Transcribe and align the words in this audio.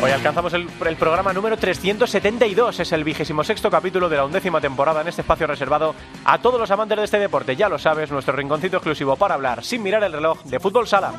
Hoy 0.00 0.12
alcanzamos 0.12 0.52
el, 0.54 0.66
programa 0.96 1.32
número 1.32 1.56
372, 1.56 2.78
es 2.78 2.92
el 2.92 3.02
vigésimo 3.02 3.42
sexto 3.42 3.68
capítulo 3.68 4.08
de 4.08 4.16
la 4.16 4.24
undécima 4.26 4.60
temporada 4.60 5.00
en 5.00 5.08
este 5.08 5.22
espacio 5.22 5.48
reservado 5.48 5.92
a 6.24 6.38
todos 6.38 6.60
los 6.60 6.70
amantes 6.70 6.98
de 6.98 7.04
este 7.04 7.18
deporte. 7.18 7.56
Ya 7.56 7.68
lo 7.68 7.80
sabes, 7.80 8.12
nuestro 8.12 8.36
rinconcito 8.36 8.76
exclusivo 8.76 9.16
para 9.16 9.34
hablar 9.34 9.64
sin 9.64 9.82
mirar 9.82 10.04
el 10.04 10.12
reloj 10.12 10.40
de 10.44 10.60
fútbol 10.60 10.86
sala. 10.86 11.12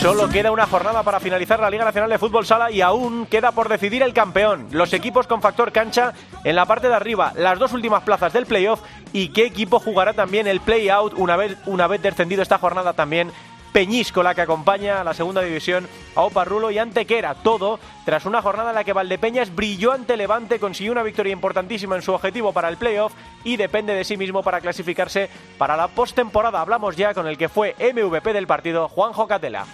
Solo 0.00 0.28
queda 0.28 0.50
una 0.50 0.66
jornada 0.66 1.02
para 1.02 1.20
finalizar 1.20 1.60
la 1.60 1.70
Liga 1.70 1.84
Nacional 1.84 2.10
de 2.10 2.18
Fútbol 2.18 2.44
Sala 2.44 2.72
y 2.72 2.80
aún 2.80 3.24
queda 3.26 3.52
por 3.52 3.68
decidir 3.68 4.02
el 4.02 4.12
campeón. 4.12 4.66
Los 4.72 4.92
equipos 4.94 5.28
con 5.28 5.40
factor 5.40 5.70
cancha 5.70 6.12
en 6.42 6.56
la 6.56 6.66
parte 6.66 6.88
de 6.88 6.94
arriba, 6.94 7.32
las 7.36 7.56
dos 7.60 7.72
últimas 7.72 8.02
plazas 8.02 8.32
del 8.32 8.46
playoff 8.46 8.80
y 9.12 9.28
qué 9.28 9.46
equipo 9.46 9.78
jugará 9.78 10.12
también 10.12 10.48
el 10.48 10.60
play-out 10.60 11.14
una 11.16 11.36
vez, 11.36 11.56
una 11.66 11.86
vez 11.86 12.02
descendido 12.02 12.42
esta 12.42 12.58
jornada 12.58 12.94
también 12.94 13.30
Peñíscola 13.72 14.34
que 14.34 14.42
acompaña 14.42 15.00
a 15.00 15.04
la 15.04 15.14
segunda 15.14 15.40
división 15.40 15.88
a 16.14 16.22
Oparrulo 16.22 16.70
y 16.70 16.78
Antequera. 16.78 17.34
Todo 17.34 17.80
tras 18.04 18.26
una 18.26 18.42
jornada 18.42 18.70
en 18.70 18.76
la 18.76 18.84
que 18.84 18.92
Valdepeñas 18.92 19.54
brilló 19.54 19.92
ante 19.92 20.16
Levante, 20.16 20.60
consiguió 20.60 20.92
una 20.92 21.02
victoria 21.02 21.32
importantísima 21.32 21.96
en 21.96 22.02
su 22.02 22.12
objetivo 22.12 22.52
para 22.52 22.68
el 22.68 22.76
playoff 22.76 23.14
y 23.44 23.56
depende 23.56 23.94
de 23.94 24.04
sí 24.04 24.16
mismo 24.16 24.42
para 24.42 24.60
clasificarse 24.60 25.30
para 25.56 25.76
la 25.76 25.88
postemporada. 25.88 26.60
Hablamos 26.60 26.96
ya 26.96 27.14
con 27.14 27.26
el 27.26 27.38
que 27.38 27.48
fue 27.48 27.74
MVP 27.78 28.32
del 28.32 28.46
partido, 28.46 28.88
Juanjo 28.88 29.26
Catela. 29.26 29.66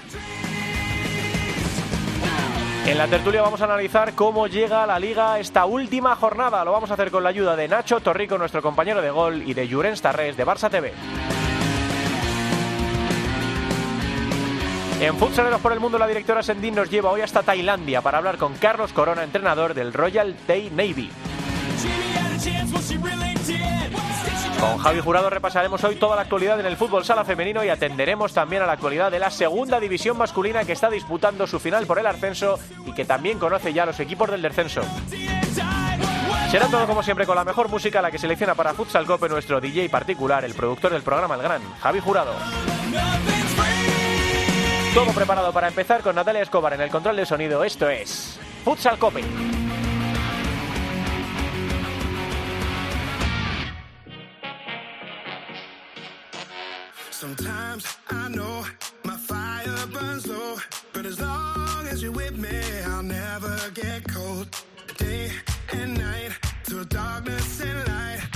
En 2.86 2.96
la 2.96 3.06
tertulia 3.06 3.42
vamos 3.42 3.60
a 3.60 3.64
analizar 3.64 4.14
cómo 4.14 4.46
llega 4.46 4.86
la 4.86 4.98
liga 4.98 5.38
esta 5.38 5.66
última 5.66 6.16
jornada. 6.16 6.64
Lo 6.64 6.72
vamos 6.72 6.90
a 6.90 6.94
hacer 6.94 7.10
con 7.10 7.22
la 7.22 7.28
ayuda 7.28 7.54
de 7.54 7.68
Nacho 7.68 8.00
Torrico, 8.00 8.38
nuestro 8.38 8.62
compañero 8.62 9.02
de 9.02 9.10
gol, 9.10 9.42
y 9.46 9.52
de 9.52 9.68
Jurens 9.68 10.00
Tarrés 10.00 10.38
de 10.38 10.46
Barça 10.46 10.70
TV. 10.70 10.94
En 15.00 15.16
Futsaleros 15.16 15.60
por 15.60 15.72
el 15.72 15.78
Mundo, 15.78 15.96
la 15.96 16.08
directora 16.08 16.42
Sendín 16.42 16.74
nos 16.74 16.90
lleva 16.90 17.10
hoy 17.10 17.20
hasta 17.20 17.44
Tailandia 17.44 18.02
para 18.02 18.18
hablar 18.18 18.36
con 18.36 18.54
Carlos 18.54 18.92
Corona, 18.92 19.22
entrenador 19.22 19.72
del 19.72 19.92
Royal 19.92 20.34
Thai 20.46 20.70
Navy. 20.70 21.08
Con 24.58 24.78
Javi 24.78 25.00
Jurado 25.00 25.30
repasaremos 25.30 25.84
hoy 25.84 25.94
toda 25.94 26.16
la 26.16 26.22
actualidad 26.22 26.58
en 26.58 26.66
el 26.66 26.76
fútbol 26.76 27.04
sala 27.04 27.24
femenino 27.24 27.62
y 27.64 27.68
atenderemos 27.68 28.32
también 28.32 28.62
a 28.62 28.66
la 28.66 28.72
actualidad 28.72 29.12
de 29.12 29.20
la 29.20 29.30
segunda 29.30 29.78
división 29.78 30.18
masculina 30.18 30.64
que 30.64 30.72
está 30.72 30.90
disputando 30.90 31.46
su 31.46 31.60
final 31.60 31.86
por 31.86 32.00
el 32.00 32.06
ascenso 32.06 32.58
y 32.84 32.92
que 32.92 33.04
también 33.04 33.38
conoce 33.38 33.72
ya 33.72 33.86
los 33.86 34.00
equipos 34.00 34.28
del 34.32 34.42
descenso. 34.42 34.82
Será 36.50 36.66
todo 36.66 36.86
como 36.88 37.04
siempre 37.04 37.24
con 37.24 37.36
la 37.36 37.44
mejor 37.44 37.68
música, 37.68 38.02
la 38.02 38.10
que 38.10 38.18
selecciona 38.18 38.56
para 38.56 38.74
Futsal 38.74 39.06
Cope 39.06 39.28
nuestro 39.28 39.60
DJ 39.60 39.90
particular, 39.90 40.44
el 40.44 40.54
productor 40.54 40.92
del 40.92 41.02
programa 41.02 41.36
El 41.36 41.42
Gran, 41.42 41.62
Javi 41.80 42.00
Jurado. 42.00 42.32
Todo 44.98 45.12
preparado 45.12 45.52
para 45.52 45.68
empezar 45.68 46.02
con 46.02 46.16
Natalia 46.16 46.42
Escobar 46.42 46.72
en 46.72 46.80
el 46.80 46.90
control 46.90 47.14
de 47.14 47.24
sonido. 47.24 47.62
Esto 47.62 47.88
es 47.88 48.36
Futsal 48.64 48.98
Cope. 48.98 49.22
Sometimes 57.12 57.84
I 58.10 58.28
know 58.30 58.64
my 59.04 59.16
fire 59.16 59.86
burns 59.92 60.26
low, 60.26 60.56
but 60.92 61.06
as 61.06 61.20
long 61.20 61.86
as 61.92 62.02
you're 62.02 62.10
with 62.10 62.36
me, 62.36 62.58
I'll 62.88 63.04
never 63.04 63.56
get 63.74 64.02
cold. 64.12 64.48
Day 64.96 65.30
and 65.74 65.96
night, 65.96 66.32
through 66.64 66.86
darkness 66.86 67.60
and 67.60 67.86
light, 67.86 68.27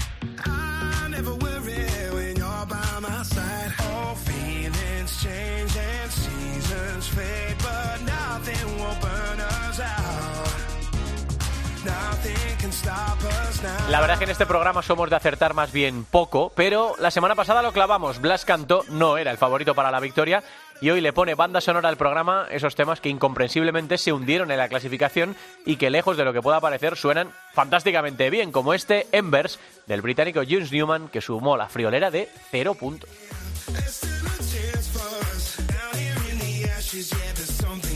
La 13.88 14.00
verdad 14.00 14.14
es 14.14 14.18
que 14.18 14.24
en 14.24 14.30
este 14.30 14.46
programa 14.46 14.82
somos 14.82 15.10
de 15.10 15.16
acertar 15.16 15.54
más 15.54 15.72
bien 15.72 16.04
poco, 16.04 16.52
pero 16.54 16.94
la 16.98 17.10
semana 17.10 17.34
pasada 17.34 17.62
lo 17.62 17.72
clavamos. 17.72 18.20
Blas 18.20 18.44
Cantó 18.44 18.84
no 18.88 19.18
era 19.18 19.30
el 19.30 19.38
favorito 19.38 19.74
para 19.74 19.90
la 19.90 20.00
victoria 20.00 20.42
y 20.80 20.90
hoy 20.90 21.00
le 21.00 21.12
pone 21.12 21.34
banda 21.34 21.60
sonora 21.60 21.88
al 21.88 21.96
programa 21.96 22.46
esos 22.50 22.74
temas 22.74 23.00
que 23.00 23.08
incomprensiblemente 23.08 23.98
se 23.98 24.12
hundieron 24.12 24.50
en 24.50 24.58
la 24.58 24.68
clasificación 24.68 25.36
y 25.64 25.76
que 25.76 25.90
lejos 25.90 26.16
de 26.16 26.24
lo 26.24 26.32
que 26.32 26.42
pueda 26.42 26.60
parecer 26.60 26.96
suenan 26.96 27.30
fantásticamente 27.52 28.30
bien, 28.30 28.50
como 28.50 28.74
este 28.74 29.06
Embers 29.12 29.60
del 29.86 30.02
británico 30.02 30.42
James 30.46 30.72
Newman 30.72 31.08
que 31.08 31.20
sumó 31.20 31.56
la 31.56 31.68
friolera 31.68 32.10
de 32.10 32.28
cero 32.50 32.74
puntos. 32.74 33.10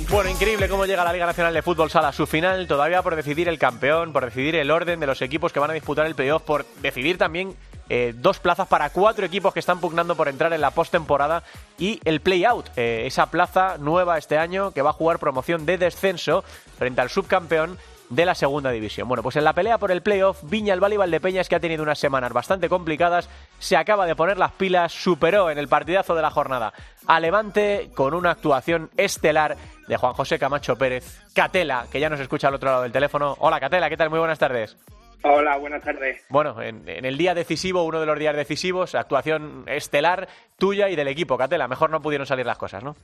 Bueno, 0.08 0.30
increíble 0.30 0.68
cómo 0.68 0.86
llega 0.86 1.04
la 1.04 1.12
Liga 1.12 1.26
Nacional 1.26 1.52
de 1.52 1.62
Fútbol 1.62 1.90
Sala 1.90 2.08
a 2.08 2.12
su 2.12 2.28
final, 2.28 2.68
todavía 2.68 3.02
por 3.02 3.16
decidir 3.16 3.48
el 3.48 3.58
campeón, 3.58 4.12
por 4.12 4.24
decidir 4.24 4.54
el 4.54 4.70
orden 4.70 5.00
de 5.00 5.06
los 5.06 5.20
equipos 5.20 5.52
que 5.52 5.58
van 5.58 5.70
a 5.70 5.74
disputar 5.74 6.06
el 6.06 6.14
playoff, 6.14 6.42
por 6.42 6.64
decidir 6.80 7.18
también 7.18 7.56
eh, 7.88 8.14
dos 8.16 8.38
plazas 8.38 8.68
para 8.68 8.90
cuatro 8.90 9.26
equipos 9.26 9.52
que 9.52 9.58
están 9.58 9.80
pugnando 9.80 10.14
por 10.14 10.28
entrar 10.28 10.52
en 10.52 10.60
la 10.60 10.70
postemporada 10.70 11.42
y 11.76 12.00
el 12.04 12.20
play-out, 12.20 12.68
eh, 12.76 13.02
esa 13.06 13.32
plaza 13.32 13.78
nueva 13.78 14.16
este 14.16 14.38
año 14.38 14.70
que 14.70 14.80
va 14.80 14.90
a 14.90 14.92
jugar 14.92 15.18
promoción 15.18 15.66
de 15.66 15.76
descenso 15.76 16.44
frente 16.78 17.00
al 17.00 17.10
subcampeón 17.10 17.76
de 18.08 18.24
la 18.24 18.34
segunda 18.34 18.70
división. 18.70 19.08
Bueno, 19.08 19.22
pues 19.22 19.36
en 19.36 19.44
la 19.44 19.52
pelea 19.52 19.78
por 19.78 19.90
el 19.90 20.02
playoff, 20.02 20.42
Viña 20.44 20.74
el 20.74 20.82
Valle 20.82 20.96
Valdepeñas, 20.96 21.48
que 21.48 21.56
ha 21.56 21.60
tenido 21.60 21.82
unas 21.82 21.98
semanas 21.98 22.32
bastante 22.32 22.68
complicadas, 22.68 23.28
se 23.58 23.76
acaba 23.76 24.06
de 24.06 24.14
poner 24.14 24.38
las 24.38 24.52
pilas, 24.52 24.92
superó 24.92 25.50
en 25.50 25.58
el 25.58 25.68
partidazo 25.68 26.14
de 26.14 26.22
la 26.22 26.30
jornada 26.30 26.72
a 27.06 27.20
Levante 27.20 27.90
con 27.94 28.14
una 28.14 28.32
actuación 28.32 28.90
estelar 28.96 29.56
de 29.88 29.96
Juan 29.96 30.12
José 30.12 30.38
Camacho 30.38 30.76
Pérez. 30.76 31.22
Catela, 31.34 31.86
que 31.90 32.00
ya 32.00 32.10
nos 32.10 32.20
escucha 32.20 32.48
al 32.48 32.54
otro 32.54 32.70
lado 32.70 32.82
del 32.82 32.92
teléfono. 32.92 33.36
Hola 33.40 33.60
Catela, 33.60 33.88
¿qué 33.88 33.96
tal? 33.96 34.10
Muy 34.10 34.18
buenas 34.18 34.38
tardes. 34.38 34.76
Hola, 35.22 35.56
buenas 35.56 35.82
tardes. 35.82 36.24
Bueno, 36.28 36.62
en, 36.62 36.88
en 36.88 37.04
el 37.04 37.16
día 37.18 37.34
decisivo, 37.34 37.82
uno 37.84 37.98
de 37.98 38.06
los 38.06 38.18
días 38.18 38.36
decisivos, 38.36 38.94
actuación 38.94 39.64
estelar 39.66 40.28
tuya 40.56 40.88
y 40.88 40.94
del 40.94 41.08
equipo, 41.08 41.36
Catela. 41.36 41.66
Mejor 41.66 41.90
no 41.90 42.00
pudieron 42.00 42.26
salir 42.26 42.46
las 42.46 42.58
cosas, 42.58 42.84
¿no? 42.84 42.94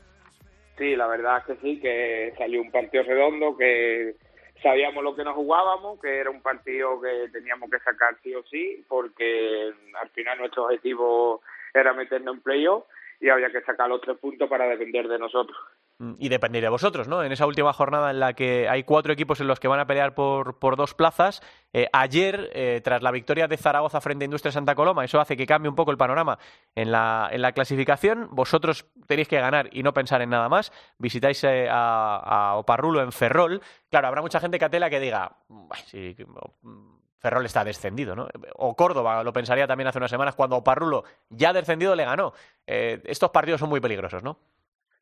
Sí, 0.79 0.95
la 0.95 1.07
verdad 1.07 1.39
es 1.39 1.45
que 1.47 1.63
sí, 1.63 1.81
que 1.81 2.33
salió 2.39 2.61
un 2.61 2.71
partido 2.71 3.03
redondo, 3.03 3.57
que 3.57 4.15
sabíamos 4.63 5.03
lo 5.03 5.15
que 5.15 5.25
nos 5.25 5.35
jugábamos, 5.35 6.01
que 6.01 6.19
era 6.19 6.31
un 6.31 6.41
partido 6.41 7.01
que 7.01 7.29
teníamos 7.33 7.71
que 7.71 7.79
sacar 7.81 8.17
sí 8.23 8.35
o 8.35 8.43
sí, 8.45 8.85
porque 8.89 9.73
al 10.01 10.09
final 10.11 10.39
nuestro 10.39 10.65
objetivo 10.65 11.43
era 11.75 11.93
meternos 11.93 12.37
en 12.37 12.43
playoff 12.43 12.85
y 13.23 13.31
había 13.31 13.51
que 13.51 13.61
sacar 13.63 13.89
los 13.89 14.01
tres 14.01 14.19
puntos 14.19 14.51
para 14.51 14.67
depender 14.67 15.07
de 15.07 15.17
nosotros. 15.17 15.57
y 16.19 16.29
depender 16.29 16.61
de 16.61 16.69
vosotros, 16.69 17.07
¿no? 17.07 17.23
En 17.23 17.31
esa 17.31 17.47
última 17.47 17.73
jornada 17.73 18.11
en 18.11 18.19
la 18.19 18.33
que 18.33 18.69
hay 18.69 18.83
cuatro 18.83 19.13
equipos 19.13 19.41
en 19.41 19.47
los 19.47 19.61
que 19.61 19.69
van 19.69 19.79
a 19.79 19.87
pelear 19.87 20.17
por, 20.17 20.59
por 20.59 20.75
dos 20.75 20.95
plazas. 20.95 21.41
Eh, 21.73 21.87
ayer, 21.93 22.51
eh, 22.55 22.81
tras 22.83 23.03
la 23.03 23.13
victoria 23.13 23.47
de 23.47 23.57
Zaragoza 23.57 24.01
frente 24.01 24.25
a 24.25 24.27
Industria 24.27 24.51
Santa 24.51 24.75
Coloma, 24.75 25.05
eso 25.05 25.21
hace 25.21 25.37
que 25.37 25.47
cambie 25.47 25.69
un 25.69 25.77
poco 25.77 25.93
el 25.93 25.97
panorama 25.97 26.41
en 26.75 26.91
la, 26.91 27.29
en 27.31 27.41
la 27.41 27.53
clasificación. 27.53 28.27
Vosotros 28.33 28.91
tenéis 29.07 29.29
que 29.29 29.41
ganar 29.41 29.69
y 29.71 29.85
no 29.85 29.95
pensar 29.95 30.21
en 30.23 30.31
nada 30.31 30.49
más. 30.49 30.73
Visitáis 30.99 31.45
eh, 31.45 31.69
a, 31.71 32.55
Oparrulo 32.57 33.01
en 33.01 33.13
Ferrol. 33.13 33.61
Claro, 33.89 34.09
habrá 34.09 34.23
mucha 34.23 34.41
gente 34.41 34.59
catela 34.59 34.91
que 34.91 34.99
diga, 34.99 35.37
"Ay, 35.71 35.83
sí, 35.87 36.17
mm, 36.63 36.93
Ferrol 37.23 37.47
está 37.47 37.63
descendido, 37.63 38.17
¿no? 38.17 38.29
O 38.57 38.75
Córdoba, 38.75 39.23
lo 39.23 39.33
pensaría 39.33 39.69
también 39.69 39.87
hace 39.87 39.99
unas 39.99 40.11
semanas, 40.11 40.35
cuando 40.35 40.57
Oparrulo 40.57 41.05
ya 41.31 41.53
descendido 41.53 41.95
le 41.95 42.05
ganó. 42.05 42.33
Eh, 42.67 43.01
estos 43.05 43.31
partidos 43.31 43.61
son 43.61 43.69
muy 43.69 43.81
peligrosos, 43.81 44.25
¿no? 44.25 44.37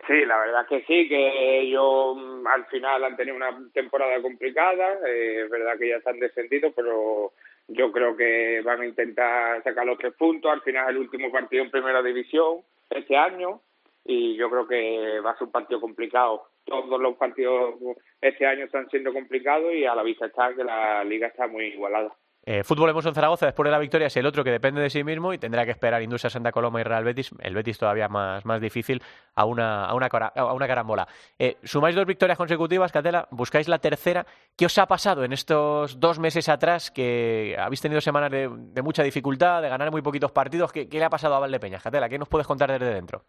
Sí, 0.06 0.24
la 0.26 0.38
verdad 0.38 0.66
que 0.68 0.82
sí, 0.82 1.08
que 1.08 1.60
ellos 1.60 2.16
mm, 2.16 2.46
al 2.46 2.66
final 2.66 3.04
han 3.04 3.16
tenido 3.16 3.36
una 3.36 3.58
temporada 3.72 4.20
complicada, 4.20 4.98
eh, 5.06 5.44
es 5.44 5.50
verdad 5.50 5.78
que 5.78 5.88
ya 5.88 5.96
están 5.96 6.18
descendidos, 6.18 6.72
pero 6.76 7.32
yo 7.68 7.90
creo 7.90 8.14
que 8.14 8.60
van 8.62 8.82
a 8.82 8.86
intentar 8.86 9.62
sacar 9.62 9.86
los 9.86 9.98
tres 9.98 10.12
puntos, 10.14 10.52
al 10.52 10.60
final 10.60 10.84
es 10.84 10.90
el 10.90 10.98
último 10.98 11.32
partido 11.32 11.64
en 11.64 11.70
primera 11.70 12.02
división 12.02 12.58
este 12.90 13.16
año 13.16 13.60
y 14.04 14.36
yo 14.36 14.50
creo 14.50 14.66
que 14.66 15.20
va 15.20 15.30
a 15.30 15.38
ser 15.38 15.46
un 15.46 15.52
partido 15.52 15.80
complicado. 15.80 16.49
Todos 16.64 17.00
los 17.00 17.16
partidos 17.16 17.74
este 18.20 18.46
año 18.46 18.64
están 18.64 18.88
siendo 18.90 19.12
complicados 19.12 19.72
y 19.74 19.84
a 19.84 19.94
la 19.94 20.02
vista 20.02 20.26
está 20.26 20.54
que 20.54 20.64
la 20.64 21.02
liga 21.04 21.28
está 21.28 21.46
muy 21.46 21.64
igualada. 21.66 22.14
Eh, 22.42 22.64
Fútbol 22.64 22.88
Hemos 22.88 23.04
en 23.04 23.14
Zaragoza, 23.14 23.46
después 23.46 23.66
de 23.66 23.70
la 23.70 23.78
victoria, 23.78 24.06
es 24.06 24.16
el 24.16 24.24
otro 24.24 24.42
que 24.42 24.50
depende 24.50 24.80
de 24.80 24.88
sí 24.88 25.04
mismo 25.04 25.34
y 25.34 25.38
tendrá 25.38 25.66
que 25.66 25.72
esperar 25.72 26.02
Industria 26.02 26.30
Santa 26.30 26.52
Coloma 26.52 26.80
y 26.80 26.84
Real 26.84 27.04
Betis. 27.04 27.30
El 27.40 27.54
Betis 27.54 27.78
todavía 27.78 28.08
más, 28.08 28.46
más 28.46 28.60
difícil 28.62 29.02
a 29.34 29.44
una, 29.44 29.84
a 29.84 29.94
una, 29.94 30.06
a 30.06 30.54
una 30.54 30.66
carambola. 30.66 31.06
Eh, 31.38 31.58
sumáis 31.62 31.94
dos 31.94 32.06
victorias 32.06 32.38
consecutivas, 32.38 32.92
Catela, 32.92 33.28
buscáis 33.30 33.68
la 33.68 33.78
tercera. 33.78 34.24
¿Qué 34.56 34.64
os 34.66 34.78
ha 34.78 34.86
pasado 34.86 35.22
en 35.22 35.34
estos 35.34 36.00
dos 36.00 36.18
meses 36.18 36.48
atrás 36.48 36.90
que 36.90 37.56
habéis 37.58 37.82
tenido 37.82 38.00
semanas 38.00 38.30
de, 38.30 38.82
mucha 38.82 39.02
dificultad, 39.02 39.60
de 39.60 39.68
ganar 39.68 39.90
muy 39.90 40.00
poquitos 40.00 40.32
partidos? 40.32 40.72
¿Qué, 40.72 40.88
¿Qué, 40.88 40.98
le 40.98 41.04
ha 41.04 41.10
pasado 41.10 41.34
a 41.34 41.40
Valdepeñas, 41.40 41.82
Catela? 41.82 42.08
¿Qué 42.08 42.18
nos 42.18 42.28
puedes 42.28 42.46
contar 42.46 42.72
desde 42.72 42.94
dentro? 42.94 43.22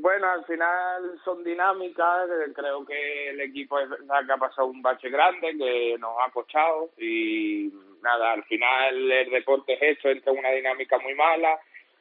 Bueno, 0.00 0.28
al 0.28 0.44
final 0.44 1.20
son 1.24 1.44
dinámicas. 1.44 2.28
Creo 2.54 2.84
que 2.84 3.30
el 3.30 3.40
equipo 3.40 3.78
es 3.78 3.88
que 3.88 4.32
ha 4.32 4.36
pasado 4.36 4.66
un 4.66 4.82
bache 4.82 5.08
grande, 5.08 5.56
que 5.56 5.96
nos 5.98 6.16
ha 6.22 6.30
costado 6.30 6.90
y 6.98 7.72
nada, 8.02 8.32
al 8.32 8.44
final 8.44 9.10
el 9.10 9.30
deporte 9.30 9.74
es 9.74 9.96
esto, 9.96 10.08
entra 10.08 10.32
en 10.32 10.38
una 10.38 10.50
dinámica 10.50 10.98
muy 10.98 11.14
mala. 11.14 11.58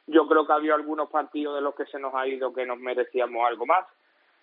Yo 0.07 0.27
creo 0.27 0.45
que 0.45 0.53
ha 0.53 0.55
habido 0.55 0.75
algunos 0.75 1.09
partidos 1.09 1.55
de 1.55 1.61
los 1.61 1.75
que 1.75 1.85
se 1.85 1.99
nos 1.99 2.13
ha 2.15 2.27
ido 2.27 2.53
que 2.53 2.65
nos 2.65 2.79
merecíamos 2.79 3.47
algo 3.47 3.65
más. 3.65 3.85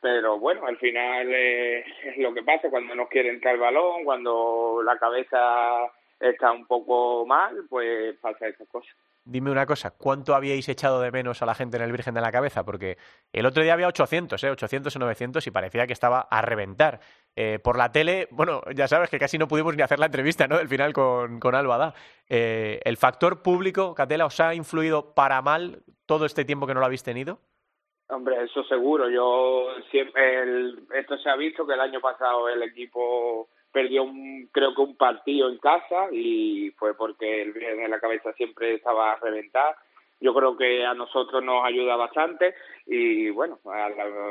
Pero 0.00 0.38
bueno, 0.38 0.64
al 0.67 0.79
final 0.79 1.29
eh, 1.32 1.85
es 2.05 2.19
lo 2.19 2.32
que 2.32 2.43
pasa 2.43 2.70
cuando 2.70 2.94
nos 2.94 3.08
quiere 3.08 3.31
entrar 3.31 3.55
el 3.55 3.61
balón, 3.61 4.05
cuando 4.05 4.81
la 4.85 4.96
cabeza 4.99 5.90
está 6.20 6.52
un 6.52 6.67
poco 6.67 7.26
mal, 7.26 7.67
pues 7.69 8.17
pasa 8.19 8.49
esas 8.49 8.69
cosas 8.69 8.94
dime 9.28 9.50
una 9.50 9.66
cosa, 9.66 9.90
¿cuánto 9.90 10.34
habíais 10.34 10.69
echado 10.69 11.00
de 11.00 11.12
menos 11.12 11.42
a 11.42 11.46
la 11.46 11.54
gente 11.54 11.76
en 11.76 11.82
el 11.82 11.92
Virgen 11.92 12.14
de 12.14 12.20
la 12.20 12.32
Cabeza? 12.32 12.64
Porque 12.64 12.96
el 13.32 13.46
otro 13.46 13.62
día 13.62 13.75
había 13.75 13.86
800, 13.86 14.42
¿eh? 14.42 14.50
800 14.50 14.94
o 14.96 14.98
900 14.98 15.46
y 15.46 15.50
parecía 15.50 15.86
que 15.86 15.92
estaba 15.92 16.20
a 16.30 16.42
reventar. 16.42 17.00
Eh, 17.36 17.58
por 17.62 17.76
la 17.76 17.92
tele, 17.92 18.28
bueno, 18.30 18.62
ya 18.75 18.88
sabes 18.88 19.10
que 19.10 19.19
casi 19.19 19.38
no 19.38 19.46
pudimos 19.46 19.76
ni 19.76 19.82
hacer 19.82 19.98
la 19.98 20.06
entrevista, 20.06 20.48
¿no? 20.48 20.56
Del 20.58 20.69
final 20.69 20.92
con, 20.92 21.38
con 21.38 21.54
Albada. 21.54 21.94
Eh, 22.28 22.80
¿El 22.84 22.96
factor 22.96 23.42
público, 23.42 23.94
Catela, 23.94 24.26
os 24.26 24.40
ha 24.40 24.54
influido 24.54 25.14
para 25.14 25.40
mal 25.42 25.82
todo 26.06 26.25
este 26.25 26.44
tiempo 26.44 26.66
que 26.66 26.75
no 26.75 26.80
lo 26.80 26.86
habéis 26.86 27.04
tenido? 27.04 27.38
Hombre, 28.08 28.42
eso 28.42 28.64
seguro. 28.64 29.10
Yo 29.10 29.66
siempre, 29.90 30.42
el, 30.42 30.86
esto 30.94 31.19
se 31.19 31.28
ha 31.28 31.36
visto 31.36 31.66
que 31.66 31.75
el 31.75 31.80
año 31.80 32.00
pasado 32.00 32.48
el 32.48 32.62
equipo 32.62 33.50
perdió 33.72 34.04
un, 34.04 34.48
creo 34.52 34.74
que 34.74 34.80
un 34.80 34.96
partido 34.96 35.48
en 35.48 35.58
casa 35.58 36.08
y 36.12 36.70
fue 36.72 36.94
porque 36.94 37.42
el 37.42 37.52
Virgen 37.52 37.78
de 37.78 37.88
la 37.88 38.00
Cabeza 38.00 38.32
siempre 38.32 38.74
estaba 38.74 39.12
a 39.12 39.16
reventar. 39.16 39.76
Yo 40.20 40.34
creo 40.34 40.56
que 40.56 40.84
a 40.84 40.94
nosotros 40.94 41.44
nos 41.44 41.64
ayuda 41.64 41.94
bastante 41.94 42.54
y 42.86 43.30
bueno, 43.30 43.60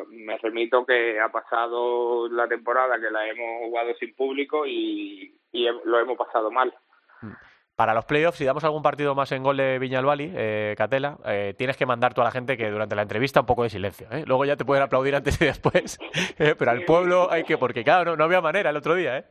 me 0.09 0.37
remito 0.37 0.85
que 0.85 1.19
ha 1.19 1.29
pasado 1.29 2.27
la 2.29 2.47
temporada 2.47 2.99
que 2.99 3.09
la 3.09 3.27
hemos 3.27 3.65
jugado 3.65 3.93
sin 3.95 4.13
público 4.13 4.65
y, 4.65 5.33
y 5.53 5.67
lo 5.85 5.99
hemos 5.99 6.17
pasado 6.17 6.51
mal. 6.51 6.73
Mm. 7.21 7.31
Para 7.77 7.93
los 7.93 8.05
playoffs, 8.05 8.39
si 8.39 8.43
damos 8.43 8.63
algún 8.63 8.81
partido 8.81 9.13
más 9.13 9.31
en 9.31 9.43
gol 9.43 9.57
de 9.57 9.77
Viñalbali, 9.77 10.33
eh, 10.35 10.73
Catela, 10.75 11.15
eh, 11.27 11.53
tienes 11.55 11.77
que 11.77 11.85
mandar 11.85 12.11
tú 12.11 12.21
a 12.21 12.23
la 12.23 12.31
gente 12.31 12.57
que 12.57 12.71
durante 12.71 12.95
la 12.95 13.03
entrevista 13.03 13.41
un 13.41 13.45
poco 13.45 13.61
de 13.61 13.69
silencio. 13.69 14.07
¿eh? 14.11 14.23
Luego 14.25 14.45
ya 14.45 14.55
te 14.55 14.65
pueden 14.65 14.81
aplaudir 14.81 15.13
antes 15.13 15.39
y 15.39 15.45
después, 15.45 15.99
eh, 16.39 16.55
pero 16.57 16.71
al 16.71 16.85
pueblo 16.85 17.29
hay 17.29 17.43
que, 17.43 17.59
porque 17.59 17.83
claro, 17.83 18.03
no, 18.03 18.17
no 18.17 18.23
había 18.23 18.41
manera 18.41 18.71
el 18.71 18.77
otro 18.77 18.95
día, 18.95 19.19
¿eh? 19.19 19.25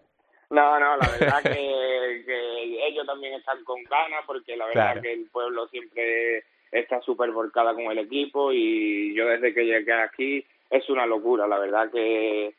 No, 0.51 0.79
no, 0.79 0.97
la 0.97 1.09
verdad 1.09 1.43
que, 1.43 2.23
que 2.25 2.87
ellos 2.87 3.05
también 3.05 3.35
están 3.35 3.65
con 3.65 3.83
ganas 3.83 4.23
porque 4.25 4.57
la 4.57 4.67
verdad 4.67 5.03
que 5.03 5.13
el 5.13 5.27
pueblo 5.27 5.67
siempre 5.67 6.45
está 6.71 7.01
súper 7.01 7.33
volcada 7.33 7.75
con 7.75 7.91
el 7.91 7.99
equipo 7.99 8.53
y 8.53 9.13
yo 9.13 9.27
desde 9.27 9.53
que 9.53 9.65
llegué 9.65 9.93
aquí 9.93 10.47
es 10.71 10.89
una 10.89 11.05
locura, 11.05 11.49
la 11.49 11.59
verdad 11.59 11.91
que 11.91 12.55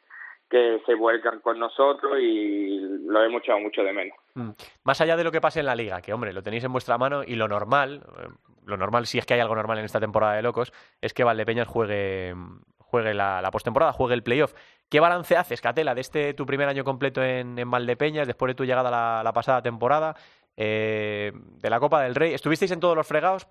que 0.50 0.82
se 0.86 0.96
vuelcan 0.96 1.40
con 1.42 1.60
nosotros 1.60 2.14
y 2.22 2.80
lo 3.06 3.24
hemos 3.24 3.42
echado 3.42 3.60
mucho 3.60 3.84
de 3.84 3.94
menos. 3.94 4.18
Mm. 4.36 4.52
Más 4.84 5.02
allá 5.02 5.18
de 5.18 5.24
lo 5.24 5.32
que 5.32 5.42
pase 5.42 5.60
en 5.60 5.66
la 5.66 5.76
liga, 5.76 6.02
que 6.02 6.14
hombre, 6.14 6.34
lo 6.34 6.44
tenéis 6.44 6.64
en 6.64 6.72
vuestra 6.72 6.98
mano 6.98 7.24
y 7.24 7.36
lo 7.36 7.48
normal, 7.48 8.02
eh, 8.20 8.28
lo 8.66 8.78
normal 8.78 9.06
si 9.08 9.18
es 9.18 9.26
que 9.26 9.34
hay 9.34 9.40
algo 9.40 9.56
normal 9.56 9.80
en 9.80 9.86
esta 9.86 10.00
temporada 10.00 10.36
de 10.36 10.42
locos, 10.42 10.72
es 11.02 11.14
que 11.14 11.24
Valdepeñas 11.24 11.68
juegue, 11.68 12.34
juegue 12.78 13.14
la, 13.14 13.50
postemporada, 13.52 13.92
juegue 13.92 14.14
el 14.14 14.24
playoff. 14.24 14.54
¿Qué 14.90 15.00
balance 15.02 15.36
haces, 15.36 15.62
Catela, 15.62 15.94
de 15.94 16.02
este 16.02 16.34
tu 16.34 16.46
primer 16.46 16.70
año 16.70 16.86
completo 16.86 17.22
en, 17.24 17.60
en 17.60 17.70
Valdepeñas, 17.70 18.28
después 18.28 18.50
de 18.50 18.56
tu 18.56 18.64
llegada 18.64 18.90
la, 18.90 19.22
la 19.24 19.34
pasada 19.34 19.62
temporada, 19.62 20.16
eh, 20.56 21.34
de 21.34 21.70
la 21.70 21.80
Copa 21.80 22.04
del 22.04 22.16
Rey? 22.16 22.34
¿Estuvisteis 22.34 22.72
en 22.72 22.80
todos 22.80 22.96
los 22.96 23.06
fregados? 23.06 23.48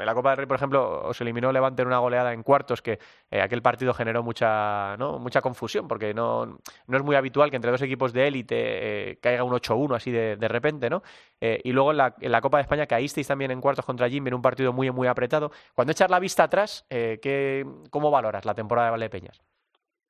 En 0.00 0.06
la 0.06 0.14
Copa 0.14 0.30
del 0.30 0.38
Rey, 0.38 0.46
por 0.46 0.56
ejemplo, 0.56 1.02
os 1.02 1.20
eliminó 1.20 1.52
Levante 1.52 1.82
en 1.82 1.88
una 1.88 1.98
goleada 1.98 2.32
en 2.32 2.42
cuartos 2.42 2.82
que 2.82 2.98
eh, 3.30 3.40
aquel 3.40 3.62
partido 3.62 3.94
generó 3.94 4.22
mucha, 4.22 4.96
¿no? 4.96 5.18
mucha 5.18 5.40
confusión 5.40 5.86
porque 5.88 6.14
no, 6.14 6.58
no 6.86 6.96
es 6.96 7.02
muy 7.02 7.16
habitual 7.16 7.50
que 7.50 7.56
entre 7.56 7.70
dos 7.70 7.82
equipos 7.82 8.12
de 8.12 8.26
élite 8.26 9.10
eh, 9.10 9.18
caiga 9.20 9.44
un 9.44 9.52
8-1 9.52 9.96
así 9.96 10.10
de, 10.10 10.36
de, 10.36 10.48
repente, 10.48 10.90
¿no? 10.90 11.02
Eh, 11.40 11.60
y 11.64 11.72
luego 11.72 11.90
en 11.92 11.98
la, 11.98 12.14
en 12.20 12.32
la, 12.32 12.40
Copa 12.40 12.58
de 12.58 12.62
España 12.62 12.86
caísteis 12.86 13.28
también 13.28 13.50
en 13.50 13.60
cuartos 13.60 13.84
contra 13.84 14.08
Jimmy 14.08 14.28
en 14.28 14.34
un 14.34 14.42
partido 14.42 14.72
muy, 14.72 14.90
muy 14.90 15.06
apretado. 15.08 15.50
Cuando 15.74 15.92
echas 15.92 16.10
la 16.10 16.18
vista 16.18 16.44
atrás, 16.44 16.86
¿qué, 16.88 17.66
¿cómo 17.90 18.10
valoras 18.10 18.44
la 18.44 18.54
temporada 18.54 18.88
de 18.88 18.90
Valdepeñas? 18.92 19.40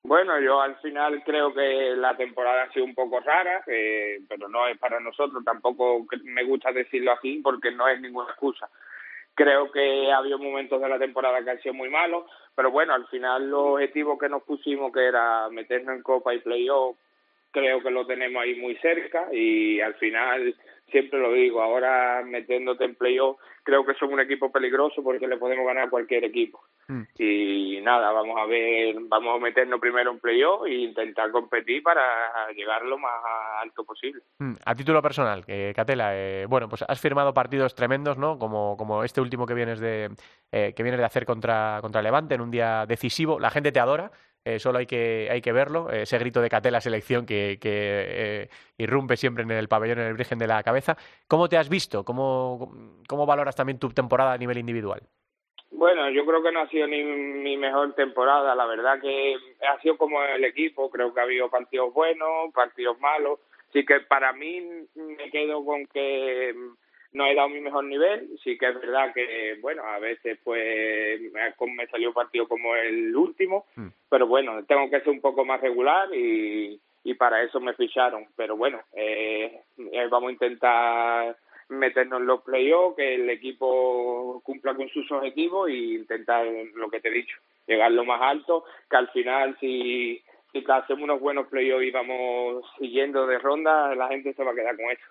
Bueno, 0.02 0.40
yo 0.40 0.60
al 0.60 0.76
final 0.76 1.22
creo 1.24 1.52
que 1.52 1.94
la 1.96 2.16
temporada 2.16 2.62
ha 2.62 2.72
sido 2.72 2.86
un 2.86 2.94
poco 2.94 3.20
rara, 3.20 3.62
eh, 3.66 4.20
pero 4.28 4.48
no 4.48 4.66
es 4.66 4.78
para 4.78 4.98
nosotros, 4.98 5.44
tampoco 5.44 6.06
me 6.24 6.42
gusta 6.44 6.72
decirlo 6.72 7.12
así 7.12 7.40
porque 7.42 7.70
no 7.70 7.86
es 7.86 8.00
ninguna 8.00 8.30
excusa. 8.30 8.68
Creo 9.42 9.72
que 9.72 10.12
ha 10.12 10.18
habido 10.18 10.38
momentos 10.38 10.78
de 10.82 10.86
la 10.86 10.98
temporada 10.98 11.42
que 11.42 11.48
han 11.48 11.62
sido 11.62 11.72
muy 11.72 11.88
malos, 11.88 12.24
pero 12.54 12.70
bueno, 12.70 12.92
al 12.92 13.06
final 13.06 13.48
los 13.48 13.68
objetivos 13.68 14.18
que 14.18 14.28
nos 14.28 14.42
pusimos, 14.42 14.92
que 14.92 15.02
era 15.02 15.48
meternos 15.48 15.96
en 15.96 16.02
Copa 16.02 16.34
y 16.34 16.40
Playoff, 16.40 16.98
creo 17.50 17.82
que 17.82 17.90
lo 17.90 18.06
tenemos 18.06 18.42
ahí 18.42 18.56
muy 18.56 18.76
cerca 18.76 19.28
y 19.32 19.80
al 19.80 19.94
final 19.94 20.54
siempre 20.90 21.18
lo 21.18 21.32
digo, 21.32 21.62
ahora 21.62 22.22
metiéndote 22.24 22.84
en 22.84 22.94
playoff, 22.94 23.38
creo 23.62 23.84
que 23.84 23.94
son 23.94 24.12
un 24.12 24.20
equipo 24.20 24.50
peligroso 24.50 25.02
porque 25.02 25.28
le 25.28 25.36
podemos 25.36 25.66
ganar 25.66 25.86
a 25.86 25.90
cualquier 25.90 26.24
equipo. 26.24 26.60
Mm. 26.88 27.02
Y 27.18 27.80
nada, 27.82 28.12
vamos 28.12 28.36
a 28.38 28.46
ver, 28.46 28.96
vamos 29.02 29.36
a 29.36 29.42
meternos 29.42 29.80
primero 29.80 30.10
en 30.10 30.18
playoff 30.18 30.66
e 30.66 30.74
intentar 30.74 31.30
competir 31.30 31.82
para 31.82 32.02
llegar 32.54 32.84
lo 32.84 32.98
más 32.98 33.12
alto 33.62 33.84
posible. 33.84 34.22
Mm. 34.38 34.54
A 34.64 34.74
título 34.74 35.02
personal, 35.02 35.44
eh, 35.46 35.72
Catela, 35.74 36.16
eh, 36.16 36.46
bueno, 36.48 36.68
pues 36.68 36.84
has 36.86 37.00
firmado 37.00 37.32
partidos 37.32 37.74
tremendos, 37.74 38.18
¿no? 38.18 38.38
Como, 38.38 38.76
como 38.76 39.04
este 39.04 39.20
último 39.20 39.46
que 39.46 39.54
vienes 39.54 39.80
de, 39.80 40.10
eh, 40.52 40.72
que 40.74 40.82
vienes 40.82 40.98
de 40.98 41.06
hacer 41.06 41.24
contra, 41.24 41.78
contra 41.80 42.02
Levante 42.02 42.34
en 42.34 42.40
un 42.40 42.50
día 42.50 42.86
decisivo. 42.86 43.38
La 43.38 43.50
gente 43.50 43.72
te 43.72 43.80
adora. 43.80 44.10
Eh, 44.44 44.58
solo 44.58 44.78
hay 44.78 44.86
que, 44.86 45.28
hay 45.30 45.42
que 45.42 45.52
verlo, 45.52 45.90
ese 45.90 46.18
grito 46.18 46.40
de 46.40 46.48
Catela 46.48 46.80
selección 46.80 47.26
que, 47.26 47.58
que 47.60 47.68
eh, 47.72 48.48
irrumpe 48.78 49.18
siempre 49.18 49.44
en 49.44 49.50
el 49.50 49.68
pabellón, 49.68 49.98
en 49.98 50.06
el 50.06 50.14
Virgen 50.14 50.38
de 50.38 50.46
la 50.46 50.62
Cabeza. 50.62 50.96
¿Cómo 51.28 51.48
te 51.48 51.58
has 51.58 51.68
visto? 51.68 52.04
¿Cómo, 52.04 52.72
¿Cómo 53.06 53.26
valoras 53.26 53.54
también 53.54 53.78
tu 53.78 53.90
temporada 53.90 54.32
a 54.32 54.38
nivel 54.38 54.56
individual? 54.56 55.02
Bueno, 55.70 56.10
yo 56.10 56.24
creo 56.24 56.42
que 56.42 56.52
no 56.52 56.60
ha 56.60 56.68
sido 56.68 56.86
ni 56.86 57.02
mi 57.02 57.56
mejor 57.56 57.94
temporada, 57.94 58.54
la 58.54 58.66
verdad 58.66 59.00
que 59.00 59.36
ha 59.66 59.80
sido 59.80 59.96
como 59.96 60.22
el 60.22 60.44
equipo, 60.44 60.90
creo 60.90 61.12
que 61.12 61.20
ha 61.20 61.24
habido 61.24 61.48
partidos 61.48 61.92
buenos, 61.92 62.52
partidos 62.52 62.98
malos, 62.98 63.38
así 63.68 63.84
que 63.84 64.00
para 64.00 64.32
mí 64.32 64.86
me 64.94 65.30
quedo 65.30 65.64
con 65.64 65.86
que 65.86 66.54
no 67.12 67.26
he 67.26 67.34
dado 67.34 67.48
mi 67.48 67.60
mejor 67.60 67.84
nivel, 67.84 68.28
sí 68.42 68.56
que 68.56 68.68
es 68.68 68.74
verdad 68.80 69.12
que, 69.12 69.58
bueno, 69.60 69.82
a 69.82 69.98
veces 69.98 70.38
pues 70.44 71.20
me 71.20 71.86
salió 71.88 72.12
partido 72.12 72.46
como 72.46 72.74
el 72.76 73.14
último, 73.16 73.66
mm. 73.76 73.88
pero 74.08 74.26
bueno, 74.26 74.64
tengo 74.64 74.88
que 74.88 75.00
ser 75.00 75.08
un 75.08 75.20
poco 75.20 75.44
más 75.44 75.60
regular 75.60 76.08
y, 76.14 76.80
y 77.04 77.14
para 77.14 77.42
eso 77.42 77.60
me 77.60 77.74
ficharon, 77.74 78.26
pero 78.36 78.56
bueno, 78.56 78.80
eh, 78.92 79.60
eh 79.76 80.08
vamos 80.08 80.28
a 80.28 80.32
intentar 80.32 81.36
meternos 81.68 82.20
en 82.20 82.26
los 82.26 82.42
playoffs, 82.42 82.96
que 82.96 83.14
el 83.14 83.30
equipo 83.30 84.40
cumpla 84.44 84.74
con 84.74 84.88
sus 84.88 85.10
objetivos 85.10 85.68
e 85.68 85.74
intentar 85.74 86.46
lo 86.74 86.90
que 86.90 87.00
te 87.00 87.08
he 87.08 87.12
dicho, 87.12 87.36
llegar 87.66 87.92
lo 87.92 88.04
más 88.04 88.20
alto, 88.20 88.64
que 88.88 88.96
al 88.96 89.08
final 89.10 89.56
si, 89.60 90.22
si 90.52 90.64
hacemos 90.68 91.04
unos 91.04 91.20
buenos 91.20 91.46
playoffs 91.48 91.84
y 91.84 91.90
vamos 91.90 92.64
siguiendo 92.78 93.26
de 93.26 93.38
ronda, 93.38 93.94
la 93.94 94.08
gente 94.08 94.34
se 94.34 94.44
va 94.44 94.52
a 94.52 94.54
quedar 94.54 94.76
con 94.76 94.90
eso. 94.90 95.04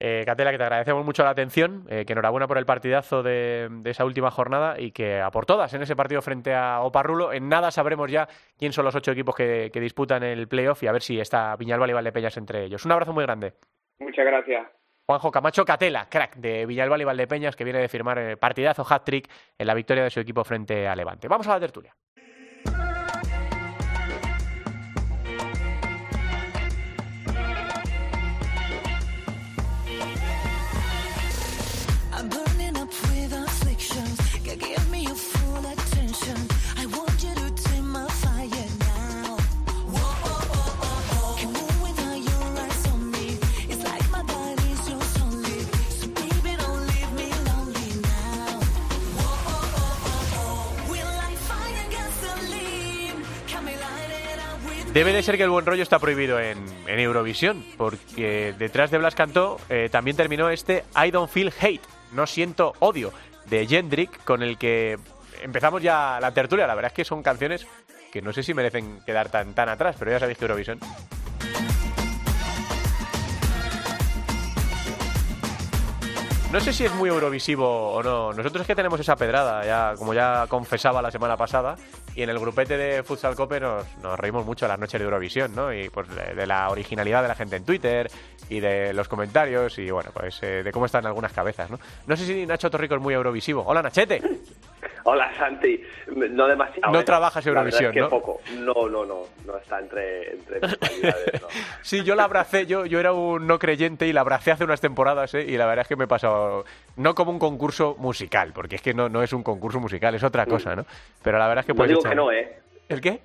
Eh, 0.00 0.22
Catela, 0.26 0.50
que 0.50 0.58
te 0.58 0.64
agradecemos 0.64 1.04
mucho 1.04 1.22
la 1.22 1.30
atención, 1.30 1.86
eh, 1.88 2.04
que 2.04 2.12
enhorabuena 2.12 2.46
por 2.48 2.58
el 2.58 2.66
partidazo 2.66 3.22
de, 3.22 3.68
de, 3.70 3.90
esa 3.90 4.04
última 4.04 4.30
jornada 4.30 4.78
y 4.78 4.90
que 4.90 5.20
a 5.20 5.30
por 5.30 5.46
todas 5.46 5.72
en 5.74 5.82
ese 5.82 5.96
partido 5.96 6.20
frente 6.20 6.54
a 6.54 6.80
Oparrulo. 6.80 7.32
En 7.32 7.48
nada 7.48 7.70
sabremos 7.70 8.10
ya 8.10 8.28
quién 8.58 8.72
son 8.72 8.84
los 8.84 8.94
ocho 8.94 9.12
equipos 9.12 9.34
que, 9.34 9.70
que 9.72 9.80
disputan 9.80 10.22
el 10.22 10.48
playoff 10.48 10.82
y 10.82 10.88
a 10.88 10.92
ver 10.92 11.02
si 11.02 11.20
está 11.20 11.56
Viñalbal 11.56 11.90
y 11.90 11.92
Valdepeñas 11.92 12.36
entre 12.36 12.64
ellos. 12.64 12.84
Un 12.84 12.92
abrazo 12.92 13.12
muy 13.12 13.24
grande. 13.24 13.54
Muchas 13.98 14.26
gracias. 14.26 14.66
Juanjo 15.06 15.30
Camacho 15.30 15.64
Catela, 15.66 16.08
crack 16.08 16.36
de 16.36 16.64
Villalbal 16.64 17.02
y 17.02 17.04
Valdepeñas, 17.04 17.56
que 17.56 17.64
viene 17.64 17.78
de 17.78 17.88
firmar 17.88 18.18
el 18.18 18.38
partidazo 18.38 18.86
hat-trick 18.88 19.28
en 19.58 19.66
la 19.66 19.74
victoria 19.74 20.02
de 20.02 20.10
su 20.10 20.20
equipo 20.20 20.44
frente 20.44 20.88
a 20.88 20.96
Levante. 20.96 21.28
Vamos 21.28 21.46
a 21.46 21.52
la 21.54 21.60
tertulia. 21.60 21.94
Debe 54.94 55.12
de 55.12 55.24
ser 55.24 55.36
que 55.36 55.42
el 55.42 55.50
buen 55.50 55.66
rollo 55.66 55.82
está 55.82 55.98
prohibido 55.98 56.38
en, 56.38 56.56
Eurovisión, 56.86 57.64
porque 57.76 58.54
detrás 58.56 58.92
de 58.92 58.98
Blas 58.98 59.16
Cantó 59.16 59.58
eh, 59.68 59.88
también 59.90 60.16
terminó 60.16 60.50
este 60.50 60.84
I 60.94 61.10
Don't 61.10 61.28
Feel 61.28 61.52
Hate, 61.60 61.82
no 62.12 62.28
siento 62.28 62.74
odio, 62.78 63.12
de 63.46 63.66
Jendrik, 63.66 64.22
con 64.22 64.44
el 64.44 64.56
que 64.56 64.96
empezamos 65.42 65.82
ya 65.82 66.20
la 66.20 66.32
tertulia. 66.32 66.68
La 66.68 66.76
verdad 66.76 66.92
es 66.92 66.96
que 66.96 67.04
son 67.04 67.24
canciones 67.24 67.66
que 68.12 68.22
no 68.22 68.32
sé 68.32 68.44
si 68.44 68.54
merecen 68.54 69.00
quedar 69.04 69.30
tan, 69.30 69.52
tan 69.52 69.68
atrás, 69.68 69.96
pero 69.98 70.12
ya 70.12 70.20
sabéis 70.20 70.38
que 70.38 70.44
Eurovisión 70.44 70.78
No 76.52 76.60
sé 76.60 76.72
si 76.72 76.84
es 76.84 76.94
muy 76.94 77.08
eurovisivo 77.08 77.94
o 77.94 78.00
no. 78.00 78.32
Nosotros 78.32 78.60
es 78.60 78.66
que 78.68 78.76
tenemos 78.76 79.00
esa 79.00 79.16
pedrada, 79.16 79.66
ya 79.66 79.96
como 79.98 80.14
ya 80.14 80.46
confesaba 80.48 81.02
la 81.02 81.10
semana 81.10 81.36
pasada, 81.36 81.74
y 82.14 82.22
en 82.22 82.30
el 82.30 82.38
grupete 82.38 82.76
de 82.76 83.02
Futsal 83.02 83.34
Cope 83.34 83.60
nos, 83.60 83.86
nos 83.98 84.18
reímos 84.18 84.46
mucho 84.46 84.66
a 84.66 84.68
las 84.68 84.78
noches 84.78 85.00
de 85.00 85.04
Eurovisión, 85.04 85.54
¿no? 85.54 85.72
Y 85.72 85.88
pues 85.88 86.08
de, 86.08 86.46
la 86.46 86.68
originalidad 86.70 87.22
de 87.22 87.28
la 87.28 87.34
gente 87.34 87.56
en 87.56 87.64
Twitter 87.64 88.10
y 88.48 88.60
de 88.60 88.92
los 88.92 89.08
comentarios 89.08 89.78
y 89.78 89.90
bueno, 89.90 90.10
pues 90.12 90.42
eh, 90.42 90.62
de 90.62 90.72
cómo 90.72 90.86
están 90.86 91.06
algunas 91.06 91.32
cabezas, 91.32 91.70
¿no? 91.70 91.78
No 92.06 92.16
sé 92.16 92.24
si 92.24 92.46
Nacho 92.46 92.70
Torrico 92.70 92.94
es 92.94 93.00
muy 93.00 93.14
eurovisivo. 93.14 93.64
Hola, 93.66 93.82
Nachete. 93.82 94.22
Hola 95.06 95.30
Santi, 95.36 95.82
no 96.30 96.46
demasiado. 96.46 96.90
No 96.90 97.00
¿eh? 97.00 97.04
trabajas 97.04 97.46
Eurovisión, 97.46 97.90
es 97.90 97.92
que 97.92 98.00
¿no? 98.00 98.08
poco. 98.08 98.40
No, 98.58 98.88
no, 98.88 99.04
no, 99.04 99.20
no 99.46 99.56
está 99.58 99.78
entre, 99.78 100.32
entre 100.32 100.60
mis 100.60 101.42
no. 101.42 101.48
Sí, 101.82 102.02
yo 102.04 102.14
la 102.14 102.24
abracé, 102.24 102.64
yo, 102.64 102.86
yo 102.86 103.00
era 103.00 103.12
un 103.12 103.46
no 103.46 103.58
creyente 103.58 104.06
y 104.06 104.14
la 104.14 104.22
abracé 104.22 104.52
hace 104.52 104.64
unas 104.64 104.80
temporadas, 104.80 105.34
¿eh? 105.34 105.44
Y 105.46 105.58
la 105.58 105.66
verdad 105.66 105.82
es 105.82 105.88
que 105.88 105.96
me 105.96 106.04
he 106.04 106.08
pasado, 106.08 106.64
no 106.96 107.14
como 107.14 107.32
un 107.32 107.38
concurso 107.38 107.96
musical, 107.98 108.52
porque 108.54 108.76
es 108.76 108.82
que 108.82 108.94
no, 108.94 109.10
no 109.10 109.22
es 109.22 109.34
un 109.34 109.42
concurso 109.42 109.78
musical, 109.78 110.14
es 110.14 110.24
otra 110.24 110.46
cosa, 110.46 110.74
¿no? 110.74 110.86
Pero 111.22 111.38
la 111.38 111.48
verdad 111.48 111.60
es 111.60 111.66
que 111.66 111.72
No 111.72 111.76
puedes 111.76 111.98
digo 111.98 112.03
que 112.08 112.14
no, 112.14 112.30
¿eh? 112.32 112.58
¿El 112.88 113.00
qué? 113.00 113.20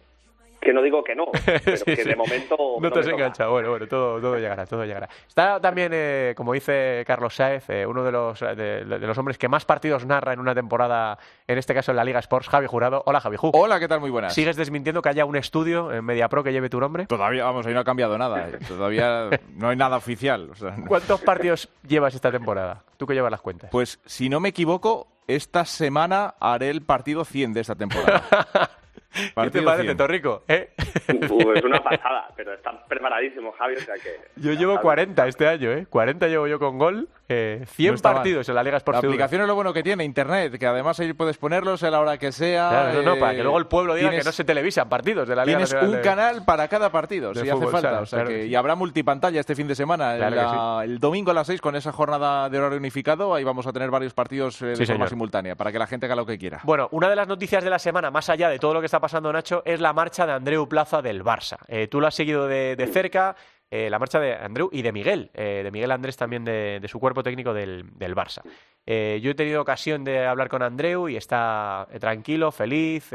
Que 0.62 0.74
no 0.74 0.82
digo 0.82 1.02
que 1.06 1.16
no, 1.16 1.24
pero 1.46 1.78
Sí, 1.78 1.86
que 1.86 1.96
sí. 1.96 2.04
de 2.10 2.18
momento 2.18 2.58
No 2.82 2.92
te 2.92 3.00
has 3.00 3.08
enganchado. 3.08 3.52
Bueno, 3.52 3.70
bueno, 3.70 3.88
todo, 3.88 4.20
todo 4.20 4.38
llegará, 4.38 4.66
todo 4.66 4.84
llegará. 4.84 5.08
Está 5.26 5.58
también, 5.62 5.92
eh, 5.94 6.34
como 6.36 6.52
dice 6.52 7.06
Carlos 7.08 7.34
Sáez, 7.34 7.70
eh, 7.70 7.86
uno 7.86 8.04
de 8.04 8.12
los, 8.12 8.42
de, 8.42 8.84
de 8.84 9.00
los 9.08 9.18
hombres 9.18 9.38
que 9.38 9.48
más 9.48 9.64
partidos 9.64 10.06
narra 10.06 10.34
en 10.34 10.40
una 10.42 10.54
temporada, 10.54 11.18
en 11.48 11.58
este 11.58 11.74
caso 11.74 11.92
en 11.92 11.96
la 11.96 12.04
Liga 12.04 12.20
Sports, 12.20 12.50
Javi 12.50 12.68
Jurado. 12.68 13.04
Hola, 13.06 13.22
Javi 13.22 13.38
Ju. 13.38 13.52
Hola, 13.54 13.80
¿qué 13.80 13.88
tal? 13.88 14.02
Muy 14.02 14.10
buenas. 14.10 14.34
¿Sigues 14.34 14.58
desmintiendo 14.58 15.02
que 15.02 15.08
haya 15.08 15.24
un 15.24 15.38
estudio 15.38 15.94
en 15.94 16.04
MediaPro 16.04 16.44
que 16.44 16.52
lleve 16.52 16.70
tu 16.70 16.82
nombre? 16.82 17.06
Todavía, 17.06 17.46
vamos, 17.46 17.66
ahí 17.66 17.74
no 17.74 17.80
ha 17.80 17.86
cambiado 17.86 18.18
nada. 18.18 18.50
eh. 18.50 18.60
Todavía 18.68 19.30
no 19.56 19.70
hay 19.70 19.78
nada 19.78 19.96
oficial. 19.96 20.50
o 20.52 20.56
sea, 20.56 20.72
no. 20.72 20.88
¿Cuántos 20.88 21.22
partidos 21.22 21.70
llevas 21.88 22.16
esta 22.16 22.32
temporada? 22.34 22.84
Tú 22.98 23.08
que 23.08 23.14
llevas 23.14 23.32
las 23.32 23.40
cuentas. 23.42 23.70
Pues, 23.72 24.02
si 24.06 24.28
no 24.28 24.42
me 24.42 24.50
equivoco, 24.50 25.08
esta 25.30 25.64
semana 25.64 26.34
haré 26.40 26.72
el 26.72 26.82
partido 26.82 27.24
100 27.24 27.54
de 27.54 27.62
esta 27.62 27.76
temporada. 27.76 28.24
¿Qué 29.14 29.50
te 29.50 29.62
parece, 29.62 29.84
100. 29.86 29.98
Torrico? 29.98 30.44
¿Eh? 30.48 30.70
Pues 31.28 31.64
una 31.64 31.82
pasada, 31.84 32.28
pero 32.36 32.54
está 32.54 32.72
preparadísimo, 32.88 33.52
Javi, 33.54 33.76
o 33.76 33.80
sea 33.80 33.96
que... 33.96 34.20
Yo 34.36 34.54
llevo 34.54 34.80
40 34.80 35.28
este 35.28 35.48
año, 35.48 35.72
¿eh? 35.72 35.86
40 35.90 36.28
llevo 36.28 36.48
yo 36.48 36.60
con 36.60 36.78
gol. 36.78 37.08
Eh, 37.32 37.64
100 37.68 37.90
No 37.90 37.96
está 37.96 38.10
mal. 38.10 38.16
partidos 38.18 38.50
en 38.50 38.56
la 38.56 38.64
Liga 38.64 38.74
La 38.74 38.78
Sports 38.78 39.02
TV. 39.02 39.12
aplicación 39.14 39.42
es 39.42 39.48
lo 39.48 39.54
bueno 39.56 39.72
que 39.74 39.84
tiene, 39.84 40.04
internet, 40.04 40.58
que 40.58 40.66
además 40.66 41.00
ahí 41.00 41.14
puedes 41.14 41.38
ponerlos 41.38 41.84
a 41.84 41.92
la 41.92 42.00
hora 42.00 42.18
que 42.18 42.32
sea. 42.32 42.70
Claro, 42.70 42.94
no, 42.94 43.02
no, 43.04 43.16
eh, 43.16 43.20
para 43.20 43.36
que 43.36 43.44
luego 43.44 43.58
el 43.60 43.68
pueblo 43.68 43.94
diga 43.94 44.10
tienes- 44.10 44.24
que 44.24 44.30
no 44.30 44.32
se 44.32 44.44
televisan 44.44 44.90
partidos 44.90 45.28
de 45.28 45.36
la 45.36 45.46
Liga 45.46 45.58
Tienes 45.60 45.74
Nacional 45.74 45.90
un 45.90 45.96
de- 45.98 46.02
canal 46.10 46.46
para 46.46 46.68
cada 46.68 46.92
partido, 46.92 47.34
si 47.36 47.48
hace 47.50 47.68
falta. 47.68 48.02
o 48.02 48.06
sea 48.08 48.18
claro 48.20 48.30
que- 48.30 48.36
que 48.36 48.44
sí. 48.46 48.50
Y 48.50 48.56
habrá 48.56 48.74
multipantalla 48.76 49.40
este 49.40 49.56
fin 49.56 49.68
de 49.68 49.76
semana. 49.76 50.16
Claro 50.18 50.36
la- 50.36 50.82
El 50.84 51.00
domingo 51.00 51.30
a 51.32 51.34
las 51.36 51.48
6, 51.48 51.62
con 51.62 51.76
esa 51.76 51.92
jornada 51.92 52.50
de 52.50 52.58
horario 52.58 52.78
unificado, 52.80 53.36
ahí 53.36 53.44
vamos 53.44 53.68
a 53.68 53.74
tener 53.74 53.92
varios 53.92 54.14
partidos 54.14 54.60
eh, 54.64 54.68
de 54.68 54.76
Sí, 54.78 54.86
forma 54.86 54.96
señor. 55.06 55.10
simultánea, 55.10 55.56
para 55.56 55.72
que 55.72 55.78
la 55.80 55.86
gente 55.88 56.06
haga 56.08 56.16
lo 56.16 56.26
que 56.26 56.38
quiera. 56.40 56.62
Bueno, 56.64 56.88
una 56.92 57.10
de 57.10 57.16
las 57.16 57.28
noticias 57.28 57.64
de 57.64 57.70
la 57.70 57.80
semana, 57.80 58.10
más 58.12 58.28
allá 58.30 58.50
de 58.50 58.58
todo 58.60 58.74
lo 58.74 58.80
que 58.80 58.86
está 58.88 58.99
pasando, 59.00 59.32
Nacho, 59.32 59.62
es 59.66 59.80
la 59.80 59.94
marcha 59.94 60.26
de 60.26 60.34
Andreu 60.34 60.68
Plaza 60.68 61.02
del 61.02 61.24
Barça. 61.24 61.58
Eh, 61.68 61.88
tú 61.88 62.00
lo 62.00 62.08
has 62.08 62.16
seguido 62.16 62.48
de, 62.48 62.76
cerca, 62.92 63.36
eh, 63.70 63.90
la 63.90 64.00
marcha 64.00 64.20
de 64.20 64.36
Andreu 64.36 64.70
y 64.72 64.82
de 64.82 64.92
Miguel, 64.92 65.32
eh, 65.34 65.62
de 65.64 65.72
Miguel 65.72 65.92
Andrés 65.92 66.18
también 66.18 66.44
de, 66.46 66.82
su 66.88 67.00
cuerpo 67.00 67.24
técnico 67.24 67.54
del, 67.54 67.86
Barça. 68.16 68.42
Yo 68.86 69.32
he 69.32 69.36
tenido 69.36 69.62
ocasión 69.62 70.04
de 70.04 70.26
hablar 70.26 70.50
con 70.50 70.64
Andreu 70.64 71.10
y 71.10 71.16
está 71.16 71.88
tranquilo, 72.00 72.52
feliz. 72.52 73.12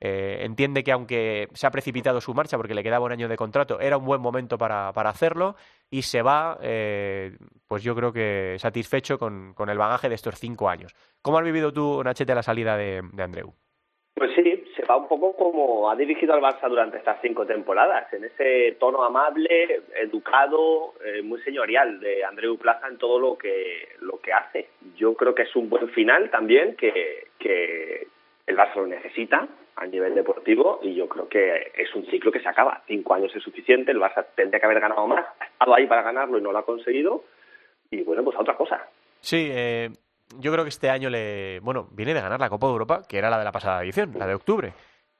entiende 0.00 0.84
que 0.84 0.92
aunque 0.92 1.48
se 1.54 1.66
ha 1.66 1.70
precipitado 1.70 2.20
su 2.20 2.34
marcha 2.34 2.56
porque 2.56 2.74
le 2.74 2.82
quedaba 2.82 3.06
un 3.06 3.12
año 3.12 3.28
de 3.28 3.36
contrato, 3.36 3.80
era 3.80 3.96
un 3.96 4.04
buen 4.04 4.20
momento 4.20 4.58
para, 4.58 4.92
para 4.92 5.10
hacerlo 5.10 5.56
y 5.90 6.02
se 6.02 6.20
va, 6.20 6.58
pues 7.66 7.82
yo 7.82 7.94
creo 7.94 8.12
que 8.12 8.56
satisfecho 8.58 9.18
con, 9.18 9.54
el 9.68 9.78
bagaje 9.78 10.10
de 10.10 10.16
estos 10.16 10.38
cinco 10.38 10.68
años. 10.68 10.94
¿Cómo 11.22 11.38
has 11.38 11.44
vivido 11.44 11.72
tú, 11.72 12.02
Nachete, 12.04 12.34
la 12.34 12.42
salida 12.42 12.76
de, 12.76 13.02
de 13.12 13.22
Andreu? 13.22 13.54
Pues 14.20 14.32
sí, 14.34 14.59
un 14.96 15.08
poco 15.08 15.34
como 15.34 15.90
ha 15.90 15.96
dirigido 15.96 16.34
al 16.34 16.40
Barça 16.40 16.68
durante 16.68 16.98
estas 16.98 17.20
cinco 17.20 17.46
temporadas, 17.46 18.12
en 18.12 18.24
ese 18.24 18.76
tono 18.78 19.02
amable, 19.02 19.82
educado, 19.94 20.94
eh, 21.04 21.22
muy 21.22 21.40
señorial 21.42 22.00
de 22.00 22.24
Andreu 22.24 22.56
Plaza 22.58 22.88
en 22.88 22.98
todo 22.98 23.18
lo 23.18 23.36
que 23.36 23.88
lo 24.00 24.20
que 24.20 24.32
hace. 24.32 24.68
Yo 24.96 25.14
creo 25.14 25.34
que 25.34 25.42
es 25.42 25.56
un 25.56 25.68
buen 25.68 25.88
final 25.90 26.30
también, 26.30 26.76
que, 26.76 27.28
que 27.38 28.06
el 28.46 28.56
Barça 28.56 28.76
lo 28.76 28.86
necesita 28.86 29.48
a 29.76 29.86
nivel 29.86 30.14
deportivo 30.14 30.80
y 30.82 30.94
yo 30.94 31.08
creo 31.08 31.28
que 31.28 31.72
es 31.74 31.94
un 31.94 32.04
ciclo 32.06 32.30
que 32.30 32.40
se 32.40 32.48
acaba. 32.48 32.82
Cinco 32.86 33.14
años 33.14 33.34
es 33.34 33.42
suficiente, 33.42 33.92
el 33.92 34.00
Barça 34.00 34.26
tendría 34.34 34.60
que 34.60 34.66
haber 34.66 34.80
ganado 34.80 35.06
más, 35.06 35.24
ha 35.40 35.44
estado 35.44 35.74
ahí 35.74 35.86
para 35.86 36.02
ganarlo 36.02 36.38
y 36.38 36.42
no 36.42 36.52
lo 36.52 36.58
ha 36.58 36.66
conseguido 36.66 37.24
y 37.90 38.02
bueno, 38.02 38.22
pues 38.22 38.36
a 38.36 38.40
otra 38.40 38.56
cosa. 38.56 38.86
Sí, 39.20 39.48
eh, 39.50 39.90
yo 40.38 40.52
creo 40.52 40.64
que 40.64 40.68
este 40.70 40.90
año 40.90 41.10
le. 41.10 41.60
Bueno, 41.60 41.88
viene 41.92 42.14
de 42.14 42.20
ganar 42.20 42.40
la 42.40 42.48
Copa 42.50 42.66
de 42.66 42.72
Europa, 42.72 43.02
que 43.08 43.18
era 43.18 43.30
la 43.30 43.38
de 43.38 43.44
la 43.44 43.52
pasada 43.52 43.82
edición, 43.82 44.14
la 44.18 44.26
de 44.26 44.34
octubre. 44.34 44.72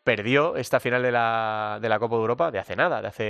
Perdió 0.03 0.57
esta 0.57 0.81
final 0.81 1.03
de 1.03 1.13
la, 1.13 1.79
de 1.81 1.89
la 1.89 1.99
Copa 1.99 2.17
de 2.17 2.23
Europa 2.23 2.51
de 2.51 2.59
hace 2.59 2.75
nada, 2.75 3.03
de 3.03 3.09
hace 3.09 3.25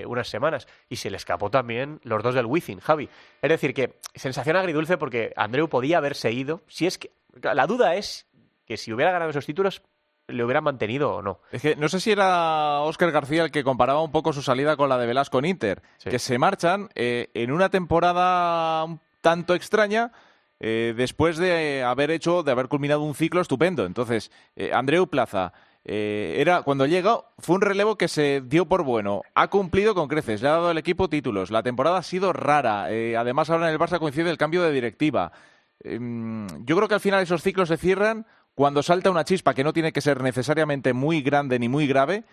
eh, 0.00 0.06
unas 0.06 0.26
semanas. 0.28 0.66
Y 0.88 0.96
se 0.96 1.10
le 1.10 1.18
escapó 1.18 1.50
también 1.50 2.00
los 2.02 2.22
dos 2.22 2.34
del 2.34 2.46
Wizzing, 2.46 2.80
Javi. 2.80 3.08
Es 3.42 3.50
decir, 3.50 3.74
que 3.74 3.98
sensación 4.14 4.56
agridulce 4.56 4.96
porque 4.96 5.32
Andreu 5.36 5.68
podía 5.68 5.98
haberse 5.98 6.32
ido. 6.32 6.62
Si 6.66 6.86
es 6.86 6.98
que. 6.98 7.10
La 7.42 7.66
duda 7.66 7.94
es 7.96 8.26
que 8.64 8.76
si 8.76 8.92
hubiera 8.92 9.12
ganado 9.12 9.30
esos 9.30 9.44
títulos, 9.44 9.82
le 10.26 10.42
hubieran 10.42 10.64
mantenido 10.64 11.16
o 11.16 11.20
no. 11.22 11.40
Es 11.52 11.60
que 11.60 11.76
no 11.76 11.90
sé 11.90 12.00
si 12.00 12.12
era 12.12 12.80
Óscar 12.80 13.10
García 13.10 13.44
el 13.44 13.50
que 13.50 13.62
comparaba 13.62 14.00
un 14.02 14.10
poco 14.10 14.32
su 14.32 14.40
salida 14.40 14.76
con 14.76 14.88
la 14.88 14.96
de 14.96 15.06
Velasco 15.06 15.38
en 15.40 15.44
Inter, 15.44 15.82
Sí. 15.98 16.08
que 16.08 16.18
se 16.18 16.38
marchan 16.38 16.88
eh, 16.94 17.28
en 17.34 17.52
una 17.52 17.68
temporada 17.68 18.84
un 18.84 19.00
tanto 19.20 19.54
extraña 19.54 20.12
eh, 20.60 20.94
después 20.96 21.36
de 21.36 21.82
haber 21.82 22.10
hecho, 22.10 22.42
de 22.42 22.52
haber 22.52 22.68
culminado 22.68 23.02
un 23.02 23.14
ciclo 23.14 23.40
estupendo. 23.40 23.86
Entonces, 23.86 24.30
eh, 24.56 24.70
Andreu 24.72 25.06
Plaza 25.08 25.52
eh, 25.86 26.36
era 26.38 26.62
cuando 26.62 26.86
llega 26.86 27.20
fue 27.38 27.56
un 27.56 27.60
relevo 27.60 27.98
que 27.98 28.08
se 28.08 28.40
dio 28.40 28.66
por 28.66 28.84
bueno, 28.84 29.20
ha 29.34 29.48
cumplido 29.48 29.94
con 29.94 30.08
creces, 30.08 30.40
le 30.40 30.48
ha 30.48 30.52
dado 30.52 30.68
al 30.68 30.78
equipo 30.78 31.10
títulos, 31.10 31.50
la 31.50 31.62
temporada 31.62 31.98
ha 31.98 32.02
sido 32.02 32.32
rara, 32.32 32.90
eh, 32.90 33.18
además 33.18 33.50
ahora 33.50 33.68
en 33.68 33.74
el 33.74 33.78
Barça 33.78 33.98
coincide 33.98 34.30
el 34.30 34.38
cambio 34.38 34.62
de 34.62 34.72
directiva. 34.72 35.32
Em, 35.80 36.46
yo 36.64 36.76
creo 36.76 36.88
que 36.88 36.94
al 36.94 37.00
final 37.00 37.22
esos 37.22 37.42
ciclos 37.42 37.68
se 37.68 37.76
cierran 37.76 38.26
cuando 38.54 38.82
salta 38.82 39.10
una 39.10 39.24
chispa 39.24 39.52
que 39.52 39.64
no 39.64 39.74
tiene 39.74 39.92
que 39.92 40.00
ser 40.00 40.22
necesariamente 40.22 40.94
muy 40.94 41.20
grande 41.20 41.58
ni 41.58 41.68
muy 41.68 41.86
grave 41.86 42.24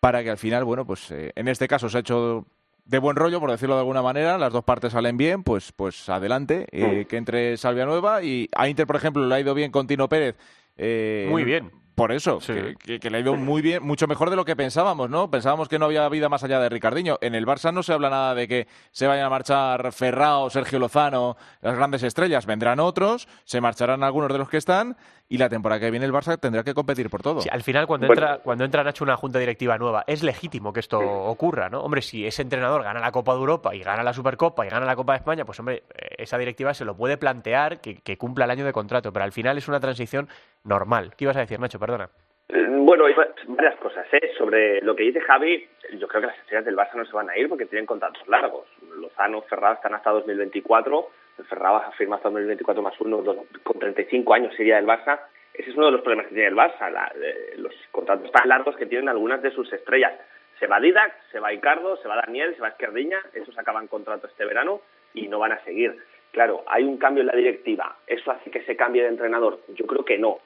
para 0.00 0.22
que 0.22 0.30
al 0.30 0.38
final, 0.38 0.64
bueno, 0.64 0.86
pues 0.86 1.10
en 1.10 1.48
este 1.48 1.68
caso 1.68 1.88
se 1.90 1.98
ha 1.98 2.00
hecho 2.00 2.46
de 2.84 2.98
buen 2.98 3.16
rollo, 3.16 3.40
por 3.40 3.50
decirlo 3.50 3.74
de 3.74 3.80
alguna 3.80 4.02
manera, 4.02 4.36
las 4.38 4.52
dos 4.52 4.64
partes 4.64 4.92
salen 4.92 5.16
bien, 5.16 5.42
pues, 5.42 5.72
pues 5.72 6.08
adelante, 6.08 6.66
eh, 6.70 7.06
que 7.08 7.16
entre 7.16 7.56
Salvia 7.56 7.86
Nueva 7.86 8.22
y 8.22 8.48
a 8.54 8.68
Inter, 8.68 8.86
por 8.86 8.96
ejemplo, 8.96 9.26
le 9.26 9.34
ha 9.34 9.40
ido 9.40 9.54
bien 9.54 9.70
con 9.70 9.86
Tino 9.86 10.08
Pérez. 10.08 10.36
eh, 10.76 11.26
Muy 11.30 11.44
bien. 11.44 11.70
Por 11.94 12.10
eso, 12.12 12.40
Sí. 12.40 12.52
que, 12.52 12.74
que- 12.76 13.00
que 13.00 13.10
le 13.10 13.18
ha 13.18 13.20
ido 13.20 13.34
muy 13.36 13.62
bien, 13.62 13.82
mucho 13.82 14.06
mejor 14.06 14.30
de 14.30 14.36
lo 14.36 14.44
que 14.44 14.56
pensábamos, 14.56 15.08
¿no? 15.10 15.30
Pensábamos 15.30 15.68
que 15.68 15.78
no 15.78 15.84
había 15.86 16.08
vida 16.08 16.28
más 16.28 16.42
allá 16.42 16.58
de 16.58 16.68
Ricardiño. 16.68 17.18
En 17.20 17.34
el 17.34 17.46
Barça 17.46 17.72
no 17.72 17.82
se 17.82 17.92
habla 17.92 18.10
nada 18.10 18.34
de 18.34 18.48
que 18.48 18.66
se 18.90 19.06
vayan 19.06 19.26
a 19.26 19.30
marchar 19.30 19.92
Ferrao, 19.92 20.50
Sergio 20.50 20.78
Lozano, 20.78 21.36
las 21.60 21.76
grandes 21.76 22.02
estrellas. 22.02 22.46
Vendrán 22.46 22.80
otros, 22.80 23.28
se 23.44 23.60
marcharán 23.60 24.02
algunos 24.02 24.32
de 24.32 24.38
los 24.38 24.48
que 24.48 24.56
están 24.56 24.96
y 25.28 25.38
la 25.38 25.48
temporada 25.48 25.80
que 25.80 25.90
viene 25.90 26.04
el 26.04 26.12
Barça 26.12 26.38
tendrá 26.38 26.64
que 26.64 26.74
competir 26.74 27.08
por 27.08 27.22
todo. 27.22 27.40
Sí, 27.40 27.48
al 27.50 27.62
final, 27.62 27.86
cuando 27.86 28.06
Bueno. 28.08 28.20
entra, 28.22 28.38
cuando 28.38 28.64
entra 28.64 28.82
Nacho 28.84 29.04
una 29.04 29.16
junta 29.16 29.38
directiva 29.38 29.78
nueva, 29.78 30.04
es 30.06 30.22
legítimo 30.22 30.72
que 30.72 30.80
esto 30.80 30.98
ocurra, 30.98 31.68
¿no? 31.70 31.80
Hombre, 31.80 32.02
si 32.02 32.26
ese 32.26 32.42
entrenador 32.42 32.82
gana 32.82 33.00
la 33.00 33.12
Copa 33.12 33.32
de 33.32 33.38
Europa 33.38 33.74
y 33.74 33.80
gana 33.80 34.02
la 34.02 34.12
Supercopa 34.12 34.66
y 34.66 34.68
gana 34.68 34.84
la 34.84 34.96
Copa 34.96 35.12
de 35.12 35.18
España, 35.18 35.44
pues 35.44 35.58
hombre, 35.60 35.84
eh, 35.94 36.16
esa 36.18 36.36
directiva 36.38 36.74
se 36.74 36.84
lo 36.84 36.96
puede 36.96 37.16
plantear 37.16 37.80
que, 37.80 37.96
que 38.02 38.18
cumpla 38.18 38.44
el 38.44 38.50
año 38.50 38.64
de 38.64 38.72
contrato, 38.72 39.12
pero 39.12 39.24
al 39.24 39.32
final 39.32 39.56
es 39.56 39.68
una 39.68 39.80
transición 39.80 40.28
normal. 40.64 41.12
¿Qué 41.16 41.24
ibas 41.24 41.36
a 41.36 41.40
decir, 41.40 41.60
Nacho? 41.60 41.78
Perdona. 41.78 42.08
Eh, 42.48 42.66
Bueno, 42.68 43.04
varias 43.48 43.76
cosas. 43.76 44.06
¿eh? 44.12 44.32
Sobre 44.36 44.80
lo 44.82 44.94
que 44.94 45.04
dice 45.04 45.20
Javi, 45.20 45.66
yo 45.98 46.06
creo 46.08 46.20
que 46.22 46.26
las 46.26 46.38
estrellas 46.38 46.64
del 46.66 46.76
Barça 46.76 46.94
no 46.94 47.04
se 47.06 47.12
van 47.12 47.30
a 47.30 47.38
ir 47.38 47.48
porque 47.48 47.66
tienen 47.66 47.86
contratos 47.86 48.26
largos. 48.28 48.66
Lozano, 48.98 49.42
Ferrao 49.42 49.74
están 49.74 49.94
hasta 49.94 50.10
2024. 50.10 51.08
El 51.38 51.44
Ferrao 51.46 51.76
ha 51.76 51.90
firmado 51.92 52.18
hasta 52.18 52.28
2024 52.28 52.82
más 52.82 53.00
uno, 53.00 53.22
dos- 53.22 53.38
con 53.62 53.78
35 53.78 54.34
años 54.34 54.54
sería 54.54 54.76
del 54.76 54.86
Barça. 54.86 55.20
Ese 55.54 55.70
es 55.70 55.76
uno 55.76 55.86
de 55.86 55.92
los 55.92 56.00
problemas 56.02 56.26
que 56.26 56.34
tiene 56.34 56.48
el 56.48 56.54
Barça, 56.56 56.90
la- 56.90 57.12
eh, 57.20 57.54
los 57.56 57.72
contratos 57.90 58.30
tan 58.32 58.48
largos 58.48 58.76
que 58.76 58.86
tienen 58.86 59.08
algunas 59.08 59.40
de 59.40 59.50
sus 59.52 59.72
estrellas. 59.72 60.12
Se 60.58 60.66
va 60.66 60.78
Didac, 60.80 61.12
se 61.32 61.40
va 61.40 61.52
Icardo, 61.52 61.96
se 61.96 62.06
va 62.08 62.16
Daniel, 62.16 62.54
se 62.54 62.60
va 62.62 62.68
Esquerdiña, 62.68 63.20
esos 63.32 63.56
acaban 63.58 63.86
contrato 63.88 64.26
este 64.26 64.44
verano 64.44 64.80
y 65.14 65.26
no 65.28 65.38
van 65.38 65.52
a 65.52 65.64
seguir. 65.64 65.96
Claro, 66.32 66.62
hay 66.66 66.84
un 66.84 66.98
cambio 66.98 67.22
en 67.22 67.28
la 67.28 67.36
directiva. 67.36 67.96
¿Eso 68.06 68.30
hace 68.30 68.50
que 68.50 68.62
se 68.64 68.76
cambie 68.76 69.02
de 69.02 69.08
entrenador? 69.08 69.60
Yo 69.68 69.86
creo 69.86 70.04
que 70.04 70.18
no. 70.18 70.38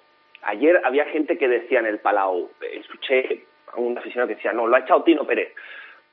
Ayer 0.42 0.80
había 0.84 1.04
gente 1.06 1.36
que 1.36 1.48
decía 1.48 1.80
en 1.80 1.86
el 1.86 1.98
Palau, 1.98 2.50
escuché 2.60 3.44
un 3.76 3.98
aficionado 3.98 4.28
que 4.28 4.36
decía, 4.36 4.52
no, 4.52 4.66
lo 4.66 4.76
ha 4.76 4.80
echado 4.80 5.02
Tino 5.02 5.26
Pérez. 5.26 5.52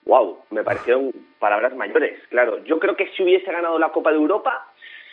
Wow, 0.05 0.46
me 0.51 0.63
parecieron 0.63 1.12
palabras 1.39 1.75
mayores. 1.75 2.20
Claro, 2.29 2.63
yo 2.63 2.79
creo 2.79 2.96
que 2.96 3.08
si 3.15 3.24
hubiese 3.24 3.51
ganado 3.51 3.79
la 3.79 3.89
Copa 3.89 4.12
de 4.12 4.17
Europa, 4.17 4.67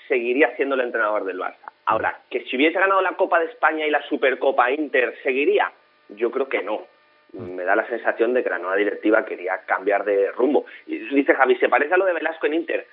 seguiría 0.08 0.54
siendo 0.56 0.74
el 0.74 0.82
entrenador 0.82 1.24
del 1.24 1.38
Barça. 1.38 1.72
Ahora, 1.86 2.20
que 2.30 2.44
si 2.44 2.56
hubiese 2.56 2.78
ganado 2.78 3.00
la 3.00 3.16
Copa 3.16 3.38
de 3.40 3.46
España 3.46 3.86
y 3.86 3.90
la 3.90 4.02
Supercopa 4.02 4.70
Inter, 4.70 5.14
¿seguiría? 5.22 5.72
Yo 6.10 6.30
creo 6.30 6.48
que 6.48 6.62
no. 6.62 6.86
Me 7.32 7.64
da 7.64 7.74
la 7.74 7.88
sensación 7.88 8.34
de 8.34 8.42
que 8.42 8.50
la 8.50 8.58
nueva 8.58 8.76
directiva 8.76 9.24
quería 9.24 9.62
cambiar 9.64 10.04
de 10.04 10.30
rumbo. 10.32 10.66
Y 10.86 10.98
dice 10.98 11.34
Javi, 11.34 11.56
se 11.56 11.70
parece 11.70 11.94
a 11.94 11.96
lo 11.96 12.04
de 12.04 12.12
Velasco 12.12 12.46
en 12.46 12.54
Inter 12.54 12.86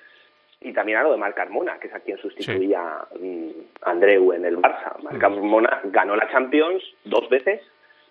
y 0.60 0.72
también 0.72 0.98
a 0.98 1.02
lo 1.02 1.12
de 1.12 1.18
Marc 1.18 1.36
Carmona, 1.36 1.78
que 1.78 1.88
es 1.88 1.94
a 1.94 2.00
quien 2.00 2.18
sustituía 2.18 3.06
sí. 3.18 3.68
Andreu 3.82 4.32
en 4.32 4.44
el 4.44 4.58
Barça. 4.58 5.00
Marc 5.02 5.18
Carmona 5.18 5.80
ganó 5.84 6.16
la 6.16 6.30
Champions 6.30 6.82
dos 7.04 7.28
veces, 7.30 7.62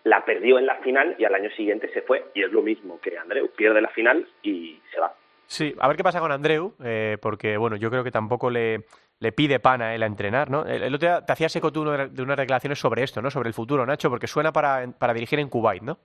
la 0.03 0.25
perdió 0.25 0.57
en 0.57 0.65
la 0.65 0.75
final 0.77 1.15
y 1.19 1.25
al 1.25 1.35
año 1.35 1.49
siguiente 1.51 1.89
se 1.93 2.01
fue. 2.01 2.25
Y 2.33 2.43
es 2.43 2.51
lo 2.51 2.61
mismo 2.61 2.99
que 2.99 3.17
Andreu, 3.17 3.49
pierde 3.55 3.81
la 3.81 3.89
final 3.89 4.27
y 4.41 4.81
se 4.91 4.99
va. 4.99 5.13
Sí, 5.45 5.75
a 5.79 5.87
ver 5.87 5.97
qué 5.97 6.03
pasa 6.03 6.19
con 6.19 6.31
Andreu, 6.31 6.73
eh, 6.83 7.17
porque 7.21 7.57
bueno, 7.57 7.75
yo 7.75 7.89
creo 7.89 8.03
que 8.03 8.11
tampoco 8.11 8.49
le, 8.49 8.85
le 9.19 9.31
pide 9.31 9.59
pan 9.59 9.81
a 9.81 9.93
él 9.95 10.03
a 10.03 10.05
entrenar, 10.05 10.49
¿no? 10.49 10.65
El, 10.65 10.83
el 10.83 10.93
otro 10.93 11.07
día 11.07 11.25
te 11.25 11.33
hacías 11.33 11.55
eco 11.55 11.71
tú 11.71 11.83
de 11.83 12.21
unas 12.21 12.37
declaraciones 12.37 12.79
sobre 12.79 13.03
esto, 13.03 13.21
¿no? 13.21 13.29
Sobre 13.29 13.49
el 13.49 13.53
futuro, 13.53 13.85
Nacho, 13.85 14.09
porque 14.09 14.27
suena 14.27 14.51
para, 14.51 14.87
para 14.97 15.13
dirigir 15.13 15.39
en 15.39 15.49
Kuwait, 15.49 15.83
¿no? 15.83 15.99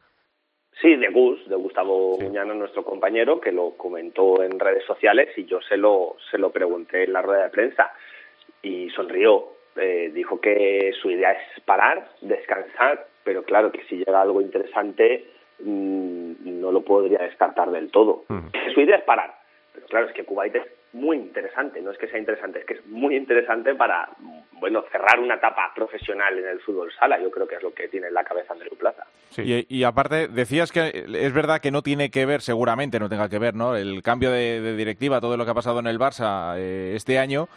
Sí, 0.81 0.97
de 0.97 1.09
Gus, 1.09 1.49
de 1.49 1.57
Gustavo 1.57 2.17
sí. 2.19 2.25
Muñano, 2.25 2.55
nuestro 2.55 2.85
compañero, 2.85 3.41
que 3.41 3.53
lo 3.53 3.71
comentó 3.77 4.43
en 4.43 4.59
redes 4.59 4.85
sociales 4.85 5.29
y 5.37 5.45
yo 5.45 5.61
se 5.63 5.77
lo, 5.77 6.17
se 6.31 6.39
lo 6.39 6.51
pregunté 6.51 7.05
en 7.05 7.13
la 7.13 7.23
rueda 7.23 7.45
de 7.45 7.51
prensa 7.51 7.93
y 8.63 8.91
sonrió. 8.91 9.49
Eh, 9.77 10.11
dijo 10.15 10.41
que 10.41 10.93
su 11.01 11.11
idea 11.11 11.33
es 11.33 11.61
parar, 11.65 12.09
descansar, 12.21 13.07
pero 13.25 13.43
claro 13.43 13.73
que 13.73 13.83
si 13.85 13.97
llega 13.97 14.23
algo 14.23 14.41
interesante 14.41 15.25
mmm, 15.61 16.33
no 16.61 16.71
lo 16.71 16.83
podría 16.83 17.19
descartar 17.19 17.71
del 17.71 17.91
todo. 17.91 18.25
Su 18.73 18.81
idea 18.81 18.97
es 18.97 19.05
parar, 19.05 19.35
pero 19.73 19.87
claro, 19.87 20.07
es 20.07 20.13
que 20.13 20.25
Kuwait 20.25 20.55
es 20.55 20.67
muy 20.95 21.17
interesante, 21.17 21.83
no 21.83 21.91
es 21.91 21.99
que 21.99 22.09
sea 22.09 22.19
interesante, 22.19 22.61
es 22.61 22.65
que 22.65 22.75
es 22.75 22.87
muy 22.87 23.17
interesante 23.17 23.75
para, 23.75 24.09
bueno, 24.53 24.85
cerrar 24.91 25.19
una 25.19 25.35
etapa 25.35 25.73
profesional 25.75 26.39
en 26.39 26.47
el 26.47 26.61
fútbol 26.61 26.93
sala, 26.99 27.21
yo 27.21 27.31
creo 27.31 27.47
que 27.47 27.57
es 27.57 27.63
lo 27.63 27.75
que 27.75 27.89
tiene 27.89 28.07
en 28.07 28.15
la 28.15 28.25
cabeza 28.25 28.53
Andreu 28.53 28.77
Plaza. 28.77 29.05
Sí. 29.31 29.43
Y, 29.43 29.79
y, 29.81 29.85
aparte, 29.85 30.29
decías 30.29 30.73
que 30.73 31.05
es 31.07 31.33
verdad 31.33 31.61
que 31.61 31.71
no 31.71 31.83
tiene 31.83 32.11
que 32.11 32.25
ver, 32.27 32.41
seguramente 32.41 33.01
no 33.01 33.09
tenga 33.09 33.29
que 33.29 33.39
ver, 33.39 33.55
¿no? 33.55 33.77
El 33.77 34.03
cambio 34.03 34.31
de, 34.31 34.61
de 34.61 34.77
directiva, 34.77 35.21
todo 35.21 35.37
lo 35.37 35.45
que 35.45 35.51
ha 35.51 35.55
pasado 35.55 35.81
en 35.81 35.89
el 35.89 35.99
Barça 35.99 36.57
eh, 36.57 36.93
este 36.95 37.19
año, 37.19 37.49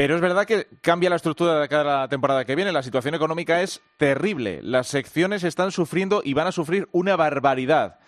pero 0.00 0.14
es 0.14 0.22
verdad 0.22 0.46
que 0.46 0.66
cambia 0.80 1.10
la 1.10 1.16
estructura 1.16 1.60
de 1.60 1.68
cada 1.68 2.08
temporada 2.08 2.46
que 2.46 2.56
viene. 2.56 2.72
La 2.72 2.82
situación 2.82 3.14
económica 3.14 3.60
es 3.60 3.82
terrible. 3.98 4.60
Las 4.62 4.88
secciones 4.88 5.44
están 5.44 5.72
sufriendo 5.72 6.22
y 6.24 6.32
van 6.32 6.46
a 6.46 6.52
sufrir 6.52 6.88
una 6.92 7.16
barbaridad. 7.16 7.99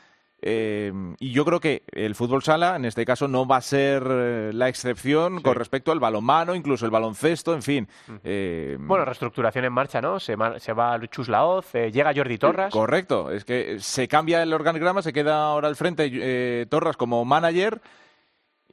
Eh, 0.42 0.92
y 1.20 1.30
yo 1.30 1.44
creo 1.44 1.60
que 1.60 1.84
el 1.92 2.14
fútbol 2.14 2.42
sala, 2.42 2.76
en 2.76 2.84
este 2.84 3.04
caso, 3.04 3.28
no 3.28 3.46
va 3.46 3.58
a 3.58 3.60
ser 3.60 4.02
eh, 4.08 4.50
la 4.52 4.68
excepción 4.68 5.38
sí. 5.38 5.42
con 5.42 5.54
respecto 5.54 5.92
al 5.92 6.00
balonmano, 6.00 6.54
incluso 6.54 6.84
el 6.84 6.90
baloncesto, 6.90 7.54
en 7.54 7.62
fin. 7.62 7.88
Eh, 8.24 8.76
bueno, 8.80 9.04
reestructuración 9.04 9.64
en 9.64 9.72
marcha, 9.72 10.00
¿no? 10.00 10.18
Se, 10.18 10.36
se 10.58 10.72
va 10.72 11.00
Chus 11.08 11.28
Laoz, 11.28 11.74
eh, 11.74 11.90
llega 11.92 12.12
Jordi 12.14 12.38
Torras. 12.38 12.72
Correcto, 12.72 13.30
es 13.30 13.44
que 13.44 13.78
se 13.78 14.08
cambia 14.08 14.42
el 14.42 14.52
organigrama, 14.52 15.02
se 15.02 15.12
queda 15.12 15.44
ahora 15.44 15.68
al 15.68 15.76
frente 15.76 16.10
eh, 16.12 16.66
Torras 16.68 16.96
como 16.96 17.24
manager 17.24 17.80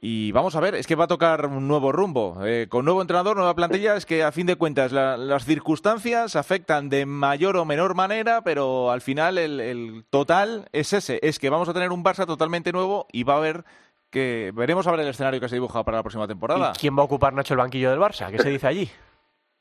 y 0.02 0.32
vamos 0.32 0.56
a 0.56 0.60
ver, 0.60 0.74
es 0.74 0.86
que 0.86 0.94
va 0.94 1.04
a 1.04 1.08
tocar 1.08 1.44
un 1.44 1.68
nuevo 1.68 1.92
rumbo. 1.92 2.38
Eh, 2.46 2.68
con 2.70 2.86
nuevo 2.86 3.02
entrenador, 3.02 3.36
nueva 3.36 3.54
plantilla, 3.54 3.96
es 3.96 4.06
que 4.06 4.22
a 4.22 4.32
fin 4.32 4.46
de 4.46 4.56
cuentas 4.56 4.92
la, 4.92 5.18
las 5.18 5.44
circunstancias 5.44 6.36
afectan 6.36 6.88
de 6.88 7.04
mayor 7.04 7.58
o 7.58 7.66
menor 7.66 7.94
manera, 7.94 8.40
pero 8.42 8.90
al 8.90 9.02
final 9.02 9.36
el, 9.36 9.60
el, 9.60 10.04
total 10.08 10.68
es 10.72 10.94
ese, 10.94 11.20
es 11.22 11.38
que 11.38 11.50
vamos 11.50 11.68
a 11.68 11.74
tener 11.74 11.90
un 11.90 12.02
Barça 12.02 12.26
totalmente 12.26 12.72
nuevo 12.72 13.06
y 13.12 13.24
va 13.24 13.34
a 13.34 13.38
haber 13.38 13.64
que 14.10 14.52
veremos 14.54 14.86
a 14.86 14.90
ver 14.92 15.00
el 15.00 15.08
escenario 15.08 15.38
que 15.38 15.48
se 15.48 15.56
dibuja 15.56 15.84
para 15.84 15.98
la 15.98 16.02
próxima 16.02 16.26
temporada. 16.26 16.72
¿Y 16.74 16.78
quién 16.78 16.96
va 16.96 17.02
a 17.02 17.04
ocupar 17.04 17.34
Nacho 17.34 17.54
el 17.54 17.58
banquillo 17.58 17.90
del 17.90 18.00
Barça? 18.00 18.30
¿Qué 18.30 18.38
se 18.38 18.48
dice 18.48 18.66
allí? 18.66 18.88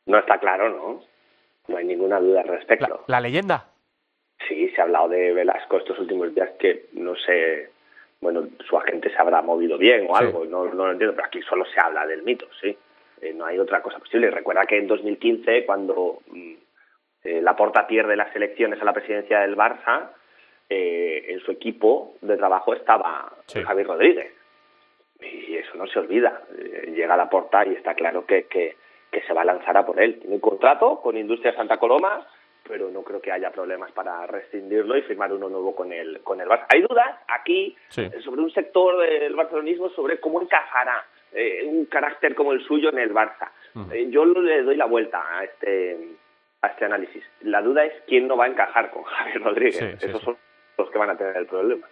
No 0.06 0.20
está 0.20 0.40
claro, 0.40 0.70
¿no? 0.70 1.02
No 1.68 1.78
hay 1.78 1.86
ninguna 1.86 2.20
duda 2.20 2.42
al 2.42 2.48
respecto. 2.48 3.04
¿La, 3.08 3.18
la 3.18 3.22
leyenda? 3.22 3.68
Sí, 4.48 4.70
se 4.70 4.82
ha 4.82 4.86
hablado 4.86 5.10
de 5.10 5.34
Velasco 5.34 5.78
estos 5.78 6.00
últimos 6.00 6.34
días 6.34 6.50
que 6.60 6.88
no 6.94 7.14
sé 7.16 7.70
bueno, 8.22 8.48
su 8.68 8.78
agente 8.78 9.10
se 9.10 9.18
habrá 9.18 9.42
movido 9.42 9.78
bien 9.78 10.08
o 10.10 10.16
algo, 10.16 10.44
sí. 10.44 10.50
no, 10.50 10.66
no, 10.66 10.86
lo 10.86 10.92
entiendo, 10.92 11.16
pero 11.16 11.28
aquí 11.28 11.42
solo 11.42 11.66
se 11.66 11.80
habla 11.80 12.06
del 12.06 12.24
mito, 12.24 12.48
sí. 12.62 12.78
Eh, 13.22 13.34
no 13.34 13.46
hay 13.46 13.60
otra 13.60 13.82
cosa 13.82 14.00
posible. 14.00 14.32
Recuerda 14.32 14.66
que 14.66 14.78
en 14.78 14.88
2015, 14.88 15.66
cuando 15.66 16.20
mm, 16.28 16.54
eh, 17.24 17.42
Laporta 17.42 17.88
pierde 17.88 18.16
las 18.16 18.34
elecciones 18.36 18.82
a 18.82 18.86
la 18.86 18.94
presidencia 18.94 19.40
del 19.40 19.56
Barça, 19.56 20.12
eh, 20.70 21.26
en 21.30 21.40
su 21.40 21.52
equipo 21.52 22.16
de 22.22 22.38
trabajo 22.38 22.74
estaba 22.74 23.34
sí. 23.48 23.62
Javier 23.64 23.88
Rodríguez. 23.88 24.34
Y 25.20 25.56
eso 25.58 25.76
no 25.76 25.88
se 25.88 26.00
olvida. 26.00 26.44
Eh, 26.58 26.94
llega 26.96 27.18
Laporta 27.18 27.66
y 27.66 27.74
está 27.74 27.94
claro 27.94 28.26
que, 28.26 28.44
que, 28.44 28.76
que 29.12 29.22
se 29.24 29.34
va 29.34 29.42
a 29.42 29.46
lanzar 29.46 29.76
a 29.76 29.86
por 29.86 30.00
él. 30.00 30.20
Tiene 30.20 30.36
un 30.36 30.42
contrato 30.42 31.02
con 31.02 31.18
Industria 31.18 31.56
Santa 31.56 31.78
Coloma, 31.78 32.26
pero 32.68 32.90
no 32.90 33.04
creo 33.04 33.22
que 33.22 33.32
haya 33.32 33.52
problemas 33.52 33.92
para 33.92 34.26
rescindirlo 34.28 34.98
y 34.98 35.02
firmar 35.02 35.34
uno 35.34 35.50
nuevo 35.50 35.76
con 35.76 35.92
el, 35.92 36.22
con 36.22 36.40
el 36.40 36.48
Barça. 36.48 36.66
Hay 36.70 36.82
dudas 36.82 37.18
aquí 37.28 37.76
sí. 37.90 38.10
sobre 38.24 38.42
un 38.42 38.52
sector 38.52 38.98
del 39.00 39.36
barcelonismo 39.36 39.90
sobre 39.90 40.20
cómo 40.20 40.42
encajará 40.42 41.04
eh, 41.32 41.64
un 41.66 41.86
carácter 41.86 42.36
como 42.36 42.54
el 42.54 42.64
suyo 42.66 42.90
en 42.90 43.00
el 43.00 43.14
Barça. 43.14 43.50
Uh 43.76 43.80
-huh. 43.80 43.94
eh, 43.94 44.10
yo 44.10 44.26
le 44.26 44.64
doy 44.64 44.76
la 44.76 44.86
vuelta 44.86 45.24
a 45.38 45.44
este, 45.44 45.98
a 46.62 46.68
este 46.68 46.86
análisis. 46.86 47.24
La 47.42 47.62
duda 47.62 47.86
es 47.86 47.94
quién 48.08 48.28
no 48.28 48.38
va 48.38 48.46
a 48.46 48.50
encajar 48.50 48.92
con 48.92 49.04
Javier 49.16 49.42
Rodríguez. 49.42 49.98
Sí, 50.00 50.08
Esos 50.08 50.20
sí, 50.20 50.26
son 50.26 50.38
los 50.78 50.90
que 50.90 50.98
van 50.98 51.10
a 51.10 51.18
tener 51.18 51.36
el 51.38 51.46
problema. 51.46 51.88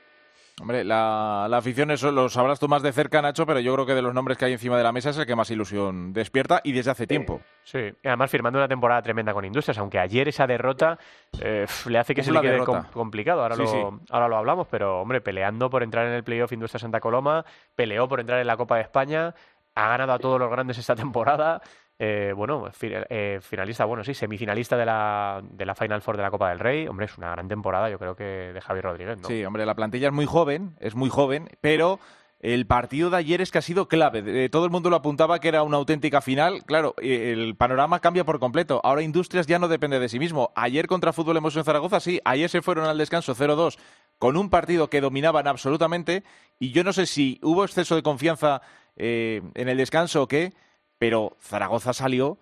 Hombre, 0.59 0.83
la, 0.83 1.45
la, 1.47 1.57
afición, 1.57 1.91
eso 1.91 2.11
lo 2.11 2.29
sabrás 2.29 2.59
tú 2.59 2.67
más 2.67 2.81
de 2.81 2.91
cerca, 2.91 3.21
Nacho, 3.21 3.45
pero 3.45 3.59
yo 3.59 3.73
creo 3.75 3.85
que 3.85 3.93
de 3.93 4.01
los 4.01 4.11
nombres 4.11 4.39
que 4.39 4.45
hay 4.45 4.53
encima 4.53 4.75
de 4.75 4.83
la 4.83 4.91
mesa 4.91 5.11
es 5.11 5.17
el 5.19 5.27
que 5.27 5.35
más 5.35 5.51
ilusión 5.51 6.13
despierta 6.13 6.61
y 6.63 6.71
desde 6.71 6.89
hace 6.89 7.03
sí. 7.03 7.07
tiempo. 7.07 7.41
Sí, 7.63 7.77
y 7.77 8.07
además 8.07 8.31
firmando 8.31 8.57
una 8.57 8.67
temporada 8.67 9.03
tremenda 9.03 9.33
con 9.33 9.45
Industrias, 9.45 9.77
aunque 9.77 9.99
ayer 9.99 10.27
esa 10.27 10.47
derrota 10.47 10.97
eh, 11.39 11.67
le 11.85 11.99
hace 11.99 12.15
que 12.15 12.23
se 12.23 12.31
le 12.31 12.41
quede 12.41 12.65
com 12.65 12.83
complicado. 12.91 13.43
Ahora, 13.43 13.55
sí, 13.55 13.61
lo, 13.61 13.67
sí. 13.67 14.05
ahora 14.09 14.27
lo 14.27 14.37
hablamos, 14.37 14.67
pero 14.67 14.99
hombre, 14.99 15.21
peleando 15.21 15.69
por 15.69 15.83
entrar 15.83 16.07
en 16.07 16.13
el 16.13 16.23
playoff 16.23 16.51
Industrias 16.51 16.81
Santa 16.81 16.99
Coloma, 16.99 17.45
peleó 17.75 18.07
por 18.07 18.19
entrar 18.19 18.39
en 18.39 18.47
la 18.47 18.57
Copa 18.57 18.77
de 18.77 18.81
España, 18.81 19.35
ha 19.75 19.89
ganado 19.89 20.13
a 20.13 20.17
todos 20.17 20.39
los 20.39 20.49
grandes 20.49 20.79
esta 20.79 20.95
temporada. 20.95 21.61
Eh, 21.99 22.33
bueno, 22.35 22.69
eh, 22.81 23.39
finalista, 23.41 23.85
bueno, 23.85 24.03
sí, 24.03 24.13
semifinalista 24.13 24.77
de 24.77 24.85
la, 24.85 25.41
de 25.43 25.65
la 25.65 25.73
Final 25.73 26.01
Four 26.01 26.17
de 26.17 26.23
la 26.23 26.31
Copa 26.31 26.49
del 26.49 26.59
Rey. 26.59 26.87
Hombre, 26.87 27.07
es 27.07 27.17
una 27.17 27.31
gran 27.31 27.47
temporada, 27.47 27.89
yo 27.89 27.97
creo 27.97 28.15
que 28.15 28.23
de 28.23 28.61
Javier 28.61 28.85
Rodríguez, 28.85 29.19
¿no? 29.19 29.27
Sí, 29.27 29.43
hombre, 29.43 29.65
la 29.65 29.75
plantilla 29.75 30.07
es 30.07 30.13
muy 30.13 30.25
joven, 30.25 30.75
es 30.79 30.95
muy 30.95 31.09
joven, 31.09 31.49
pero 31.61 31.99
el 32.39 32.67
partido 32.67 33.09
de 33.09 33.17
ayer 33.17 33.41
es 33.41 33.49
que 33.49 33.57
ha 33.57 33.63
sido 33.63 33.87
clave. 33.87 34.23
Eh, 34.45 34.49
todo 34.49 34.65
el 34.65 34.71
mundo 34.71 34.91
lo 34.91 34.95
apuntaba 34.95 35.39
que 35.39 35.47
era 35.47 35.63
una 35.63 35.77
auténtica 35.77 36.21
final. 36.21 36.63
Claro, 36.65 36.93
eh, 37.01 37.33
el 37.33 37.55
panorama 37.55 37.99
cambia 37.99 38.25
por 38.25 38.39
completo. 38.39 38.79
Ahora 38.83 39.01
Industrias 39.01 39.47
ya 39.47 39.57
no 39.57 39.67
depende 39.67 39.99
de 39.99 40.07
sí 40.07 40.19
mismo. 40.19 40.51
Ayer 40.55 40.85
contra 40.85 41.13
Fútbol 41.13 41.37
Emoción 41.37 41.65
Zaragoza, 41.65 41.99
sí, 41.99 42.21
ayer 42.25 42.49
se 42.49 42.61
fueron 42.61 42.85
al 42.85 42.97
descanso 42.97 43.33
0-2 43.33 43.77
con 44.19 44.37
un 44.37 44.49
partido 44.51 44.89
que 44.89 45.01
dominaban 45.01 45.47
absolutamente 45.47 46.23
y 46.59 46.71
yo 46.71 46.83
no 46.83 46.93
sé 46.93 47.07
si 47.07 47.39
hubo 47.41 47.63
exceso 47.63 47.95
de 47.95 48.03
confianza 48.03 48.61
eh, 48.95 49.41
en 49.55 49.69
el 49.69 49.77
descanso 49.77 50.23
o 50.23 50.27
qué, 50.27 50.53
pero 50.97 51.35
Zaragoza 51.39 51.93
salió 51.93 52.37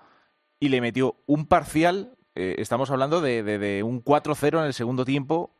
y 0.60 0.70
le 0.70 0.82
metió 0.82 1.16
un 1.26 1.46
parcial, 1.46 2.16
eh, 2.36 2.56
estamos 2.58 2.90
hablando 2.92 3.22
de, 3.22 3.84
un 3.84 4.04
4-0 4.04 4.60
en 4.60 4.66
el 4.66 4.74
segundo 4.74 5.06
tiempo, 5.06 5.52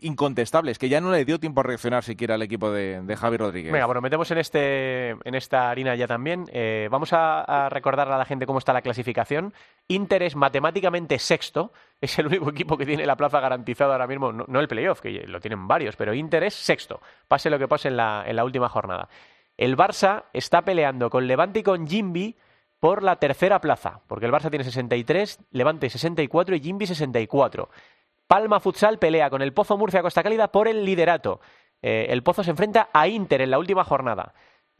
incontestable, 0.00 0.70
es 0.70 0.78
que 0.78 0.88
ya 0.88 1.00
no 1.00 1.10
le 1.10 1.24
dio 1.24 1.38
tiempo 1.38 1.60
a 1.60 1.64
reaccionar 1.64 2.02
siquiera 2.02 2.34
al 2.34 2.42
equipo 2.42 2.70
de, 2.70 3.00
de 3.02 3.16
Javi 3.16 3.36
Rodríguez. 3.36 3.72
Venga, 3.72 3.86
bueno, 3.86 4.00
metemos 4.00 4.30
en, 4.30 4.38
este, 4.38 5.10
en 5.10 5.34
esta 5.34 5.70
harina 5.70 5.94
ya 5.94 6.06
también. 6.06 6.46
Eh, 6.52 6.88
vamos 6.90 7.12
a, 7.12 7.42
a, 7.42 7.68
recordarle 7.68 8.14
a 8.14 8.18
la 8.18 8.24
gente 8.24 8.46
cómo 8.46 8.58
está 8.58 8.72
la 8.72 8.82
clasificación. 8.82 9.52
Inter 9.88 10.22
es 10.22 10.36
matemáticamente 10.36 11.18
sexto, 11.18 11.72
es 12.00 12.18
el 12.18 12.26
único 12.26 12.50
equipo 12.50 12.76
que 12.76 12.86
tiene 12.86 13.06
la 13.06 13.16
plaza 13.16 13.40
garantizada 13.40 13.92
ahora 13.92 14.06
mismo, 14.06 14.32
no, 14.32 14.44
no 14.48 14.60
el 14.60 14.68
playoff, 14.68 15.00
que 15.00 15.26
lo 15.26 15.40
tienen 15.40 15.68
varios, 15.68 15.96
pero 15.96 16.14
Inter 16.14 16.44
es 16.44 16.54
sexto, 16.54 17.00
pase 17.28 17.50
lo 17.50 17.58
que 17.58 17.68
pase 17.68 17.88
en 17.88 17.96
la, 17.96 18.24
en 18.26 18.36
la 18.36 18.44
última 18.44 18.68
jornada. 18.68 19.08
El 19.60 19.76
Barça 19.76 20.24
está 20.32 20.62
peleando 20.62 21.10
con 21.10 21.26
Levante 21.26 21.58
y 21.58 21.62
con 21.62 21.86
Jimby 21.86 22.34
por 22.80 23.02
la 23.02 23.16
tercera 23.16 23.60
plaza, 23.60 24.00
porque 24.06 24.24
el 24.24 24.32
Barça 24.32 24.48
tiene 24.48 24.64
63, 24.64 25.38
Levante 25.50 25.90
64 25.90 26.56
y 26.56 26.60
Jimby 26.60 26.86
64. 26.86 27.68
Palma 28.26 28.58
Futsal 28.58 28.98
pelea 28.98 29.28
con 29.28 29.42
el 29.42 29.52
Pozo 29.52 29.76
Murcia 29.76 30.00
Costa 30.00 30.22
Cálida 30.22 30.50
por 30.50 30.66
el 30.66 30.82
liderato. 30.82 31.42
Eh, 31.82 32.06
el 32.08 32.22
Pozo 32.22 32.42
se 32.42 32.52
enfrenta 32.52 32.88
a 32.90 33.06
Inter 33.06 33.42
en 33.42 33.50
la 33.50 33.58
última 33.58 33.84
jornada. 33.84 34.32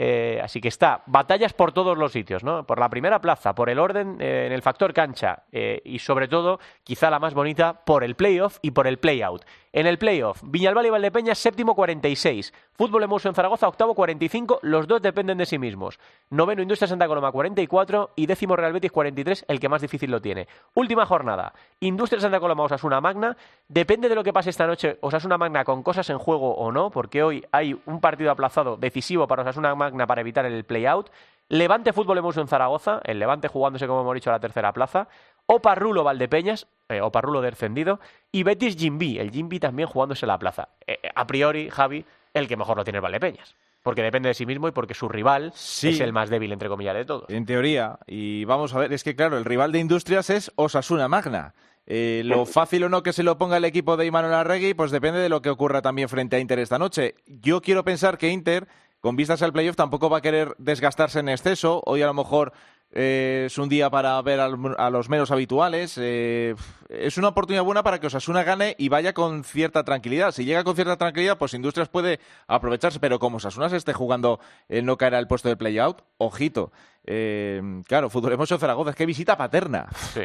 Eh, 0.03 0.41
así 0.43 0.63
que 0.63 0.69
está, 0.69 1.03
batallas 1.05 1.53
por 1.53 1.73
todos 1.73 1.99
los 1.99 2.13
sitios. 2.13 2.43
Por 2.43 2.79
la 2.79 2.89
primera 2.89 3.21
plaza, 3.21 3.55
por 3.55 3.69
el 3.69 3.79
orden 3.79 4.17
eh, 4.19 4.47
en 4.47 4.53
el 4.53 4.63
factor 4.63 4.95
cancha 4.95 5.43
eh, 5.53 5.83
y 5.85 5.99
sobre 5.99 6.27
todo, 6.27 6.59
quizá 6.85 7.11
la 7.11 7.19
más 7.19 7.35
bonita, 7.35 7.85
por 7.85 8.03
el 8.03 8.15
playoff 8.15 8.57
y 8.63 8.71
por 8.71 8.87
el 8.87 8.99
playout. 8.99 9.45
En 9.73 9.87
el 9.87 9.99
playoff, 9.99 10.41
Viñalbal 10.43 10.87
y 10.87 10.91
Valdepeñas, 10.91 11.39
séptimo 11.39 11.75
46. 11.77 12.53
Fútbol 12.73 13.05
Emuso 13.05 13.29
en 13.29 13.35
Zaragoza, 13.35 13.69
octavo 13.69 13.95
45. 13.95 14.61
Los 14.63 14.89
dos 14.89 15.03
dependen 15.03 15.37
de 15.37 15.47
sí 15.47 15.59
mismos. 15.59 16.01
Noveno 16.31 16.63
Industria 16.63 16.89
Santa 16.89 17.07
Coloma 17.07 17.31
44 17.31 18.11
y 18.17 18.25
décimo 18.25 18.57
Real 18.57 18.73
Betis 18.73 18.91
43, 18.91 19.45
el 19.47 19.61
que 19.61 19.69
más 19.69 19.83
difícil 19.83 20.11
lo 20.11 20.21
tiene. 20.21 20.49
Última 20.75 21.05
jornada. 21.05 21.53
Industria 21.79 22.21
Santa 22.21 22.41
Coloma 22.41 22.65
Osasuna 22.65 23.01
Magna. 23.03 23.37
Depende 23.69 24.09
de 24.09 24.15
lo 24.15 24.25
que 24.25 24.33
pase 24.33 24.51
esta 24.51 24.67
noche, 24.67 24.97
Osasuna 25.03 25.39
Magna 25.39 25.63
con 25.63 25.85
cosas 25.85 26.09
en 26.11 26.19
juego 26.19 26.55
o 26.55 26.73
no, 26.73 26.91
porque 26.91 27.23
hoy 27.23 27.45
hay 27.53 27.79
un 27.87 28.01
partido 28.01 28.33
aplazado 28.33 28.77
decisivo 28.77 29.29
para 29.29 29.43
Osasuna 29.43 29.75
Magna 29.77 29.89
para 30.07 30.20
evitar 30.20 30.46
el 30.46 30.64
play-out. 30.64 31.11
Levante 31.48 31.92
Fútbol 31.92 32.18
Emuso 32.18 32.40
en 32.40 32.46
Zaragoza, 32.48 33.00
el 33.05 33.18
Levante 33.18 33.48
jugándose, 33.48 33.87
como 33.87 34.03
hemos 34.03 34.14
dicho, 34.14 34.31
a 34.31 34.35
la 34.35 34.40
tercera 34.40 34.72
plaza. 34.72 35.09
Oparrulo 35.46 36.05
Valdepeñas, 36.05 36.68
eh, 36.88 37.00
Oparrulo 37.00 37.40
descendido. 37.40 37.98
Y 38.31 38.44
Betis 38.44 38.76
Jimbi, 38.76 39.18
el 39.18 39.31
Jimbi 39.33 39.59
también 39.59 39.88
jugándose 39.88 40.26
la 40.26 40.38
plaza. 40.38 40.68
Eh, 40.87 40.98
a 41.14 41.26
priori, 41.26 41.68
Javi, 41.68 42.05
el 42.35 42.46
que 42.46 42.57
mejor 42.57 42.76
lo 42.76 42.85
tiene 42.85 42.98
es 42.98 43.03
Valdepeñas. 43.03 43.57
Porque 43.83 44.03
depende 44.03 44.29
de 44.29 44.35
sí 44.35 44.46
mismo 44.46 44.68
y 44.68 44.72
porque 44.72 44.94
su 44.94 45.09
rival 45.09 45.53
Sí. 45.55 45.88
es 45.88 46.00
el 46.00 46.12
más 46.12 46.29
débil, 46.31 46.53
entre 46.53 46.68
comillas, 46.68 46.94
de 46.94 47.05
todos. 47.05 47.24
En 47.31 47.46
teoría, 47.46 47.98
y 48.07 48.44
vamos 48.44 48.74
a 48.74 48.79
ver, 48.79 48.92
es 48.92 49.03
que 49.03 49.16
claro, 49.16 49.38
el 49.38 49.44
rival 49.44 49.72
de 49.72 49.79
Industrias 49.81 50.31
es 50.31 50.53
Osasuna 50.57 51.09
Magna. 51.09 51.55
Eh, 51.87 52.22
lo 52.26 52.44
fácil 52.46 52.85
o 52.85 52.88
no 52.90 53.03
que 53.03 53.12
se 53.14 53.22
lo 53.22 53.38
ponga 53.38 53.57
el 53.57 53.64
equipo 53.64 53.96
de 53.96 54.05
Imanol 54.07 54.35
Arregui, 54.35 54.74
pues 54.74 54.90
depende 54.92 55.18
de 55.18 55.31
lo 55.31 55.40
que 55.42 55.50
ocurra 55.50 55.81
también 55.83 56.09
frente 56.11 56.37
a 56.37 56.38
Inter 56.38 56.59
esta 56.61 56.79
noche. 56.79 57.14
Yo 57.26 57.62
quiero 57.62 57.83
pensar 57.83 58.18
que 58.18 58.29
Inter, 58.29 58.68
con 59.01 59.17
vistas 59.17 59.43
al 59.43 59.53
playoff, 59.53 59.77
tampoco 59.77 60.11
va 60.11 60.19
a 60.19 60.23
querer 60.23 60.55
desgastarse 60.59 61.21
en 61.21 61.29
exceso. 61.29 61.83
Hoy 61.87 62.03
a 62.03 62.07
lo 62.07 62.15
mejor 62.15 62.53
eh, 62.93 63.45
es 63.47 63.57
un 63.57 63.69
día 63.69 63.89
para 63.89 64.21
ver 64.23 64.41
al- 64.41 64.75
a 64.77 64.91
los 64.91 65.09
menos 65.09 65.31
habituales. 65.31 65.97
Eh, 66.01 66.55
es 66.89 67.17
una 67.17 67.29
oportunidad 67.29 67.63
buena 67.63 67.83
para 67.83 67.99
que 68.01 68.09
Osasuna 68.09 68.43
gane 68.43 68.75
y 68.79 68.89
vaya 68.89 69.13
con 69.15 69.45
cierta 69.45 69.85
tranquilidad. 69.85 70.33
Si 70.33 70.45
llega 70.45 70.65
con 70.65 70.75
cierta 70.75 70.97
tranquilidad, 70.97 71.39
pues 71.39 71.55
Industrias 71.55 71.89
puede 71.89 72.21
aprovecharse, 72.49 73.01
pero 73.01 73.19
como 73.19 73.37
Osasuna 73.39 73.69
se 73.71 73.77
esté 73.77 73.93
jugando 73.93 74.41
el 74.69 74.85
no 74.85 74.97
caer 74.97 75.15
al 75.15 75.29
puesto 75.29 75.49
de 75.49 75.57
play-out, 75.57 76.03
ojito. 76.19 76.73
Eh, 77.07 77.63
claro, 77.87 78.11
Fútbol 78.11 78.33
Emotion 78.33 78.59
Zaragoza, 78.59 78.91
es 78.91 78.97
que 78.97 79.07
visita 79.07 79.37
paterna. 79.37 79.89
Sí. 80.13 80.23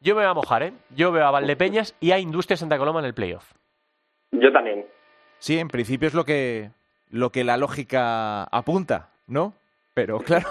Yo 0.00 0.14
me 0.14 0.22
voy 0.22 0.30
a 0.30 0.34
mojar, 0.34 0.62
¿eh? 0.62 0.72
Yo 0.90 1.10
veo 1.10 1.26
a 1.26 1.30
Valdepeñas 1.30 1.94
y 2.00 2.10
a 2.12 2.18
Industria 2.18 2.56
Santa 2.56 2.76
Coloma 2.78 3.00
en 3.00 3.06
el 3.06 3.14
playoff. 3.14 3.52
Yo 4.30 4.52
también. 4.52 4.84
Sí, 5.38 5.58
en 5.58 5.68
principio 5.68 6.06
es 6.08 6.14
lo 6.14 6.24
que, 6.24 6.70
lo 7.10 7.30
que 7.32 7.44
la 7.44 7.56
lógica 7.56 8.44
apunta, 8.44 9.08
¿no? 9.26 9.54
Pero 9.94 10.18
claro. 10.24 10.46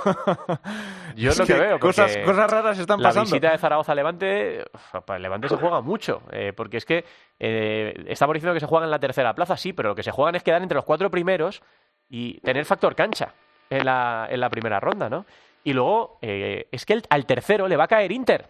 Yo 1.16 1.32
es 1.32 1.40
lo 1.40 1.46
que 1.46 1.54
veo, 1.54 1.80
Cosas, 1.80 2.18
cosas 2.18 2.52
raras 2.52 2.78
están 2.80 3.02
la 3.02 3.10
pasando. 3.10 3.26
visita 3.32 3.52
de 3.52 3.58
Zaragoza 3.58 3.94
a 3.94 3.96
Levante, 3.96 4.66
uf, 4.74 5.04
para 5.06 5.20
Levante 5.20 5.48
se 5.50 5.56
juega 5.56 5.82
mucho, 5.82 6.22
eh, 6.32 6.52
porque 6.56 6.78
es 6.78 6.86
que 6.86 7.06
eh, 7.40 8.04
estamos 8.08 8.34
diciendo 8.34 8.54
que 8.54 8.60
se 8.60 8.66
juega 8.66 8.86
en 8.86 8.92
la 8.92 9.00
tercera 9.00 9.34
plaza, 9.34 9.56
sí, 9.56 9.72
pero 9.74 9.90
lo 9.90 9.96
que 9.96 10.04
se 10.04 10.12
juegan 10.12 10.36
es 10.36 10.44
quedar 10.44 10.62
entre 10.62 10.76
los 10.76 10.84
cuatro 10.86 11.10
primeros 11.10 11.62
y 12.10 12.40
tener 12.42 12.66
factor 12.66 12.94
cancha 12.96 13.34
en 13.70 13.86
la, 13.86 14.28
en 14.30 14.40
la 14.42 14.50
primera 14.50 14.80
ronda, 14.80 15.10
¿no? 15.10 15.26
Y 15.64 15.74
luego, 15.74 16.20
eh, 16.22 16.68
es 16.72 16.86
que 16.86 16.94
el- 16.94 17.04
al 17.10 17.26
tercero 17.26 17.68
le 17.68 17.76
va 17.78 17.86
a 17.86 17.88
caer 17.88 18.12
Inter. 18.12 18.50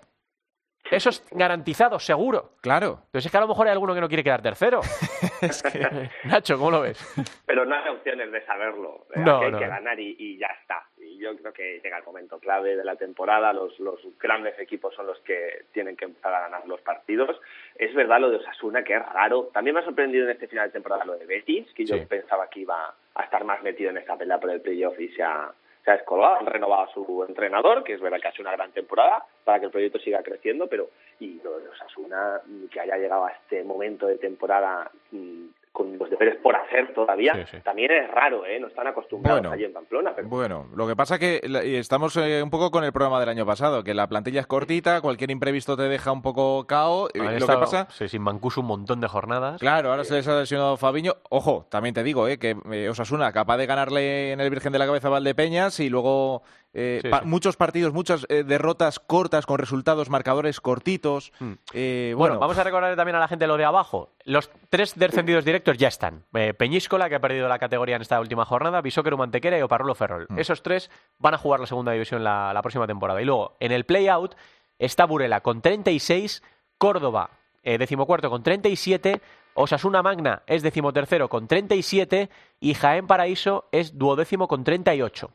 Eso 0.91 1.09
es 1.09 1.25
garantizado, 1.31 1.99
seguro. 1.99 2.51
Claro. 2.61 2.99
Entonces 3.05 3.25
es 3.25 3.31
que 3.31 3.37
a 3.37 3.41
lo 3.41 3.47
mejor 3.47 3.67
hay 3.67 3.73
alguno 3.73 3.93
que 3.93 4.01
no 4.01 4.07
quiere 4.07 4.23
quedar 4.23 4.41
tercero. 4.41 4.81
Es 5.41 5.61
que- 5.61 6.09
Nacho, 6.25 6.57
¿cómo 6.57 6.71
lo 6.71 6.81
ves? 6.81 6.97
Pero 7.45 7.63
no 7.65 7.75
hay 7.75 7.89
opciones 7.89 8.31
de 8.31 8.43
saberlo. 8.45 9.05
No, 9.15 9.39
hay 9.41 9.51
no, 9.51 9.59
que 9.59 9.67
ganar 9.67 9.99
y, 9.99 10.15
y 10.17 10.37
ya 10.37 10.47
está. 10.47 10.83
Y 10.97 11.17
yo 11.19 11.35
creo 11.37 11.53
que 11.53 11.79
llega 11.83 11.97
el 11.97 12.03
momento 12.03 12.39
clave 12.39 12.75
de 12.75 12.83
la 12.83 12.95
temporada. 12.95 13.53
Los, 13.53 13.79
los 13.79 13.99
grandes 14.19 14.57
equipos 14.59 14.95
son 14.95 15.05
los 15.07 15.19
que 15.19 15.65
tienen 15.73 15.95
que 15.95 16.05
empezar 16.05 16.33
a 16.33 16.41
ganar 16.41 16.67
los 16.67 16.81
partidos. 16.81 17.39
Es 17.75 17.93
verdad 17.93 18.19
lo 18.19 18.29
de 18.29 18.37
Osasuna, 18.37 18.83
que 18.83 18.95
es 18.95 19.05
raro. 19.05 19.49
También 19.53 19.75
me 19.75 19.81
ha 19.81 19.85
sorprendido 19.85 20.25
en 20.25 20.31
este 20.31 20.47
final 20.47 20.67
de 20.67 20.73
temporada 20.73 21.05
lo 21.05 21.17
de 21.17 21.25
Betis, 21.25 21.71
que 21.73 21.85
yo 21.85 21.95
Sí. 21.97 22.05
pensaba 22.07 22.49
que 22.49 22.61
iba 22.61 22.93
a 23.15 23.23
estar 23.23 23.43
más 23.43 23.61
metido 23.61 23.89
en 23.91 23.97
esta 23.97 24.17
pelea 24.17 24.39
por 24.39 24.49
el 24.49 24.61
playoff 24.61 24.99
y 24.99 25.09
se 25.09 25.21
ha, 25.23 25.51
se 25.87 25.91
ha 25.91 25.95
descolgado. 25.95 26.39
Han 26.39 26.45
renovado 26.45 26.87
su 26.93 27.25
entrenador, 27.25 27.81
que 27.85 27.93
es 27.93 28.01
verdad 28.01 28.19
que 28.19 28.27
ha 28.27 28.31
sido 28.33 28.43
una 28.43 28.57
gran 28.57 28.73
temporada 28.73 29.23
para 29.45 29.59
que 29.59 29.67
el 29.67 29.71
proyecto 29.71 29.99
siga 29.99 30.21
creciendo, 30.21 30.67
pero 30.67 30.89
y 31.21 31.39
lo 31.41 31.59
de 31.59 31.69
Osasuna, 31.69 32.41
que 32.69 32.79
haya 32.81 32.97
llegado 32.97 33.25
a 33.25 33.31
este 33.31 33.63
momento 33.63 34.05
de 34.05 34.17
temporada 34.17 34.91
mm, 35.11 35.45
con 35.77 35.95
los 35.97 36.09
deberes 36.09 36.37
por 36.41 36.55
hacer 36.55 36.91
todavía, 36.95 37.33
Sí, 37.35 37.41
sí. 37.51 37.57
también 37.63 37.91
es 37.91 38.09
raro, 38.09 38.45
¿eh? 38.47 38.59
No 38.59 38.65
están 38.67 38.87
acostumbrados 38.87 39.41
Bueno. 39.41 39.53
allí 39.53 39.65
en 39.65 39.73
Pamplona, 39.73 40.13
pero 40.15 40.27
Bueno, 40.27 40.65
lo 40.75 40.87
que 40.87 40.95
pasa 40.95 41.19
que 41.19 41.39
la- 41.43 41.63
y 41.63 41.75
estamos 41.75 42.17
eh, 42.17 42.41
un 42.41 42.49
poco 42.49 42.71
con 42.71 42.83
el 42.83 42.91
programa 42.91 43.19
del 43.19 43.29
año 43.29 43.45
pasado, 43.45 43.83
que 43.83 43.93
la 43.93 44.07
plantilla 44.07 44.39
es 44.39 44.47
cortita, 44.47 45.01
cualquier 45.01 45.29
imprevisto 45.29 45.77
te 45.77 45.83
deja 45.83 46.11
un 46.11 46.23
poco 46.23 46.65
cao. 46.65 47.07
que 47.13 47.19
estado, 47.37 47.59
pasa, 47.59 47.87
sí, 47.91 48.07
sin 48.07 48.23
Mancuso 48.23 48.61
un 48.61 48.67
montón 48.67 48.99
de 49.01 49.07
jornadas. 49.07 49.59
claro, 49.59 49.91
ahora 49.91 50.03
se 50.03 50.15
les 50.15 50.27
ha 50.27 50.39
lesionado 50.39 50.77
Fabiño. 50.77 51.13
Ojo, 51.29 51.67
también 51.69 51.93
te 51.93 52.01
digo, 52.03 52.27
eh, 52.27 52.39
que 52.39 52.55
eh, 52.71 52.89
Osasuna 52.89 53.31
capaz 53.31 53.57
de 53.57 53.67
ganarle 53.67 54.31
en 54.31 54.41
el 54.41 54.49
Virgen 54.49 54.73
de 54.73 54.79
la 54.79 54.87
Cabeza 54.87 55.09
a 55.09 55.11
Valdepeñas 55.11 55.79
y 55.79 55.89
luego 55.89 56.41
eh, 56.79 56.99
Sí, 57.01 57.09
pa- 57.09 57.21
sí. 57.21 57.25
muchos 57.27 57.57
partidos, 57.57 57.91
muchas 57.91 58.25
eh, 58.29 58.43
derrotas 58.43 58.99
cortas 58.99 59.45
con 59.45 59.57
resultados 59.57 60.09
marcadores 60.09 60.61
cortitos. 60.61 61.31
Mm. 61.39 61.51
Eh, 61.73 62.13
Bueno, 62.15 62.35
bueno, 62.35 62.39
vamos 62.39 62.57
a 62.57 62.63
recordar 62.63 62.95
también 62.95 63.15
a 63.15 63.19
la 63.19 63.27
gente 63.27 63.47
lo 63.47 63.57
de 63.57 63.65
abajo. 63.65 64.11
Los 64.23 64.51
tres 64.69 64.93
descendidos 64.95 65.43
directos 65.43 65.77
ya 65.77 65.87
están. 65.87 66.23
Peñíscola, 66.57 67.09
que 67.09 67.15
ha 67.15 67.19
perdido 67.19 67.47
la 67.47 67.59
categoría 67.59 67.95
en 67.95 68.01
esta 68.03 68.19
última 68.19 68.45
jornada, 68.45 68.81
Bisóquero 68.81 69.17
Mantequera 69.17 69.57
y 69.57 69.61
Oparrulo 69.61 69.95
Ferrol. 69.95 70.27
Mm. 70.29 70.39
Esos 70.39 70.61
tres 70.61 70.91
van 71.17 71.33
a 71.33 71.37
jugar 71.37 71.59
la 71.59 71.65
segunda 71.67 71.91
división 71.93 72.23
la, 72.23 72.53
la 72.53 72.61
próxima 72.61 72.85
temporada. 72.87 73.21
Y 73.21 73.25
luego, 73.25 73.57
en 73.59 73.71
el 73.71 73.85
play-out, 73.85 74.35
está 74.79 75.05
Burela 75.05 75.41
con 75.41 75.61
36, 75.61 76.43
Córdoba, 76.77 77.31
eh, 77.63 77.77
decimocuarto 77.77 78.29
con 78.29 78.43
37, 78.43 79.19
Osasuna 79.55 80.03
Magna 80.03 80.43
es 80.45 80.61
decimotercero 80.61 81.29
con 81.29 81.47
37 81.47 82.29
y 82.59 82.75
Jaén 82.75 83.07
Paraíso 83.07 83.67
es 83.71 83.97
duodécimo 83.97 84.47
con 84.47 84.63
38. 84.63 85.31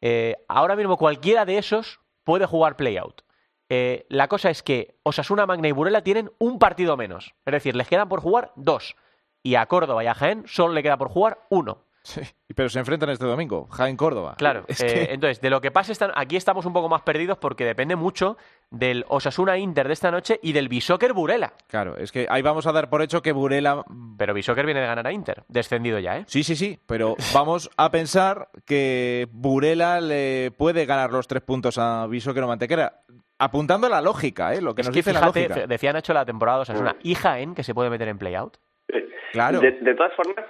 Eh, 0.00 0.36
ahora 0.48 0.76
mismo 0.76 0.96
cualquiera 0.96 1.44
de 1.44 1.58
esos 1.58 2.00
puede 2.24 2.46
jugar 2.46 2.76
play-out. 2.76 3.22
Eh, 3.68 4.06
la 4.08 4.28
cosa 4.28 4.50
es 4.50 4.62
que 4.62 4.98
Osasuna, 5.02 5.46
Magna 5.46 5.68
y 5.68 5.72
Burela 5.72 6.02
tienen 6.02 6.30
un 6.38 6.58
partido 6.58 6.96
menos. 6.96 7.34
Es 7.44 7.52
decir, 7.52 7.76
les 7.76 7.88
quedan 7.88 8.08
por 8.08 8.20
jugar 8.20 8.52
dos. 8.56 8.96
Y 9.42 9.56
a 9.56 9.66
Córdoba 9.66 10.04
y 10.04 10.06
a 10.06 10.14
Jaén 10.14 10.44
solo 10.46 10.72
le 10.74 10.82
queda 10.82 10.96
por 10.96 11.08
jugar 11.08 11.46
uno. 11.50 11.84
Sí, 12.02 12.20
pero 12.54 12.68
se 12.68 12.78
enfrentan 12.78 13.10
este 13.10 13.26
domingo, 13.26 13.66
Jaén 13.70 13.96
Córdoba. 13.96 14.34
Claro. 14.38 14.64
Es 14.68 14.80
eh, 14.82 14.86
que- 14.86 15.14
Entonces, 15.14 15.40
de 15.40 15.50
lo 15.50 15.60
que 15.60 15.70
pase, 15.70 15.92
esta- 15.92 16.12
aquí 16.14 16.36
estamos 16.36 16.64
un 16.66 16.72
poco 16.72 16.88
más 16.88 17.02
perdidos 17.02 17.38
porque 17.38 17.64
depende 17.64 17.96
mucho 17.96 18.36
del 18.70 19.04
Osasuna 19.08 19.56
Inter 19.58 19.86
de 19.86 19.92
esta 19.92 20.10
noche 20.10 20.38
y 20.42 20.52
del 20.52 20.68
Bisóquer 20.68 21.12
Burela. 21.12 21.52
Claro, 21.68 21.96
es 21.96 22.12
que 22.12 22.26
ahí 22.30 22.42
vamos 22.42 22.66
a 22.66 22.72
dar 22.72 22.88
por 22.90 23.02
hecho 23.02 23.22
que 23.22 23.32
Burela 23.32 23.84
Pero 24.16 24.34
Bisóquer 24.34 24.64
viene 24.66 24.80
de 24.80 24.86
ganar 24.86 25.06
a 25.06 25.12
Inter, 25.12 25.44
descendido 25.48 25.98
ya, 25.98 26.18
¿eh? 26.18 26.24
Sí, 26.26 26.42
sí, 26.42 26.56
sí, 26.56 26.78
pero 26.86 27.16
vamos 27.34 27.70
a 27.76 27.90
pensar 27.90 28.48
que 28.66 29.28
Burela 29.32 30.00
le 30.00 30.50
puede 30.56 30.86
ganar 30.86 31.10
los 31.12 31.26
tres 31.28 31.42
puntos 31.42 31.78
a 31.78 32.06
Bisóquero 32.06 32.46
Mantequera. 32.46 33.00
Apuntando 33.40 33.86
a 33.86 33.90
la 33.90 34.00
lógica, 34.00 34.52
¿eh? 34.52 34.60
Lo 34.60 34.74
que 34.74 34.80
Es 34.82 34.88
nos 34.88 34.92
que 34.92 34.98
dice 34.98 35.12
la 35.12 35.20
lógica. 35.24 35.66
decía 35.68 35.92
Nacho 35.92 36.12
la 36.12 36.24
temporada 36.24 36.58
de 36.58 36.62
Osasuna 36.62 36.96
y 37.04 37.14
Jaén 37.14 37.54
que 37.54 37.62
se 37.62 37.72
puede 37.72 37.88
meter 37.88 38.08
en 38.08 38.18
play-out. 38.18 38.56
Claro. 39.32 39.60
De, 39.60 39.70
de 39.72 39.94
todas 39.94 40.12
formas, 40.16 40.44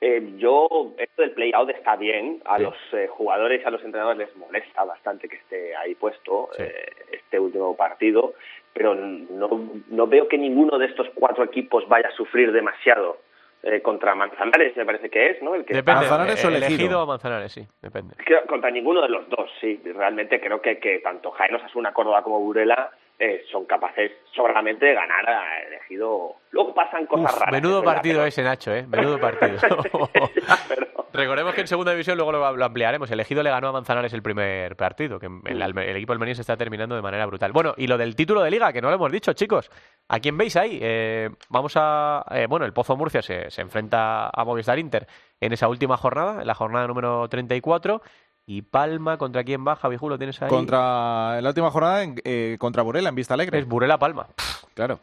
eh, 0.00 0.34
yo, 0.36 0.92
esto 0.98 1.22
del 1.22 1.32
play-out 1.32 1.70
está 1.70 1.96
bien. 1.96 2.42
A 2.44 2.58
Sí. 2.58 2.62
los 2.64 2.74
eh, 2.92 3.06
jugadores 3.08 3.62
y 3.62 3.64
a 3.66 3.70
los 3.70 3.82
entrenadores 3.84 4.18
les 4.28 4.36
molesta 4.36 4.84
bastante 4.84 5.28
que 5.28 5.36
esté 5.36 5.74
ahí 5.76 5.94
puesto 5.94 6.48
Sí. 6.52 6.62
eh, 6.62 6.86
este 7.12 7.38
último 7.40 7.76
partido, 7.76 8.34
pero 8.72 8.94
no, 8.94 9.70
no 9.88 10.06
veo 10.06 10.28
que 10.28 10.36
ninguno 10.38 10.78
de 10.78 10.86
estos 10.86 11.08
cuatro 11.14 11.44
equipos 11.44 11.88
vaya 11.88 12.08
a 12.08 12.12
sufrir 12.12 12.52
demasiado 12.52 13.18
eh, 13.62 13.80
contra 13.80 14.14
Manzanares, 14.14 14.76
me 14.76 14.84
parece 14.86 15.08
que 15.10 15.30
es, 15.30 15.42
¿no? 15.42 15.54
El 15.54 15.64
que 15.64 15.74
Depende. 15.74 16.00
Manzanares 16.02 16.44
o 16.44 16.50
eh, 16.50 16.56
elegido. 16.56 17.02
o 17.02 17.06
Manzanares, 17.06 17.50
sí, 17.52 17.66
depende. 17.82 18.14
Creo- 18.18 18.44
contra 18.46 18.70
ninguno 18.70 19.00
de 19.02 19.08
los 19.08 19.28
dos, 19.28 19.50
sí. 19.60 19.80
Realmente 19.84 20.40
creo 20.40 20.60
que, 20.60 20.78
que 20.78 20.98
tanto 21.00 21.30
Jaén 21.32 21.54
Osasuna, 21.56 21.92
Córdoba 21.92 22.22
como 22.22 22.38
Burela 22.38 22.90
eh, 23.18 23.44
son 23.50 23.64
capaces 23.64 24.12
solamente 24.34 24.86
de 24.86 24.94
ganar 24.94 25.28
a 25.28 25.62
elegido. 25.66 26.34
Luego 26.50 26.74
pasan 26.74 27.06
cosas 27.06 27.32
Uf, 27.34 27.40
raras. 27.40 27.52
menudo 27.52 27.80
verdad, 27.80 27.94
partido 27.94 28.16
pero- 28.18 28.26
ese, 28.26 28.42
Nacho, 28.42 28.74
¿eh? 28.74 28.86
Menudo 28.86 29.18
partido. 29.18 29.56
Ya, 30.46 30.56
pero- 30.68 30.86
Recordemos 31.12 31.54
que 31.54 31.62
en 31.62 31.66
segunda 31.66 31.92
división 31.92 32.18
luego 32.18 32.30
lo, 32.30 32.54
lo 32.56 32.64
ampliaremos. 32.66 33.10
El 33.10 33.20
Ejido 33.20 33.42
le 33.42 33.48
ganó 33.48 33.68
a 33.68 33.72
Manzanares 33.72 34.12
el 34.12 34.22
primer 34.22 34.76
partido, 34.76 35.18
que 35.18 35.24
el, 35.46 35.62
Alme- 35.62 35.86
el 35.88 35.96
equipo 35.96 36.12
almeriense 36.12 36.42
está 36.42 36.58
terminando 36.58 36.94
de 36.94 37.00
manera 37.00 37.24
brutal. 37.24 37.52
Bueno, 37.52 37.72
y 37.78 37.86
lo 37.86 37.96
del 37.96 38.14
título 38.14 38.42
de 38.42 38.50
liga, 38.50 38.70
que 38.70 38.82
no 38.82 38.90
lo 38.90 38.96
hemos 38.96 39.10
dicho, 39.10 39.32
chicos. 39.32 39.70
¿A 40.08 40.20
quién 40.20 40.36
veis 40.36 40.56
ahí? 40.56 40.78
Eh, 40.82 41.30
vamos 41.48 41.72
a... 41.76 42.22
eh, 42.32 42.46
bueno, 42.46 42.66
el 42.66 42.74
Pozo 42.74 42.96
Murcia 42.98 43.22
se, 43.22 43.50
se 43.50 43.62
enfrenta 43.62 44.28
a 44.28 44.44
Movistar 44.44 44.78
Inter 44.78 45.06
en 45.40 45.54
esa 45.54 45.68
última 45.68 45.96
jornada, 45.96 46.42
en 46.42 46.46
la 46.46 46.54
jornada 46.54 46.86
número 46.86 47.26
34. 47.30 48.02
Y 48.46 48.62
Palma, 48.62 49.18
¿contra 49.18 49.42
quién 49.42 49.66
va? 49.66 49.74
Javi 49.76 49.96
Ju, 49.96 50.08
¿lo 50.08 50.18
tienes 50.18 50.40
ahí? 50.40 50.48
Contra 50.48 51.40
la 51.40 51.48
última 51.48 51.70
jornada 51.70 52.02
en- 52.04 52.20
eh, 52.24 52.56
contra 52.60 52.82
Burela 52.82 53.08
en 53.08 53.14
Vista 53.16 53.34
Alegre. 53.34 53.58
Es 53.58 53.66
Burela 53.66 53.98
Palma. 53.98 54.28
Claro. 54.74 55.00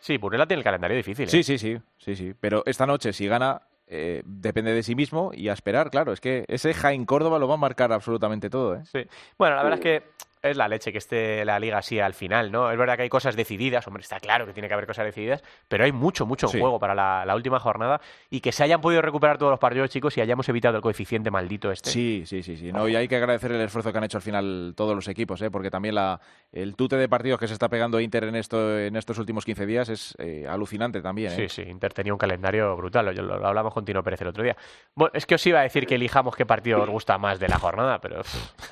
Sí, 0.00 0.18
Burela 0.18 0.46
tiene 0.46 0.60
el 0.60 0.64
calendario 0.64 0.96
difícil. 0.96 1.26
¿eh? 1.26 1.30
Sí, 1.30 1.42
sí, 1.42 1.56
sí, 1.58 1.78
sí, 1.98 2.16
sí. 2.16 2.34
Pero 2.38 2.62
esta 2.66 2.84
noche 2.86 3.12
si 3.12 3.26
gana 3.28 3.62
eh, 3.88 4.22
depende 4.24 4.72
de 4.74 4.82
sí 4.82 4.94
mismo 4.96 5.30
y 5.32 5.48
a 5.48 5.52
esperar, 5.52 5.90
claro. 5.90 6.12
Es 6.12 6.20
que 6.20 6.44
ese 6.48 6.74
Jaén 6.74 7.04
Córdoba 7.06 7.38
lo 7.38 7.46
va 7.46 7.54
a 7.54 7.58
marcar 7.58 7.92
absolutamente 7.92 8.50
todo. 8.50 8.74
¿eh? 8.74 8.82
Sí. 8.84 9.06
Bueno, 9.38 9.54
la 9.56 9.62
verdad 9.62 9.78
es 9.78 9.82
que 9.84 10.08
es 10.46 10.56
la 10.56 10.68
leche 10.68 10.92
que 10.92 10.98
esté 10.98 11.44
la 11.44 11.58
liga 11.58 11.78
así 11.78 12.00
al 12.00 12.14
final, 12.14 12.50
¿no? 12.50 12.70
Es 12.70 12.78
verdad 12.78 12.96
que 12.96 13.02
hay 13.02 13.08
cosas 13.08 13.36
decididas, 13.36 13.86
hombre, 13.86 14.02
está 14.02 14.20
claro 14.20 14.46
que 14.46 14.52
tiene 14.52 14.68
que 14.68 14.74
haber 14.74 14.86
cosas 14.86 15.04
decididas, 15.04 15.42
pero 15.68 15.84
hay 15.84 15.92
mucho, 15.92 16.26
mucho 16.26 16.46
en 16.46 16.52
Sí. 16.52 16.60
juego 16.60 16.78
para 16.78 16.94
la, 16.94 17.24
la 17.26 17.34
última 17.34 17.58
jornada 17.60 18.00
y 18.30 18.40
que 18.40 18.52
se 18.52 18.62
hayan 18.64 18.80
podido 18.80 19.02
recuperar 19.02 19.38
todos 19.38 19.50
los 19.50 19.58
partidos, 19.60 19.90
chicos, 19.90 20.16
y 20.16 20.20
hayamos 20.20 20.48
evitado 20.48 20.76
el 20.76 20.82
coeficiente 20.82 21.30
maldito 21.30 21.70
este. 21.70 21.90
Sí, 21.90 22.22
sí, 22.26 22.42
sí, 22.42 22.56
sí. 22.56 22.72
No, 22.72 22.88
y 22.88 22.96
hay 22.96 23.08
que 23.08 23.16
agradecer 23.16 23.52
el 23.52 23.60
esfuerzo 23.60 23.92
que 23.92 23.98
han 23.98 24.04
hecho 24.04 24.18
al 24.18 24.22
final 24.22 24.74
todos 24.76 24.94
los 24.94 25.08
equipos, 25.08 25.40
¿eh? 25.42 25.50
porque 25.50 25.70
también 25.70 25.94
la, 25.94 26.20
el 26.52 26.74
tute 26.76 26.96
de 26.96 27.08
partidos 27.08 27.38
que 27.40 27.46
se 27.48 27.52
está 27.54 27.68
pegando 27.68 28.00
Inter 28.00 28.24
en, 28.24 28.36
esto, 28.36 28.78
en 28.78 28.96
estos 28.96 29.18
últimos 29.18 29.44
15 29.44 29.66
días 29.66 29.88
es 29.88 30.14
eh, 30.18 30.46
alucinante 30.48 31.00
también. 31.02 31.32
¿eh? 31.32 31.48
Sí, 31.48 31.62
sí, 31.62 31.68
Inter 31.68 31.92
tenía 31.92 32.12
un 32.12 32.18
calendario 32.18 32.76
brutal, 32.76 33.06
lo, 33.06 33.12
lo 33.38 33.46
hablamos 33.46 33.72
con 33.74 33.84
Tino 33.84 34.02
Pérez 34.02 34.20
el 34.22 34.28
otro 34.28 34.42
día. 34.42 34.56
Bueno, 34.94 35.10
es 35.14 35.26
que 35.26 35.34
os 35.34 35.46
iba 35.46 35.60
a 35.60 35.62
decir 35.62 35.86
que 35.86 35.96
elijamos 35.96 36.34
qué 36.36 36.46
partido 36.46 36.82
os 36.82 36.88
gusta 36.88 37.18
más 37.18 37.38
de 37.38 37.48
la 37.48 37.58
jornada, 37.58 38.00
pero... 38.00 38.22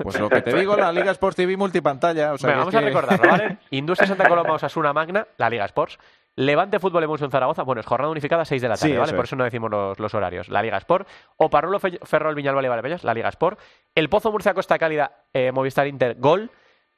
Pues 0.03 0.19
lo 0.19 0.29
que 0.29 0.43
te 0.43 0.55
digo, 0.57 0.77
la 0.77 0.93
Liga 0.93 1.11
Sports 1.13 1.37
TV 1.37 1.57
multipantalla. 1.65 2.33
O 2.33 2.39
sea, 2.39 2.51
que 2.53 2.59
vamos 2.59 2.75
a 2.75 2.81
recordarlo, 2.81 3.29
¿vale? 3.31 3.59
Industria 3.71 4.07
Santa 4.09 4.29
Coloma 4.29 4.55
Osasuna 4.55 4.93
Magna, 4.93 5.27
la 5.37 5.51
Liga 5.51 5.65
Sports. 5.65 5.99
Levante 6.37 6.81
Fútbol 6.81 7.05
Emuson 7.05 7.31
Zaragoza, 7.31 7.63
bueno, 7.63 7.81
es 7.81 7.87
jornada 7.87 8.11
unificada 8.11 8.45
6 8.45 8.61
de 8.61 8.69
la 8.69 8.75
tarde, 8.77 8.93
Sí, 8.93 8.99
¿vale? 8.99 9.13
Por 9.13 9.25
es. 9.25 9.29
eso 9.29 9.37
no 9.37 9.45
decimos 9.45 9.71
los, 9.71 9.99
los 10.01 10.15
horarios. 10.15 10.49
La 10.49 10.63
Liga 10.63 10.77
Sport. 10.79 11.07
O 11.37 11.49
Parrulo 11.49 11.79
Fe- 11.79 12.01
Ferrol 12.03 12.35
Viñalbal 12.35 12.65
y 12.65 12.69
Vallepellas, 12.69 13.05
la 13.05 13.15
Liga 13.15 13.29
Sport. 13.29 13.59
El 13.95 14.09
Pozo 14.09 14.33
Murcia 14.33 14.53
Costa 14.53 14.77
Cálida, 14.79 15.13
eh, 15.33 15.53
Movistar 15.53 15.87
Inter, 15.87 16.17
Gol. 16.19 16.51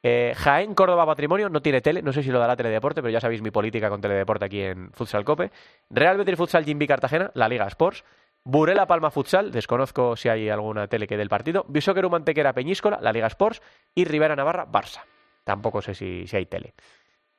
Eh, 0.02 0.32
Jaén 0.36 0.74
Córdoba 0.74 1.04
Patrimonio, 1.04 1.48
no 1.50 1.60
tiene 1.60 1.80
tele, 1.80 2.00
no 2.00 2.12
sé 2.12 2.22
si 2.22 2.30
lo 2.30 2.38
dará 2.38 2.54
Teledeporte, 2.56 3.02
pero 3.02 3.10
ya 3.10 3.20
sabéis 3.20 3.42
mi 3.42 3.50
política 3.50 3.88
con 3.90 4.00
Teledeporte 4.00 4.44
aquí 4.46 4.62
en 4.62 4.90
Futsal 4.92 5.24
Cope. 5.24 5.50
Real 5.90 6.16
Betis 6.16 6.36
Futsal 6.36 6.64
Jimby 6.64 6.86
Cartagena, 6.86 7.30
la 7.34 7.48
Liga 7.48 7.66
Sports. 7.66 8.04
Burela 8.48 8.86
Palma 8.86 9.10
Futsal, 9.10 9.50
desconozco 9.50 10.14
si 10.14 10.28
hay 10.28 10.48
alguna 10.48 10.86
tele 10.86 11.08
que 11.08 11.16
dé 11.16 11.22
el 11.24 11.28
partido. 11.28 11.64
Bisóqueru 11.66 12.08
Mantequera 12.08 12.52
Peñíscola, 12.52 12.98
la 13.02 13.10
Liga 13.12 13.26
Sports. 13.26 13.60
Y 13.92 14.04
Rivera 14.04 14.36
Navarra, 14.36 14.64
Barça. 14.66 15.02
Tampoco 15.42 15.82
sé 15.82 15.94
si, 15.94 16.28
si 16.28 16.36
hay 16.36 16.46
tele. 16.46 16.72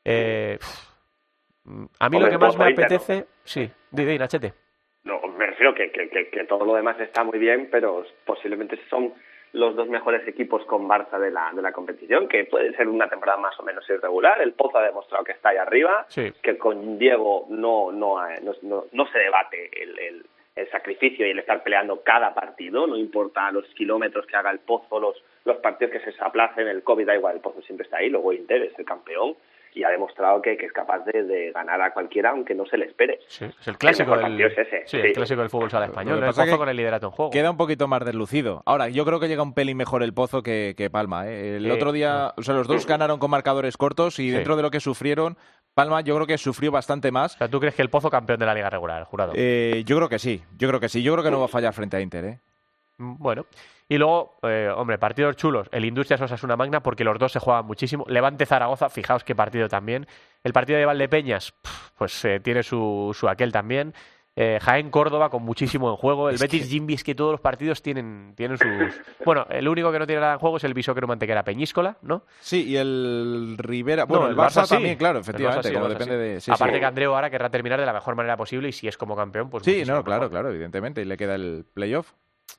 Eh, 0.03 0.59
a 1.99 2.09
mí 2.09 2.19
lo 2.19 2.29
que 2.29 2.37
más 2.37 2.57
me 2.57 2.69
Inter, 2.69 2.89
¿no? 2.91 2.95
apetece. 2.97 3.25
Sí, 3.43 3.69
di, 3.91 4.03
di, 4.05 4.17
Nachete. 4.17 4.53
No, 5.05 5.21
me 5.37 5.45
refiero 5.47 5.73
que, 5.73 5.91
que, 5.91 6.09
que, 6.09 6.29
que 6.29 6.43
todo 6.43 6.65
lo 6.65 6.75
demás 6.75 6.99
está 6.99 7.23
muy 7.23 7.39
bien, 7.39 7.69
pero 7.71 8.03
posiblemente 8.25 8.77
son 8.89 9.13
los 9.53 9.77
dos 9.77 9.87
mejores 9.87 10.27
equipos 10.27 10.65
con 10.65 10.89
Barça 10.89 11.17
de 11.17 11.31
la, 11.31 11.51
de 11.53 11.61
la 11.61 11.71
competición, 11.71 12.27
que 12.27 12.43
puede 12.43 12.75
ser 12.75 12.89
una 12.89 13.07
temporada 13.07 13.39
más 13.39 13.57
o 13.59 13.63
menos 13.63 13.89
irregular. 13.89 14.41
El 14.41 14.53
Pozo 14.53 14.77
ha 14.77 14.83
demostrado 14.83 15.23
que 15.23 15.31
está 15.31 15.49
ahí 15.49 15.57
arriba, 15.57 16.05
Sí. 16.09 16.33
que 16.43 16.57
con 16.57 16.99
Diego 16.99 17.45
no, 17.49 17.93
no, 17.93 18.27
eh, 18.29 18.41
no, 18.43 18.51
no, 18.63 18.85
no 18.91 19.07
se 19.07 19.19
debate 19.19 19.69
el, 19.81 19.97
el, 19.99 20.25
el 20.57 20.69
sacrificio 20.71 21.25
y 21.25 21.31
el 21.31 21.39
estar 21.39 21.63
peleando 21.63 22.01
cada 22.03 22.33
partido, 22.33 22.87
no 22.87 22.97
importa 22.97 23.51
los 23.51 23.65
kilómetros 23.75 24.25
que 24.25 24.35
haga 24.35 24.51
el 24.51 24.59
Pozo, 24.59 24.99
los, 24.99 25.15
los 25.45 25.57
partidos 25.57 25.93
que 25.93 25.99
se 26.11 26.11
aplacen, 26.23 26.67
el 26.67 26.83
COVID 26.83 27.05
da 27.05 27.15
igual, 27.15 27.35
el 27.35 27.41
Pozo 27.41 27.61
siempre 27.61 27.85
está 27.85 27.97
ahí, 27.97 28.09
luego 28.09 28.33
Inter 28.33 28.63
es 28.63 28.77
el 28.79 28.85
campeón 28.85 29.35
y 29.73 29.83
ha 29.83 29.89
demostrado 29.89 30.41
que, 30.41 30.57
que 30.57 30.65
es 30.65 30.71
capaz 30.73 31.05
de, 31.05 31.21
de 31.23 31.51
ganar 31.51 31.79
a 31.81 31.93
cualquiera 31.93 32.31
aunque 32.31 32.55
no 32.55 32.65
se 32.65 32.77
le 32.79 32.85
espere. 32.85 33.19
Sí, 33.27 33.45
es 33.45 33.67
el 33.67 33.77
clásico 33.77 34.09
mejor 34.09 34.23
del, 34.23 34.31
partido 34.31 34.47
es 34.49 34.57
ese, 34.67 34.87
sí, 34.87 34.97
sí. 35.01 35.07
el 35.07 35.13
clásico 35.13 35.41
del 35.41 35.49
fútbol 35.51 35.69
sala 35.69 35.85
español. 35.85 36.17
El 36.17 36.25
Pozo 36.25 36.45
que 36.45 36.57
con 36.57 36.69
el 36.69 36.77
liderato 36.77 37.05
en 37.07 37.11
juego. 37.11 37.31
Queda 37.31 37.51
un 37.51 37.57
poquito 37.57 37.87
más 37.87 38.03
deslucido. 38.03 38.63
Ahora, 38.65 38.89
yo 38.89 39.05
creo 39.05 39.19
que 39.19 39.27
llega 39.27 39.43
un 39.43 39.53
pelín 39.53 39.77
mejor 39.77 40.01
el 40.01 40.13
Pozo 40.15 40.41
que, 40.41 40.73
que 40.75 40.89
Palma. 40.89 41.27
¿eh? 41.27 41.57
El 41.57 41.65
Sí. 41.65 41.69
otro 41.69 41.91
día, 41.91 42.33
o 42.35 42.41
sea, 42.41 42.55
los 42.55 42.67
dos 42.67 42.87
ganaron 42.87 43.19
con 43.19 43.29
marcadores 43.29 43.77
cortos 43.77 44.17
y 44.17 44.29
Sí. 44.29 44.31
dentro 44.31 44.55
de 44.55 44.63
lo 44.63 44.71
que 44.71 44.79
sufrieron, 44.79 45.37
Palma 45.77 46.01
yo 46.01 46.15
creo 46.15 46.25
que 46.25 46.39
sufrió 46.39 46.71
bastante 46.71 47.11
más. 47.11 47.35
O 47.35 47.37
sea, 47.37 47.47
¿tú 47.47 47.59
crees 47.59 47.75
que 47.75 47.83
el 47.83 47.91
Pozo 47.91 48.09
campeón 48.09 48.39
de 48.39 48.47
la 48.47 48.55
Liga 48.55 48.67
Regular, 48.67 49.03
jurado? 49.03 49.33
Eh, 49.35 49.83
yo 49.85 49.95
creo 49.97 50.09
que 50.09 50.17
sí, 50.17 50.41
yo 50.57 50.67
creo 50.67 50.79
que 50.79 50.89
sí. 50.89 51.03
Yo 51.03 51.13
creo 51.13 51.23
que 51.23 51.29
no 51.29 51.37
va 51.37 51.45
a 51.45 51.49
fallar 51.49 51.71
frente 51.71 51.95
a 51.95 52.01
Inter, 52.01 52.25
¿eh? 52.25 52.39
Mm, 52.97 53.17
Bueno, 53.19 53.45
y 53.87 53.99
luego, 53.99 54.39
eh, 54.41 54.71
hombre, 54.75 54.97
partidos 54.97 55.35
chulos. 55.35 55.69
El 55.71 55.85
Industrias 55.85 56.19
Osasuna 56.19 56.55
Magna, 56.55 56.81
porque 56.81 57.03
los 57.03 57.19
dos 57.19 57.31
se 57.31 57.37
juegan 57.37 57.67
muchísimo. 57.67 58.05
Levante 58.07 58.47
Zaragoza, 58.47 58.89
fijaos 58.89 59.23
qué 59.23 59.35
partido 59.35 59.69
también. 59.69 60.07
El 60.43 60.51
partido 60.51 60.79
de 60.79 60.85
Valdepeñas, 60.87 61.53
pues 61.95 62.25
eh, 62.25 62.39
tiene 62.39 62.63
su, 62.63 63.15
su 63.15 63.29
aquel 63.29 63.51
también. 63.51 63.93
Eh, 64.39 64.59
Jaén 64.61 64.91
Córdoba 64.91 65.31
con 65.31 65.41
muchísimo 65.41 65.89
en 65.89 65.95
juego. 65.95 66.29
El 66.29 66.35
Es 66.35 66.41
Betis 66.41 66.61
que- 66.61 66.67
Jimby 66.69 66.93
es 66.93 67.03
que 67.03 67.15
todos 67.15 67.31
los 67.31 67.41
partidos 67.41 67.81
tienen, 67.81 68.33
tienen 68.35 68.57
sus. 68.59 68.67
Bueno, 69.25 69.47
el 69.49 69.67
único 69.67 69.91
que 69.91 69.97
no 69.97 70.05
tiene 70.05 70.21
nada 70.21 70.33
en 70.33 70.39
juego 70.39 70.57
es 70.57 70.63
el 70.63 70.75
Bisóquero 70.75 71.07
Mantequera 71.07 71.43
Peñíscola, 71.43 71.97
¿no? 72.03 72.21
Sí, 72.39 72.63
y 72.69 72.77
el 72.77 73.55
Rivera, 73.57 74.05
bueno, 74.05 74.25
No, 74.25 74.29
el 74.29 74.37
Barça, 74.37 74.69
también, 74.69 74.95
claro, 74.95 75.19
efectivamente, 75.19 75.69
sí, 75.69 75.73
como 75.73 75.89
depende 75.89 76.39
sí. 76.39 76.51
de... 76.51 76.55
Aparte 76.55 76.79
que 76.79 76.85
Andreu 76.85 77.15
ahora 77.15 77.31
querrá 77.31 77.49
terminar 77.49 77.79
de 77.79 77.87
la 77.87 77.93
mejor 77.93 78.13
manera 78.15 78.37
posible 78.37 78.69
y 78.69 78.71
si 78.73 78.87
es 78.87 78.95
como 78.95 79.15
campeón, 79.15 79.49
pues 79.49 79.63
Sí, 79.63 79.79
no, 79.87 80.03
claro, 80.03 80.21
mejor. 80.21 80.29
claro, 80.29 80.49
evidentemente, 80.51 81.01
y 81.01 81.05
le 81.05 81.17
queda 81.17 81.33
el 81.33 81.65
playoff. 81.73 82.11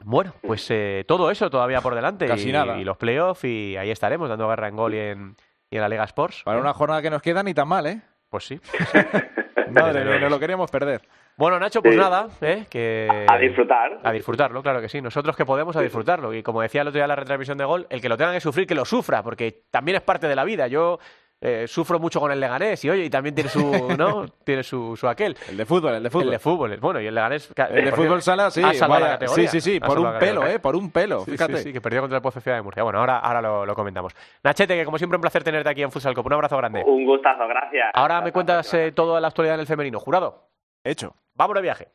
Bueno, 0.04 0.34
pues 0.42 0.66
eh, 0.70 1.04
todo 1.06 1.30
eso 1.30 1.48
todavía 1.48 1.80
por 1.80 1.94
delante. 1.94 2.26
Casi 2.26 2.48
y, 2.48 2.52
nada. 2.52 2.76
y 2.78 2.84
los 2.84 2.96
playoffs 2.96 3.44
y 3.44 3.76
ahí 3.76 3.90
estaremos 3.92 4.28
dando 4.28 4.48
guerra 4.48 4.66
en 4.68 4.74
gol 4.76 4.94
y 4.94 4.98
en, 4.98 5.36
y 5.70 5.76
en 5.76 5.80
la 5.82 5.88
Liga 5.88 6.02
Sports. 6.04 6.42
Para 6.44 6.60
una 6.60 6.74
jornada 6.74 7.00
que 7.02 7.10
nos 7.10 7.22
queda 7.22 7.42
ni 7.44 7.54
tan 7.54 7.68
mal, 7.68 7.86
¿eh? 7.86 8.02
Pues 8.28 8.46
sí. 8.46 8.60
Madre 9.70 10.04
luego. 10.04 10.10
mía, 10.10 10.20
no 10.20 10.28
lo 10.28 10.38
queríamos 10.40 10.70
perder. 10.70 11.02
Bueno, 11.38 11.58
Nacho, 11.60 11.80
pues 11.80 11.94
Sí. 11.94 12.00
nada, 12.00 12.26
¿eh? 12.40 12.66
que... 12.68 13.08
A 13.28 13.38
disfrutar. 13.38 14.00
A 14.02 14.10
disfrutarlo, 14.12 14.60
claro 14.60 14.80
que 14.80 14.88
sí. 14.88 15.00
Nosotros 15.00 15.36
que 15.36 15.46
podemos 15.46 15.74
a 15.76 15.80
disfrutarlo. 15.80 16.34
Y 16.34 16.42
como 16.42 16.60
decía 16.60 16.82
el 16.82 16.88
otro 16.88 16.98
día 16.98 17.04
en 17.04 17.08
la 17.08 17.16
retransmisión 17.16 17.56
de 17.56 17.64
gol, 17.64 17.86
el 17.90 18.00
que 18.00 18.08
lo 18.08 18.16
tenga 18.16 18.32
que 18.32 18.40
sufrir, 18.40 18.66
que 18.66 18.74
lo 18.74 18.84
sufra, 18.84 19.22
porque 19.22 19.62
también 19.70 19.94
es 19.96 20.02
parte 20.02 20.26
de 20.26 20.34
la 20.34 20.42
vida. 20.42 20.66
Yo 20.66 20.98
eh, 21.40 21.66
sufro 21.68 22.00
mucho 22.00 22.18
con 22.18 22.32
el 22.32 22.40
Leganés 22.40 22.84
y 22.84 22.90
oye, 22.90 23.04
y 23.04 23.10
también 23.10 23.36
tiene 23.36 23.48
su, 23.50 23.60
¿no? 23.96 24.26
tiene 24.42 24.64
su, 24.64 24.96
su 24.96 25.06
aquel. 25.06 25.36
El 25.48 25.56
de 25.56 25.64
fútbol, 25.64 25.94
el 25.94 26.02
de 26.02 26.10
fútbol. 26.10 26.24
El 26.26 26.30
de 26.32 26.38
fútbol, 26.40 26.76
bueno, 26.78 27.00
y 27.00 27.06
el 27.06 27.14
Leganés... 27.14 27.54
El 27.70 27.84
de 27.84 27.92
fútbol 27.92 28.20
sala, 28.20 28.50
sí, 28.50 28.60
ha 28.60 28.74
salvado 28.74 29.00
la 29.02 29.06
vaya, 29.06 29.18
categoría. 29.20 29.48
sí, 29.48 29.60
sí, 29.60 29.74
sí, 29.74 29.78
por 29.80 29.96
un 30.00 30.18
pelo. 30.18 30.44
¿eh? 30.44 30.58
Por 30.58 30.74
un 30.74 30.90
pelo, 30.90 31.20
Sí, 31.20 31.30
fíjate. 31.30 31.58
Sí, 31.58 31.62
sí, 31.62 31.72
que 31.72 31.80
perdió 31.80 32.00
contra 32.00 32.16
el 32.16 32.22
Pozo 32.22 32.40
Ciudad 32.40 32.56
de 32.56 32.62
Murcia. 32.64 32.82
Bueno, 32.82 32.98
ahora, 32.98 33.18
ahora 33.20 33.40
lo, 33.40 33.64
lo 33.64 33.74
comentamos. 33.76 34.12
Nachete, 34.42 34.76
que 34.76 34.84
como 34.84 34.98
siempre 34.98 35.16
un 35.16 35.20
placer 35.22 35.44
tenerte 35.44 35.68
aquí 35.70 35.84
en 35.84 35.92
Futsal 35.92 36.16
Cup. 36.16 36.26
Un 36.26 36.32
abrazo 36.32 36.56
grande. 36.56 36.82
Un 36.84 37.04
gustazo, 37.06 37.46
gracias. 37.46 37.92
Ahora 37.94 38.20
me 38.22 38.32
cuentas 38.32 38.74
eh, 38.74 38.90
toda 38.90 39.20
la 39.20 39.28
actualidad 39.28 39.54
en 39.54 39.60
el 39.60 39.66
femenino. 39.68 40.00
Jurado, 40.00 40.48
Hecho. 40.82 41.14
Vámonos 41.38 41.62
de 41.62 41.66
viaje. 41.66 41.88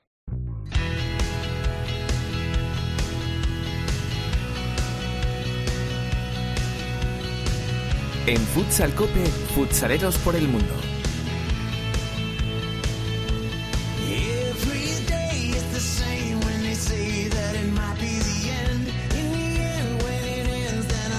En 8.25 8.37
Futsal 8.37 8.95
Cope, 8.95 9.25
futsaleros 9.53 10.17
por 10.19 10.35
el 10.35 10.47
mundo. 10.47 10.73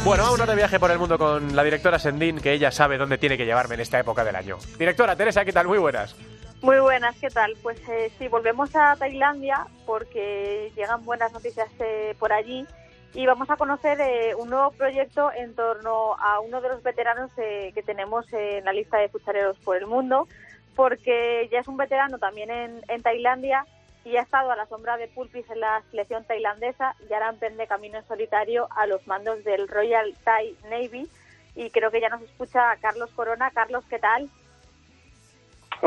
Bueno, 0.03 0.23
vámonos 0.25 0.47
de 0.47 0.55
viaje 0.55 0.79
por 0.81 0.91
el 0.91 0.99
mundo 0.99 1.19
con 1.19 1.55
la 1.55 1.63
directora 1.63 1.99
Sendín, 1.99 2.39
que 2.39 2.53
ella 2.53 2.71
sabe 2.71 2.99
dónde 2.99 3.19
tiene 3.19 3.37
que 3.39 3.47
llevarme 3.47 3.75
en 3.75 3.81
esta 3.81 3.99
época 3.99 4.25
del 4.25 4.37
año. 4.37 4.59
Directora 4.79 5.17
Teresa, 5.17 5.45
¿qué 5.45 5.53
tal? 5.53 5.67
Muy 5.67 5.79
buenas. 5.79 6.15
Muy 6.65 6.79
buenas, 6.79 7.15
¿qué 7.21 7.29
tal? 7.29 7.53
Pues 7.63 7.79
eh, 7.91 8.11
sí, 8.17 8.27
volvemos 8.27 8.75
a 8.75 8.97
Tailandia 8.97 9.67
porque 9.85 10.73
llegan 10.75 11.05
buenas 11.05 11.31
noticias 11.31 11.69
eh, 11.79 12.17
por 12.19 12.33
allí 12.33 12.67
y 13.13 13.27
vamos 13.27 13.51
a 13.51 13.59
conocer 13.59 14.01
eh, 14.01 14.35
un 14.35 14.49
nuevo 14.49 14.71
proyecto 14.71 15.31
en 15.31 15.55
torno 15.55 16.15
a 16.15 16.41
uno 16.41 16.63
de 16.63 16.71
los 16.71 16.83
veteranos 16.83 17.31
eh, 17.37 17.71
que 17.75 17.83
tenemos 17.83 18.25
en 18.33 18.65
la 18.65 18.73
lista 18.73 18.97
de 18.97 19.11
futsaleros 19.11 19.59
por 19.59 19.77
el 19.77 19.87
mundo, 19.87 20.27
porque 20.75 21.51
ya 21.53 21.59
es 21.59 21.69
un 21.69 21.77
veterano 21.77 22.19
también 22.19 22.51
en, 22.51 22.81
en 22.89 23.03
Tailandia 23.03 23.67
y 24.03 24.17
ha 24.17 24.23
estado 24.23 24.51
a 24.51 24.57
la 24.57 24.65
sombra 24.65 24.97
de 24.97 25.09
Pulpis 25.09 25.51
en 25.51 25.61
la 25.61 25.83
selección 25.91 26.25
tailandesa 26.25 26.97
y 27.11 27.13
ahora 27.13 27.29
emprende 27.29 27.67
camino 27.67 27.99
en 27.99 28.09
solitario 28.09 28.69
a 28.71 28.87
los 28.87 29.07
mandos 29.07 29.45
del 29.45 29.69
Royal 29.69 30.15
Thai 30.25 30.57
Navy 30.71 31.11
y 31.57 31.69
creo 31.69 31.91
que 31.91 32.01
ya 32.01 32.09
nos 32.09 32.23
escucha 32.23 32.75
Carlos 32.81 33.11
Corona. 33.15 33.51
Carlos, 33.51 33.85
¿qué 33.91 33.99
tal? 33.99 34.31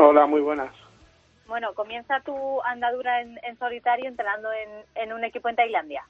Hola, 0.00 0.26
muy 0.26 0.40
buenas. 0.40 0.72
Bueno, 1.48 1.74
comienza 1.74 2.20
tu 2.20 2.62
andadura 2.62 3.20
en, 3.20 3.36
en 3.42 3.58
solitario 3.58 4.06
entrenando 4.08 4.48
en, 4.52 4.68
en 4.94 5.12
un 5.12 5.24
equipo 5.24 5.48
en 5.48 5.56
Tailandia. 5.56 6.04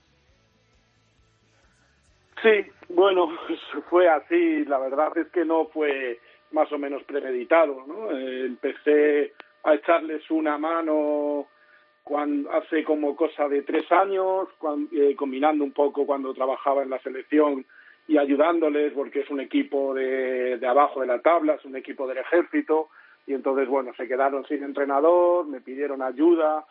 Sí, 2.43 2.67
bueno, 2.91 3.31
fue 3.89 4.11
así. 4.11 4.67
La 4.67 4.79
verdad 4.79 5.17
es 5.17 5.29
que 5.29 5.47
no 5.47 5.69
fue 5.69 6.21
más 6.51 6.71
o 6.71 6.77
menos 6.77 7.03
premeditado, 7.05 7.83
¿no? 7.87 8.11
Eh, 8.11 8.45
empecé 8.45 9.33
a 9.65 9.73
echarles 9.73 10.31
una 10.31 10.59
mano 10.59 11.47
cuando, 12.05 12.53
hace 12.53 12.85
como 12.85 13.17
cosa 13.17 13.49
de 13.49 13.63
tres 13.63 13.91
años, 13.91 14.49
cuan- 14.59 14.91
eh, 14.93 15.17
combinando 15.17 15.65
un 15.65 15.73
poco 15.73 16.05
cuando 16.05 16.35
trabajaba 16.35 16.83
en 16.83 16.91
la 16.91 16.99
selección 16.99 17.65
y 18.07 18.19
ayudándoles 18.19 18.93
porque 18.93 19.21
es 19.21 19.31
un 19.31 19.41
equipo 19.41 19.95
de, 19.95 20.59
de 20.59 20.67
abajo 20.67 21.01
de 21.01 21.07
la 21.07 21.21
tabla, 21.23 21.55
es 21.55 21.65
un 21.65 21.77
equipo 21.77 22.07
del 22.07 22.19
ejército 22.19 22.91
y 23.29 23.35
entonces, 23.35 23.69
bueno, 23.69 23.93
se 23.95 24.09
quedaron 24.09 24.47
sin 24.47 24.65
entrenador, 24.65 25.47
me 25.47 25.61
pidieron 25.61 26.01
ayuda 26.01 26.65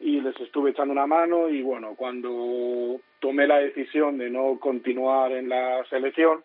y 0.00 0.20
les 0.20 0.38
estuve 0.40 0.70
echando 0.70 0.90
una 0.90 1.06
mano 1.06 1.48
y 1.48 1.62
bueno, 1.62 1.94
cuando 1.94 3.00
tomé 3.20 3.46
la 3.46 3.58
decisión 3.58 4.18
de 4.18 4.28
no 4.28 4.58
continuar 4.58 5.30
en 5.30 5.48
la 5.48 5.84
selección, 5.84 6.42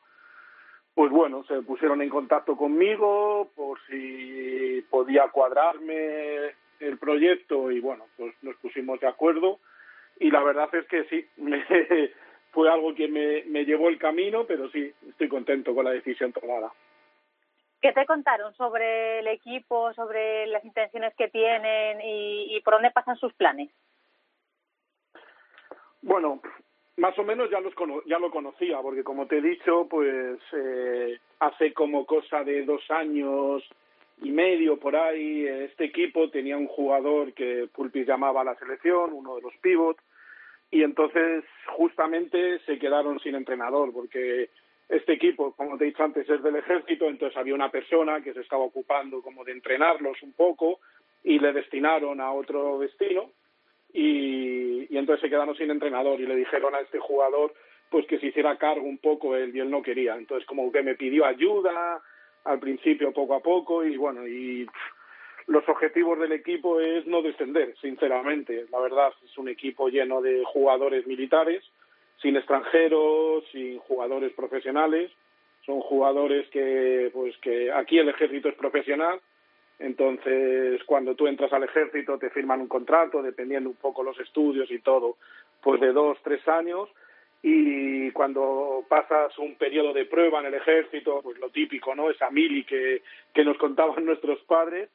pues 0.94 1.10
bueno, 1.10 1.44
se 1.48 1.64
pusieron 1.64 2.04
en 2.04 2.10
contacto 2.10 2.56
conmigo 2.56 3.50
por 3.56 3.80
si 3.90 4.86
podía 4.92 5.30
cuadrarme 5.30 6.54
el 6.80 7.00
proyecto 7.00 7.72
y 7.72 7.80
bueno, 7.80 8.06
pues 8.18 8.36
nos 8.44 8.56
pusimos 8.58 9.00
de 9.00 9.08
acuerdo 9.08 9.58
y 10.20 10.30
la 10.30 10.44
verdad 10.44 10.70
es 10.76 10.86
que 10.86 11.06
sí, 11.06 11.26
me, 11.38 11.66
fue 12.52 12.70
algo 12.70 12.94
que 12.94 13.08
me, 13.08 13.44
me 13.46 13.66
llevó 13.66 13.90
el 13.90 13.98
camino, 13.98 14.46
pero 14.46 14.70
sí, 14.70 14.94
estoy 15.10 15.28
contento 15.28 15.74
con 15.74 15.86
la 15.86 15.92
decisión 15.92 16.32
tomada. 16.34 16.72
¿Qué 17.86 17.94
te 17.94 18.08
contaron 18.08 18.52
sobre 18.56 19.20
el 19.20 19.28
equipo, 19.28 19.94
sobre 19.94 20.48
las 20.48 20.66
intenciones 20.66 21.14
que 21.16 21.28
tienen 21.28 22.00
y, 22.04 22.60
por 22.62 22.74
dónde 22.74 22.90
pasan 22.90 23.16
sus 23.16 23.32
planes? 23.34 23.70
Bueno, 26.02 26.42
más 26.98 27.16
o 27.20 27.24
menos 27.24 27.48
ya, 27.52 27.60
los 27.60 27.76
ya 28.08 28.18
lo 28.18 28.32
conocía, 28.32 28.82
porque 28.82 29.04
como 29.04 29.28
te 29.28 29.38
he 29.38 29.42
dicho, 29.42 29.86
pues 29.88 30.40
eh, 30.54 31.20
hace 31.38 31.76
como 31.76 32.08
cosa 32.08 32.44
de 32.44 32.66
dos 32.66 32.82
años 32.90 33.62
y 34.24 34.32
medio 34.32 34.80
por 34.80 34.96
ahí, 34.96 35.46
este 35.46 35.86
equipo 35.86 36.32
tenía 36.32 36.58
un 36.58 36.68
jugador 36.68 37.34
que 37.34 37.70
Pulpis 37.72 38.08
llamaba 38.08 38.42
a 38.42 38.46
la 38.46 38.56
selección, 38.56 39.14
uno 39.14 39.36
de 39.36 39.44
los 39.44 39.56
pivots, 39.58 40.02
y 40.72 40.82
entonces 40.82 41.44
justamente 41.78 42.58
se 42.66 42.80
quedaron 42.80 43.20
sin 43.20 43.36
entrenador, 43.36 43.94
porque 43.94 44.50
este 44.90 45.14
equipo, 45.14 45.54
como 45.54 45.78
te 45.78 45.86
he 45.86 45.88
dicho 45.88 46.04
antes, 46.04 46.30
es 46.30 46.44
del 46.44 46.56
ejército, 46.58 47.08
entonces 47.08 47.38
había 47.38 47.56
una 47.56 47.72
persona 47.72 48.22
que 48.22 48.34
se 48.34 48.42
estaba 48.42 48.64
ocupando 48.64 49.22
como 49.22 49.44
de 49.44 49.54
entrenarlos 49.54 50.22
un 50.22 50.34
poco 50.34 50.80
y 51.24 51.40
le 51.40 51.54
destinaron 51.54 52.22
a 52.22 52.32
otro 52.32 52.80
destino 52.80 53.32
y, 53.94 54.94
y 54.94 54.98
entonces 54.98 55.22
se 55.22 55.30
quedaron 55.30 55.56
sin 55.56 55.72
entrenador 55.72 56.20
y 56.20 56.28
le 56.28 56.36
dijeron 56.36 56.76
a 56.76 56.82
este 56.82 57.00
jugador 57.00 57.54
pues 57.90 58.06
que 58.08 58.20
se 58.20 58.28
hiciera 58.28 58.58
cargo 58.58 58.86
un 58.86 58.98
poco 58.98 59.36
él 59.36 59.56
y 59.56 59.60
él 59.60 59.70
no 59.70 59.82
quería. 59.82 60.16
Entonces 60.16 60.46
como 60.48 60.72
que 60.72 60.84
me 60.84 60.96
pidió 60.96 61.26
ayuda 61.26 62.02
al 62.44 62.60
principio 62.60 63.12
poco 63.12 63.36
a 63.36 63.40
poco 63.40 63.84
y 63.84 63.98
bueno, 63.98 64.28
y 64.28 64.68
los 65.48 65.68
objetivos 65.70 66.20
del 66.20 66.32
equipo 66.32 66.80
es 66.80 67.06
no 67.06 67.22
descender, 67.22 67.76
sinceramente. 67.82 68.66
La 68.72 68.80
verdad 68.80 69.14
es 69.24 69.38
un 69.38 69.50
equipo 69.50 69.90
lleno 69.90 70.22
de 70.22 70.44
jugadores 70.46 71.06
militares, 71.06 71.64
sin 72.22 72.36
extranjeros, 72.36 73.44
sin 73.52 73.80
jugadores 73.80 74.34
profesionales. 74.34 75.12
Son 75.66 75.82
jugadores 75.82 76.48
que, 76.50 77.10
pues 77.14 77.36
que 77.40 77.72
aquí 77.72 77.98
el 77.98 78.10
ejército 78.10 78.50
es 78.50 78.56
profesional, 78.56 79.20
entonces, 79.80 80.82
cuando 80.86 81.16
tú 81.16 81.28
entras 81.28 81.52
al 81.52 81.64
ejército 81.64 82.18
te 82.18 82.30
firman 82.30 82.62
un 82.62 82.68
contrato, 82.68 83.22
dependiendo 83.22 83.70
un 83.70 83.76
poco 83.76 84.04
los 84.04 84.18
estudios 84.20 84.72
y 84.72 84.80
todo, 84.80 85.18
pues 85.62 85.82
de 85.82 85.92
dos, 85.92 86.18
tres 86.24 86.48
años. 86.48 86.90
Y 87.42 88.10
cuando 88.12 88.86
pasas 88.88 89.38
un 89.38 89.56
periodo 89.56 89.94
de 89.94 90.06
prueba 90.06 90.40
en 90.40 90.48
el 90.48 90.56
ejército, 90.56 91.22
pues 91.22 91.38
lo 91.40 91.50
típico, 91.50 91.94
¿no? 91.94 92.10
Esa 92.10 92.32
mili 92.32 92.64
que, 92.64 93.04
que 93.34 93.44
nos 93.44 93.58
contaban 93.58 94.06
nuestros 94.06 94.40
padres, 94.44 94.90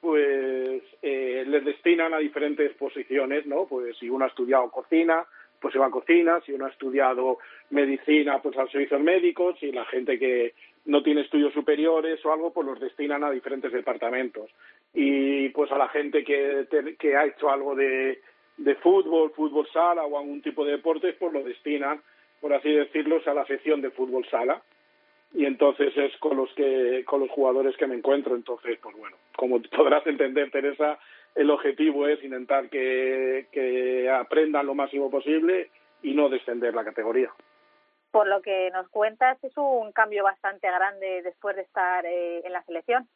pues 0.00 0.82
eh, 1.00 1.44
les 1.46 1.64
destinan 1.64 2.12
a 2.12 2.18
diferentes 2.18 2.74
posiciones, 2.74 3.46
¿no? 3.46 3.66
Pues 3.66 3.96
si 3.96 4.10
uno 4.10 4.24
ha 4.24 4.28
estudiado 4.28 4.70
cocina, 4.70 5.24
pues 5.64 5.72
se 5.72 5.78
va 5.78 5.86
a 5.86 5.90
cocina, 5.90 6.42
si 6.44 6.52
uno 6.52 6.66
ha 6.66 6.68
estudiado 6.68 7.38
medicina, 7.70 8.42
pues 8.42 8.54
a 8.58 8.66
servicios 8.66 9.00
médicos, 9.00 9.56
y 9.62 9.72
la 9.72 9.86
gente 9.86 10.18
que 10.18 10.52
no 10.84 11.02
tiene 11.02 11.22
estudios 11.22 11.54
superiores 11.54 12.22
o 12.22 12.30
algo, 12.34 12.52
pues 12.52 12.66
los 12.66 12.78
destinan 12.78 13.24
a 13.24 13.30
diferentes 13.30 13.72
departamentos. 13.72 14.50
Y 14.92 15.48
pues 15.48 15.72
a 15.72 15.78
la 15.78 15.88
gente 15.88 16.22
que, 16.22 16.66
que 16.98 17.16
ha 17.16 17.24
hecho 17.24 17.48
algo 17.48 17.74
de, 17.74 18.20
de 18.58 18.74
fútbol, 18.74 19.32
fútbol 19.34 19.66
sala 19.72 20.04
o 20.04 20.18
algún 20.18 20.42
tipo 20.42 20.66
de 20.66 20.72
deportes, 20.72 21.16
pues 21.18 21.32
lo 21.32 21.42
destinan, 21.42 22.02
por 22.42 22.52
así 22.52 22.70
decirlo, 22.70 23.22
a 23.24 23.32
la 23.32 23.46
sección 23.46 23.80
de 23.80 23.90
fútbol 23.90 24.26
sala. 24.30 24.62
Y 25.32 25.46
entonces 25.46 25.96
es 25.96 26.14
con 26.18 26.36
los 26.36 26.52
que, 26.52 27.04
con 27.06 27.20
los 27.20 27.30
jugadores 27.30 27.74
que 27.78 27.86
me 27.86 27.94
encuentro. 27.94 28.34
Entonces, 28.34 28.78
pues 28.82 28.94
bueno, 28.98 29.16
como 29.34 29.62
podrás 29.62 30.06
entender, 30.06 30.50
Teresa, 30.50 30.98
el 31.34 31.50
objetivo 31.50 32.06
es 32.06 32.22
intentar 32.22 32.68
que, 32.68 33.48
que 33.50 34.08
aprendan 34.10 34.66
lo 34.66 34.74
máximo 34.74 35.10
posible 35.10 35.70
y 36.02 36.14
no 36.14 36.28
descender 36.28 36.74
la 36.74 36.84
categoría. 36.84 37.30
Por 38.10 38.28
lo 38.28 38.40
que 38.42 38.70
nos 38.70 38.88
cuentas, 38.90 39.42
es 39.42 39.56
un 39.56 39.90
cambio 39.92 40.22
bastante 40.22 40.68
grande 40.68 41.22
después 41.22 41.56
de 41.56 41.62
estar 41.62 42.06
eh, 42.06 42.42
en 42.44 42.52
la 42.52 42.62
selección. 42.62 43.08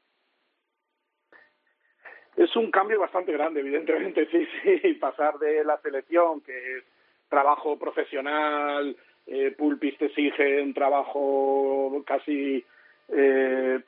Es 2.37 2.55
un 2.57 2.71
cambio 2.71 3.01
bastante 3.01 3.33
grande, 3.33 3.61
evidentemente, 3.61 4.27
sí, 4.31 4.47
sí. 4.63 4.95
Pasar 4.95 5.39
de 5.39 5.65
la 5.65 5.79
selección, 5.79 6.41
que 6.41 6.79
es 6.79 6.85
trabajo 7.29 7.79
profesional, 7.79 8.97
eh, 9.27 9.55
Pulpis 9.57 9.99
te 9.99 10.07
exige 10.07 10.63
un 10.63 10.73
trabajo 10.73 12.03
casi 12.07 12.65
eh, 13.09 13.81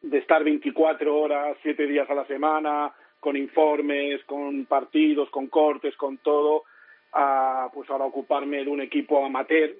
de 0.00 0.18
estar 0.18 0.44
24 0.44 1.16
horas, 1.16 1.56
7 1.62 1.86
días 1.86 2.08
a 2.08 2.14
la 2.14 2.24
semana, 2.26 2.94
con 3.20 3.36
informes, 3.36 4.22
con 4.24 4.66
partidos, 4.66 5.30
con 5.30 5.48
cortes, 5.48 5.96
con 5.96 6.18
todo, 6.18 6.64
a 7.12 7.70
pues 7.72 7.88
ahora 7.90 8.04
ocuparme 8.04 8.64
de 8.64 8.70
un 8.70 8.80
equipo 8.80 9.24
amateur 9.24 9.74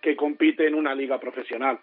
que 0.00 0.16
compite 0.16 0.66
en 0.66 0.74
una 0.74 0.94
liga 0.94 1.18
profesional. 1.18 1.78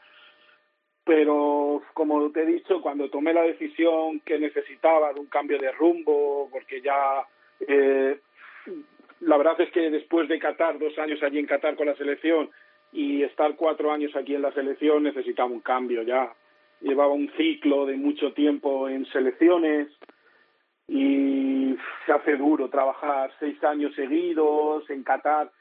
Pero, 1.04 1.82
como 1.93 2.32
te 2.32 2.43
he 2.43 2.45
dicho, 2.45 2.82
cuando 2.82 3.10
tomé 3.10 3.34
la 3.34 3.41
decisión 3.41 4.19
que 4.19 4.38
necesitaba 4.38 5.13
de 5.13 5.19
un 5.19 5.28
cambio 5.28 5.58
de 5.58 5.72
rumbo, 5.72 6.50
porque 6.52 6.82
ya 6.82 7.26
eh, 7.67 8.19
la 9.22 9.38
verdad 9.38 9.60
es 9.62 9.72
que 9.72 9.89
después 9.89 10.30
de 10.30 10.39
Qatar, 10.39 10.78
dos 10.80 10.98
años 11.00 11.22
allí 11.24 11.39
en 11.39 11.48
Qatar 11.48 11.76
con 11.76 11.88
la 11.88 11.95
selección 11.95 12.50
y 12.91 13.24
estar 13.24 13.56
cuatro 13.56 13.91
años 13.91 14.15
aquí 14.15 14.36
en 14.36 14.41
la 14.41 14.52
selección, 14.54 15.04
necesitaba 15.04 15.50
un 15.50 15.62
cambio 15.62 16.04
ya. 16.04 16.34
Llevaba 16.82 17.13
un 17.13 17.32
ciclo 17.36 17.86
de 17.86 17.98
mucho 17.98 18.34
tiempo 18.34 18.88
en 18.88 19.06
selecciones, 19.08 19.88
y 20.89 21.78
se 22.06 22.12
hace 22.12 22.36
duro 22.36 22.67
trabajar 22.69 23.32
seis 23.39 23.63
años 23.63 23.93
seguidos 23.95 24.89
en 24.89 25.04
Qatar. 25.04 25.52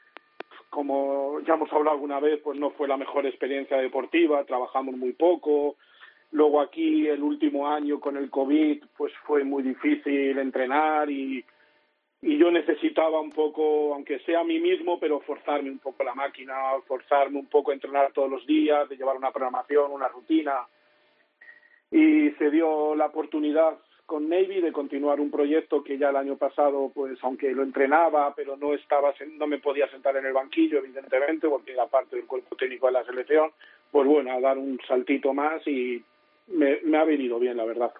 Como 0.71 1.39
ya 1.41 1.53
hemos 1.53 1.71
hablado 1.71 1.95
alguna 1.95 2.19
vez, 2.19 2.41
pues 2.43 2.59
no 2.59 2.71
fue 2.71 2.87
la 2.87 2.97
mejor 2.97 3.25
experiencia 3.25 3.77
deportiva, 3.77 4.43
trabajamos 4.45 4.97
muy 4.97 5.13
poco. 5.13 5.77
Luego 6.31 6.61
aquí 6.61 7.07
el 7.07 7.21
último 7.21 7.67
año 7.67 7.99
con 7.99 8.17
el 8.17 8.29
COVID, 8.29 8.83
pues 8.97 9.13
fue 9.25 9.43
muy 9.43 9.63
difícil 9.63 10.37
entrenar 10.37 11.09
y, 11.09 11.43
y 12.21 12.37
yo 12.37 12.51
necesitaba 12.51 13.19
un 13.19 13.31
poco, 13.31 13.93
aunque 13.93 14.19
sea 14.19 14.41
a 14.41 14.43
mí 14.43 14.59
mismo, 14.59 14.99
pero 14.99 15.19
forzarme 15.21 15.69
un 15.69 15.79
poco 15.79 16.03
la 16.03 16.15
máquina, 16.15 16.55
forzarme 16.87 17.39
un 17.39 17.47
poco 17.47 17.71
a 17.71 17.75
entrenar 17.75 18.11
todos 18.13 18.29
los 18.29 18.45
días, 18.45 18.89
de 18.89 18.97
llevar 18.97 19.17
una 19.17 19.31
programación, 19.31 19.91
una 19.91 20.07
rutina. 20.07 20.67
Y 21.91 22.29
se 22.31 22.51
dio 22.51 22.93
la 22.93 23.07
oportunidad 23.07 23.79
con 24.09 24.27
Navy 24.27 24.59
de 24.59 24.71
continuar 24.71 25.19
un 25.19 25.29
proyecto 25.29 25.83
que 25.83 25.99
ya 25.99 26.09
el 26.09 26.15
año 26.15 26.35
pasado, 26.35 26.91
pues 26.95 27.19
aunque 27.21 27.51
lo 27.51 27.61
entrenaba, 27.61 28.33
pero 28.35 28.57
no 28.57 28.73
estaba, 28.73 29.13
no 29.37 29.45
me 29.45 29.59
podía 29.59 29.87
sentar 29.91 30.17
en 30.17 30.25
el 30.25 30.33
banquillo, 30.33 30.79
evidentemente, 30.79 31.47
porque 31.47 31.73
era 31.73 31.85
parte 31.85 32.15
del 32.15 32.25
cuerpo 32.25 32.55
técnico 32.55 32.87
de 32.87 32.93
la 32.93 33.03
selección, 33.03 33.51
pues 33.91 34.07
bueno, 34.07 34.31
a 34.31 34.39
dar 34.39 34.57
un 34.57 34.79
saltito 34.87 35.31
más 35.31 35.61
y 35.67 36.03
me, 36.47 36.97
ha 36.97 37.03
venido 37.03 37.37
bien, 37.37 37.55
la 37.55 37.65
verdad. 37.65 37.93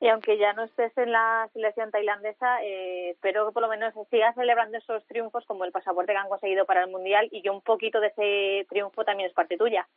Y 0.00 0.08
aunque 0.08 0.36
ya 0.36 0.52
no 0.52 0.64
estés 0.64 0.92
en 0.98 1.10
la 1.12 1.48
selección 1.54 1.90
tailandesa, 1.90 2.62
eh, 2.62 3.12
espero 3.12 3.46
que 3.46 3.54
por 3.54 3.62
lo 3.62 3.68
menos 3.68 3.94
sigas 4.10 4.34
celebrando 4.34 4.76
esos 4.76 5.02
triunfos 5.06 5.46
como 5.46 5.64
el 5.64 5.72
pasaporte 5.72 6.12
que 6.12 6.18
han 6.18 6.28
conseguido 6.28 6.66
para 6.66 6.82
el 6.84 6.90
Mundial 6.90 7.28
y 7.30 7.40
que 7.40 7.48
un 7.48 7.62
poquito 7.62 8.00
de 8.00 8.08
ese 8.08 8.66
triunfo 8.68 9.02
también 9.02 9.30
es 9.30 9.34
parte 9.34 9.56
tuya. 9.56 9.88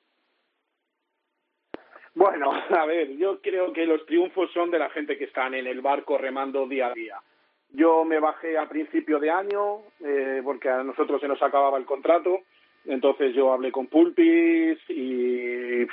Bueno, 2.20 2.52
a 2.78 2.86
ver, 2.86 3.16
yo 3.16 3.40
creo 3.42 3.72
que 3.72 3.86
los 3.86 4.06
triunfos 4.06 4.52
son 4.52 4.70
de 4.72 4.78
la 4.78 4.90
gente 4.90 5.18
que 5.18 5.24
están 5.24 5.54
en 5.54 5.66
el 5.68 5.80
barco 5.80 6.18
remando 6.18 6.68
día 6.68 6.88
a 6.88 6.94
día. 6.94 7.16
Yo 7.72 8.04
me 8.04 8.20
bajé 8.20 8.58
a 8.58 8.68
principio 8.68 9.20
de 9.20 9.32
año 9.32 9.78
eh, 10.04 10.42
porque 10.44 10.68
a 10.68 10.84
nosotros 10.84 11.22
se 11.22 11.30
nos 11.30 11.42
acababa 11.42 11.78
el 11.78 11.86
contrato, 11.86 12.42
entonces 12.86 13.34
yo 13.34 13.54
hablé 13.54 13.72
con 13.72 13.88
Pulpis 13.88 14.78
y 14.90 15.88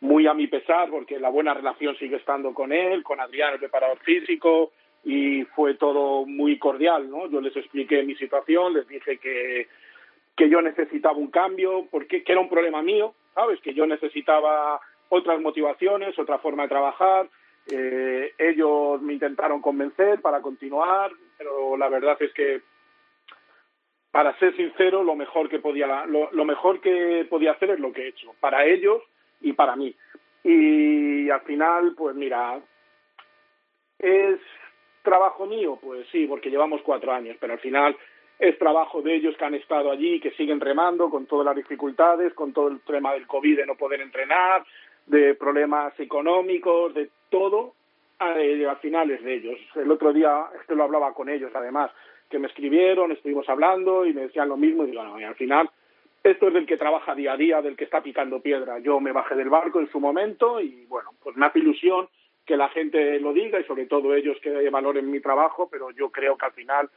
muy 0.00 0.26
a 0.26 0.32
mi 0.32 0.46
pesar 0.46 0.88
porque 0.88 1.20
la 1.20 1.28
buena 1.28 1.52
relación 1.52 1.94
sigue 1.98 2.16
estando 2.16 2.54
con 2.54 2.72
él, 2.72 3.02
con 3.02 3.20
Adrián, 3.20 3.52
el 3.52 3.58
preparador 3.58 3.98
físico, 3.98 4.72
y 5.04 5.44
fue 5.44 5.74
todo 5.74 6.24
muy 6.24 6.58
cordial, 6.58 7.10
¿no? 7.10 7.28
Yo 7.28 7.42
les 7.42 7.54
expliqué 7.54 8.02
mi 8.02 8.14
situación, 8.14 8.72
les 8.72 8.88
dije 8.88 9.18
que, 9.18 9.68
que 10.36 10.48
yo 10.48 10.62
necesitaba 10.62 11.18
un 11.18 11.30
cambio, 11.30 11.86
porque 11.90 12.24
que 12.24 12.32
era 12.32 12.40
un 12.40 12.48
problema 12.48 12.80
mío, 12.80 13.12
¿sabes? 13.34 13.60
Que 13.60 13.74
yo 13.74 13.86
necesitaba 13.86 14.80
otras 15.08 15.40
motivaciones, 15.40 16.18
otra 16.18 16.38
forma 16.38 16.64
de 16.64 16.68
trabajar. 16.68 17.28
Eh, 17.68 18.32
ellos 18.38 19.00
me 19.02 19.14
intentaron 19.14 19.60
convencer 19.60 20.20
para 20.20 20.40
continuar, 20.40 21.10
pero 21.36 21.76
la 21.76 21.88
verdad 21.88 22.16
es 22.20 22.32
que, 22.32 22.62
para 24.10 24.38
ser 24.38 24.54
sincero, 24.56 25.02
lo 25.02 25.16
mejor 25.16 25.48
que 25.48 25.58
podía, 25.58 26.06
lo, 26.06 26.30
lo 26.32 26.44
mejor 26.44 26.80
que 26.80 27.26
podía 27.28 27.52
hacer 27.52 27.70
es 27.70 27.80
lo 27.80 27.92
que 27.92 28.02
he 28.02 28.08
hecho, 28.08 28.34
para 28.40 28.64
ellos 28.64 29.02
y 29.40 29.52
para 29.52 29.76
mí. 29.76 29.94
Y 30.44 31.28
al 31.28 31.40
final, 31.40 31.94
pues 31.96 32.14
mira, 32.14 32.60
¿es 33.98 34.38
trabajo 35.02 35.46
mío? 35.46 35.78
Pues 35.82 36.06
sí, 36.12 36.26
porque 36.26 36.50
llevamos 36.50 36.82
cuatro 36.82 37.12
años, 37.12 37.36
pero 37.40 37.54
al 37.54 37.58
final 37.58 37.96
es 38.38 38.58
trabajo 38.58 39.00
de 39.02 39.14
ellos 39.14 39.36
que 39.36 39.44
han 39.44 39.54
estado 39.54 39.90
allí, 39.90 40.20
que 40.20 40.32
siguen 40.32 40.60
remando 40.60 41.08
con 41.08 41.26
todas 41.26 41.46
las 41.46 41.56
dificultades, 41.56 42.34
con 42.34 42.52
todo 42.52 42.68
el 42.68 42.80
tema 42.80 43.14
del 43.14 43.26
COVID 43.26 43.56
de 43.56 43.66
no 43.66 43.76
poder 43.76 44.00
entrenar, 44.00 44.64
de 45.06 45.34
problemas 45.34 45.98
económicos, 45.98 46.94
de 46.94 47.10
todo, 47.30 47.74
eh, 48.20 48.66
al 48.68 48.78
final 48.78 49.10
es 49.10 49.22
de 49.22 49.34
ellos. 49.34 49.58
El 49.74 49.90
otro 49.90 50.12
día, 50.12 50.46
esto 50.60 50.74
lo 50.74 50.84
hablaba 50.84 51.12
con 51.14 51.28
ellos 51.28 51.50
además, 51.54 51.90
que 52.28 52.38
me 52.38 52.48
escribieron, 52.48 53.12
estuvimos 53.12 53.48
hablando 53.48 54.04
y 54.04 54.12
me 54.12 54.22
decían 54.22 54.48
lo 54.48 54.56
mismo 54.56 54.84
y 54.84 54.90
digo, 54.90 55.04
no, 55.04 55.20
y 55.20 55.24
al 55.24 55.36
final 55.36 55.70
esto 56.24 56.48
es 56.48 56.54
del 56.54 56.66
que 56.66 56.76
trabaja 56.76 57.14
día 57.14 57.34
a 57.34 57.36
día, 57.36 57.62
del 57.62 57.76
que 57.76 57.84
está 57.84 58.02
picando 58.02 58.40
piedra. 58.40 58.80
Yo 58.80 58.98
me 58.98 59.12
bajé 59.12 59.36
del 59.36 59.48
barco 59.48 59.78
en 59.78 59.90
su 59.90 60.00
momento 60.00 60.60
y 60.60 60.84
bueno, 60.86 61.10
pues 61.22 61.36
me 61.36 61.46
hace 61.46 61.60
ilusión 61.60 62.08
que 62.44 62.56
la 62.56 62.68
gente 62.68 63.20
lo 63.20 63.32
diga 63.32 63.60
y 63.60 63.64
sobre 63.64 63.86
todo 63.86 64.14
ellos 64.14 64.36
que 64.40 64.68
valoren 64.70 65.10
mi 65.10 65.20
trabajo, 65.20 65.68
pero 65.70 65.90
yo 65.92 66.10
creo 66.10 66.36
que 66.36 66.46
al 66.46 66.52
final 66.52 66.90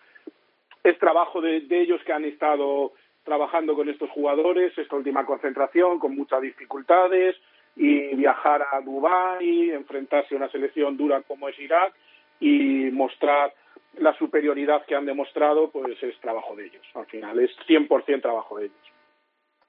es 0.84 0.98
trabajo 0.98 1.42
de, 1.42 1.62
de 1.62 1.82
ellos 1.82 2.02
que 2.04 2.14
han 2.14 2.26
estado 2.26 2.94
trabajando 3.24 3.76
con 3.76 3.90
estos 3.90 4.10
jugadores, 4.10 4.76
esta 4.78 4.96
última 4.96 5.26
concentración, 5.26 6.00
con 6.00 6.16
muchas 6.16 6.42
dificultades, 6.42 7.36
y 7.76 8.16
viajar 8.16 8.66
a 8.72 8.82
Dubái, 8.82 9.72
enfrentarse 9.72 10.36
a 10.36 10.38
una 10.38 10.50
selección 10.50 10.98
dura 10.98 11.22
como 11.22 11.48
es 11.50 11.58
Irak 11.60 11.94
y 12.40 12.90
mostrar 12.92 13.54
la 13.98 14.14
superioridad 14.18 14.86
que 14.86 14.96
han 14.96 15.06
demostrado, 15.06 15.70
pues 15.72 16.02
es 16.02 16.20
trabajo 16.20 16.56
de 16.56 16.68
ellos. 16.68 16.86
Al 16.94 17.06
final 17.08 17.40
es 17.40 17.52
100% 17.68 18.22
trabajo 18.22 18.58
de 18.58 18.66
ellos. 18.66 18.94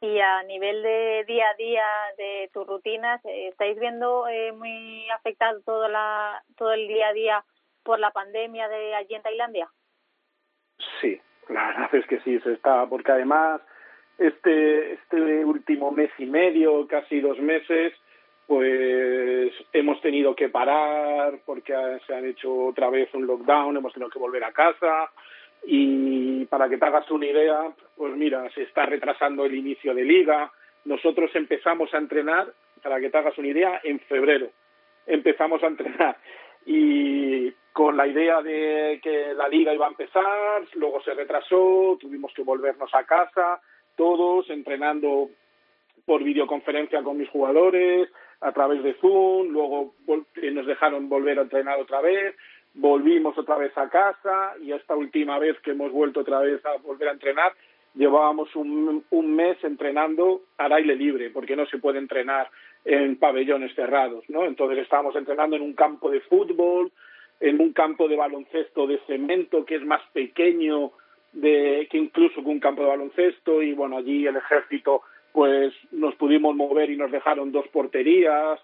Y 0.02 0.18
a 0.18 0.42
nivel 0.44 0.82
de 0.82 1.24
día 1.26 1.44
a 1.50 1.56
día 1.56 1.84
de 2.16 2.50
tus 2.54 2.66
rutinas, 2.66 3.22
eh, 3.26 3.48
¿estáis 3.48 3.78
viendo 3.78 4.26
eh, 4.28 4.52
muy 4.52 5.08
afectado 5.10 5.60
todo, 5.62 5.88
la, 5.88 6.42
todo 6.56 6.72
el 6.72 6.88
día 6.88 7.08
a 7.08 7.12
día 7.12 7.44
por 7.82 7.98
la 7.98 8.10
pandemia 8.10 8.68
de 8.68 8.94
allí 8.94 9.14
en 9.14 9.22
Tailandia? 9.22 9.68
Sí, 11.00 11.20
la 11.48 11.66
verdad 11.66 11.94
es 11.94 12.06
que 12.06 12.20
sí, 12.20 12.40
se 12.40 12.54
está, 12.54 12.86
porque 12.86 13.12
además 13.12 13.60
este, 14.20 14.92
este 14.92 15.44
último 15.44 15.90
mes 15.90 16.10
y 16.18 16.26
medio, 16.26 16.86
casi 16.86 17.20
dos 17.20 17.38
meses, 17.38 17.94
pues 18.46 19.52
hemos 19.72 20.00
tenido 20.02 20.36
que 20.36 20.50
parar 20.50 21.40
porque 21.46 21.72
se 22.06 22.14
han 22.14 22.26
hecho 22.26 22.66
otra 22.66 22.90
vez 22.90 23.08
un 23.14 23.26
lockdown, 23.26 23.76
hemos 23.76 23.92
tenido 23.94 24.10
que 24.10 24.18
volver 24.18 24.44
a 24.44 24.52
casa 24.52 25.10
y 25.64 26.44
para 26.46 26.68
que 26.68 26.76
te 26.76 26.84
hagas 26.84 27.10
una 27.10 27.26
idea, 27.26 27.72
pues 27.96 28.14
mira, 28.14 28.48
se 28.50 28.62
está 28.62 28.84
retrasando 28.84 29.46
el 29.46 29.54
inicio 29.54 29.94
de 29.94 30.04
liga. 30.04 30.52
Nosotros 30.84 31.30
empezamos 31.34 31.92
a 31.94 31.98
entrenar, 31.98 32.52
para 32.82 33.00
que 33.00 33.08
te 33.08 33.18
hagas 33.18 33.38
una 33.38 33.48
idea, 33.48 33.80
en 33.84 34.00
febrero. 34.00 34.50
Empezamos 35.06 35.62
a 35.62 35.68
entrenar 35.68 36.16
y 36.66 37.50
con 37.72 37.96
la 37.96 38.06
idea 38.06 38.42
de 38.42 39.00
que 39.02 39.32
la 39.34 39.48
liga 39.48 39.72
iba 39.72 39.86
a 39.86 39.90
empezar, 39.90 40.62
luego 40.74 41.00
se 41.02 41.14
retrasó, 41.14 41.96
tuvimos 41.98 42.32
que 42.34 42.42
volvernos 42.42 42.94
a 42.94 43.04
casa, 43.04 43.60
todos 43.96 44.48
entrenando 44.50 45.30
por 46.04 46.24
videoconferencia 46.24 47.02
con 47.02 47.18
mis 47.18 47.28
jugadores, 47.28 48.08
a 48.40 48.52
través 48.52 48.82
de 48.82 48.94
Zoom, 48.94 49.48
luego 49.48 49.94
eh, 50.36 50.50
nos 50.50 50.66
dejaron 50.66 51.08
volver 51.08 51.38
a 51.38 51.42
entrenar 51.42 51.78
otra 51.78 52.00
vez, 52.00 52.34
volvimos 52.74 53.36
otra 53.36 53.56
vez 53.56 53.76
a 53.76 53.88
casa 53.88 54.54
y 54.62 54.72
esta 54.72 54.96
última 54.96 55.38
vez 55.38 55.58
que 55.60 55.72
hemos 55.72 55.92
vuelto 55.92 56.20
otra 56.20 56.40
vez 56.40 56.64
a 56.64 56.76
volver 56.78 57.08
a 57.08 57.12
entrenar, 57.12 57.52
llevábamos 57.94 58.54
un, 58.56 59.04
un 59.10 59.36
mes 59.36 59.62
entrenando 59.62 60.42
al 60.56 60.72
aire 60.72 60.96
libre, 60.96 61.30
porque 61.30 61.56
no 61.56 61.66
se 61.66 61.78
puede 61.78 61.98
entrenar 61.98 62.48
en 62.84 63.16
pabellones 63.16 63.74
cerrados, 63.74 64.24
¿no? 64.28 64.44
Entonces 64.44 64.78
estábamos 64.78 65.14
entrenando 65.16 65.56
en 65.56 65.62
un 65.62 65.74
campo 65.74 66.10
de 66.10 66.20
fútbol, 66.20 66.90
en 67.40 67.60
un 67.60 67.72
campo 67.72 68.08
de 68.08 68.16
baloncesto 68.16 68.86
de 68.86 68.98
cemento 69.06 69.64
que 69.64 69.76
es 69.76 69.82
más 69.82 70.02
pequeño 70.12 70.92
de, 71.32 71.88
que 71.90 71.98
incluso 71.98 72.42
que 72.42 72.48
un 72.48 72.60
campo 72.60 72.82
de 72.82 72.88
baloncesto 72.88 73.62
y 73.62 73.72
bueno, 73.72 73.96
allí 73.96 74.26
el 74.26 74.36
ejército 74.36 75.02
pues 75.32 75.72
nos 75.92 76.14
pudimos 76.16 76.56
mover 76.56 76.90
y 76.90 76.96
nos 76.96 77.10
dejaron 77.12 77.52
dos 77.52 77.68
porterías, 77.68 78.58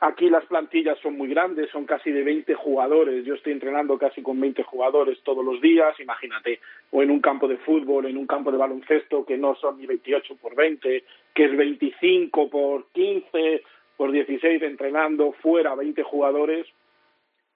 Aquí 0.00 0.28
las 0.28 0.44
plantillas 0.44 0.98
son 0.98 1.16
muy 1.16 1.28
grandes, 1.28 1.70
son 1.70 1.86
casi 1.86 2.10
de 2.10 2.22
20 2.22 2.54
jugadores. 2.54 3.24
Yo 3.24 3.34
estoy 3.34 3.52
entrenando 3.52 3.96
casi 3.98 4.22
con 4.22 4.38
20 4.38 4.62
jugadores 4.62 5.18
todos 5.22 5.44
los 5.44 5.60
días, 5.60 5.98
imagínate. 6.00 6.60
O 6.90 7.02
en 7.02 7.10
un 7.10 7.20
campo 7.20 7.48
de 7.48 7.56
fútbol, 7.56 8.04
en 8.06 8.18
un 8.18 8.26
campo 8.26 8.52
de 8.52 8.58
baloncesto 8.58 9.24
que 9.24 9.38
no 9.38 9.54
son 9.54 9.78
ni 9.78 9.86
28 9.86 10.36
por 10.36 10.54
20, 10.54 11.04
que 11.34 11.44
es 11.44 11.56
25 11.56 12.50
por 12.50 12.88
15, 12.92 13.62
por 13.96 14.12
16, 14.12 14.62
entrenando 14.62 15.32
fuera 15.32 15.74
20 15.74 16.02
jugadores, 16.02 16.66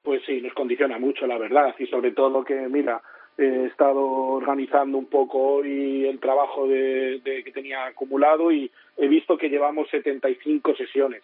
pues 0.02 0.22
sí, 0.24 0.40
nos 0.40 0.54
condiciona 0.54 0.98
mucho, 0.98 1.26
la 1.26 1.36
verdad. 1.36 1.74
Y 1.78 1.86
sobre 1.88 2.12
todo 2.12 2.42
que, 2.42 2.54
mira, 2.54 3.02
he 3.40 3.66
estado 3.66 4.00
organizando 4.00 4.98
un 4.98 5.06
poco 5.06 5.38
hoy 5.38 6.06
el 6.06 6.20
trabajo 6.20 6.66
de, 6.66 7.20
de 7.20 7.42
que 7.42 7.52
tenía 7.52 7.86
acumulado 7.86 8.52
y 8.52 8.70
he 8.96 9.08
visto 9.08 9.38
que 9.38 9.48
llevamos 9.48 9.88
75 9.90 10.74
sesiones 10.76 11.22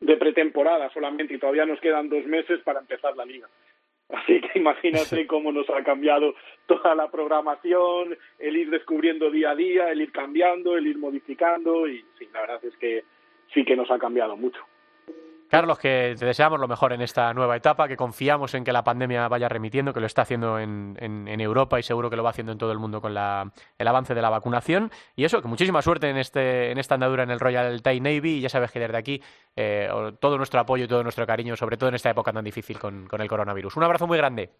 de 0.00 0.16
pretemporada 0.16 0.90
solamente 0.92 1.34
y 1.34 1.38
todavía 1.38 1.64
nos 1.64 1.80
quedan 1.80 2.08
dos 2.08 2.24
meses 2.26 2.60
para 2.64 2.80
empezar 2.80 3.16
la 3.16 3.24
liga. 3.24 3.48
Así 4.08 4.40
que 4.40 4.58
imagínate 4.58 5.26
cómo 5.26 5.52
nos 5.52 5.68
ha 5.70 5.82
cambiado 5.82 6.34
toda 6.66 6.94
la 6.94 7.10
programación, 7.10 8.16
el 8.38 8.56
ir 8.56 8.70
descubriendo 8.70 9.30
día 9.30 9.50
a 9.50 9.54
día, 9.54 9.90
el 9.90 10.02
ir 10.02 10.12
cambiando, 10.12 10.76
el 10.76 10.86
ir 10.86 10.98
modificando 10.98 11.88
y 11.88 12.04
sí, 12.18 12.28
la 12.32 12.42
verdad 12.42 12.64
es 12.64 12.76
que 12.76 13.04
sí 13.54 13.64
que 13.64 13.76
nos 13.76 13.90
ha 13.90 13.98
cambiado 13.98 14.36
mucho. 14.36 14.60
Carlos, 15.52 15.78
que 15.78 16.14
te 16.18 16.24
deseamos 16.24 16.58
lo 16.58 16.66
mejor 16.66 16.94
en 16.94 17.02
esta 17.02 17.34
nueva 17.34 17.54
etapa, 17.54 17.86
que 17.86 17.94
confiamos 17.94 18.54
en 18.54 18.64
que 18.64 18.72
la 18.72 18.84
pandemia 18.84 19.28
vaya 19.28 19.50
remitiendo, 19.50 19.92
que 19.92 20.00
lo 20.00 20.06
está 20.06 20.22
haciendo 20.22 20.58
en, 20.58 20.96
Europa 21.38 21.78
y 21.78 21.82
seguro 21.82 22.08
que 22.08 22.16
lo 22.16 22.22
va 22.22 22.30
haciendo 22.30 22.52
en 22.52 22.58
todo 22.58 22.72
el 22.72 22.78
mundo 22.78 23.02
con 23.02 23.12
la, 23.12 23.52
el 23.76 23.86
avance 23.86 24.14
de 24.14 24.22
la 24.22 24.30
vacunación. 24.30 24.90
Y 25.14 25.24
eso, 25.24 25.42
que 25.42 25.48
muchísima 25.48 25.82
suerte 25.82 26.08
en, 26.08 26.16
este, 26.16 26.70
en 26.70 26.78
esta 26.78 26.94
andadura 26.94 27.24
en 27.24 27.30
el 27.30 27.38
Royal 27.38 27.82
Thai 27.82 28.00
Navy. 28.00 28.38
Y 28.38 28.40
ya 28.40 28.48
sabes 28.48 28.70
que 28.72 28.80
desde 28.80 28.96
aquí 28.96 29.22
eh, 29.54 29.90
todo 30.20 30.38
nuestro 30.38 30.58
apoyo 30.58 30.86
y 30.86 30.88
todo 30.88 31.02
nuestro 31.02 31.26
cariño, 31.26 31.54
sobre 31.54 31.76
todo 31.76 31.90
en 31.90 31.96
esta 31.96 32.08
época 32.08 32.32
tan 32.32 32.44
difícil 32.44 32.78
con 32.78 33.06
el 33.10 33.28
coronavirus. 33.28 33.76
Un 33.76 33.84
abrazo 33.84 34.06
muy 34.06 34.16
grande. 34.16 34.52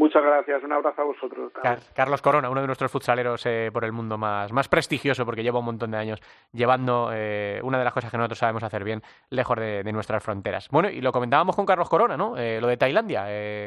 Muchas 0.00 0.22
gracias, 0.22 0.62
un 0.64 0.72
abrazo 0.72 1.02
a 1.02 1.04
vosotros. 1.04 1.52
Carlos 1.94 2.22
Corona, 2.22 2.48
uno 2.48 2.62
de 2.62 2.66
nuestros 2.66 2.90
futsaleros 2.90 3.44
eh, 3.44 3.68
por 3.70 3.84
el 3.84 3.92
mundo 3.92 4.16
más, 4.16 4.50
más 4.50 4.66
prestigioso, 4.66 5.26
porque 5.26 5.42
lleva 5.42 5.58
un 5.58 5.66
montón 5.66 5.90
de 5.90 5.98
años 5.98 6.22
llevando 6.54 7.10
eh, 7.12 7.60
una 7.62 7.76
de 7.76 7.84
las 7.84 7.92
cosas 7.92 8.10
que 8.10 8.16
nosotros 8.16 8.38
sabemos 8.38 8.62
hacer 8.62 8.82
bien 8.82 9.02
lejos 9.28 9.58
de, 9.58 9.92
nuestras 9.92 10.24
fronteras. 10.24 10.70
Bueno, 10.70 10.88
y 10.88 11.02
lo 11.02 11.12
comentábamos 11.12 11.54
con 11.54 11.66
Carlos 11.66 11.90
Corona, 11.90 12.16
¿no? 12.16 12.38
Eh, 12.38 12.62
lo 12.62 12.68
de 12.68 12.78
Tailandia, 12.78 13.26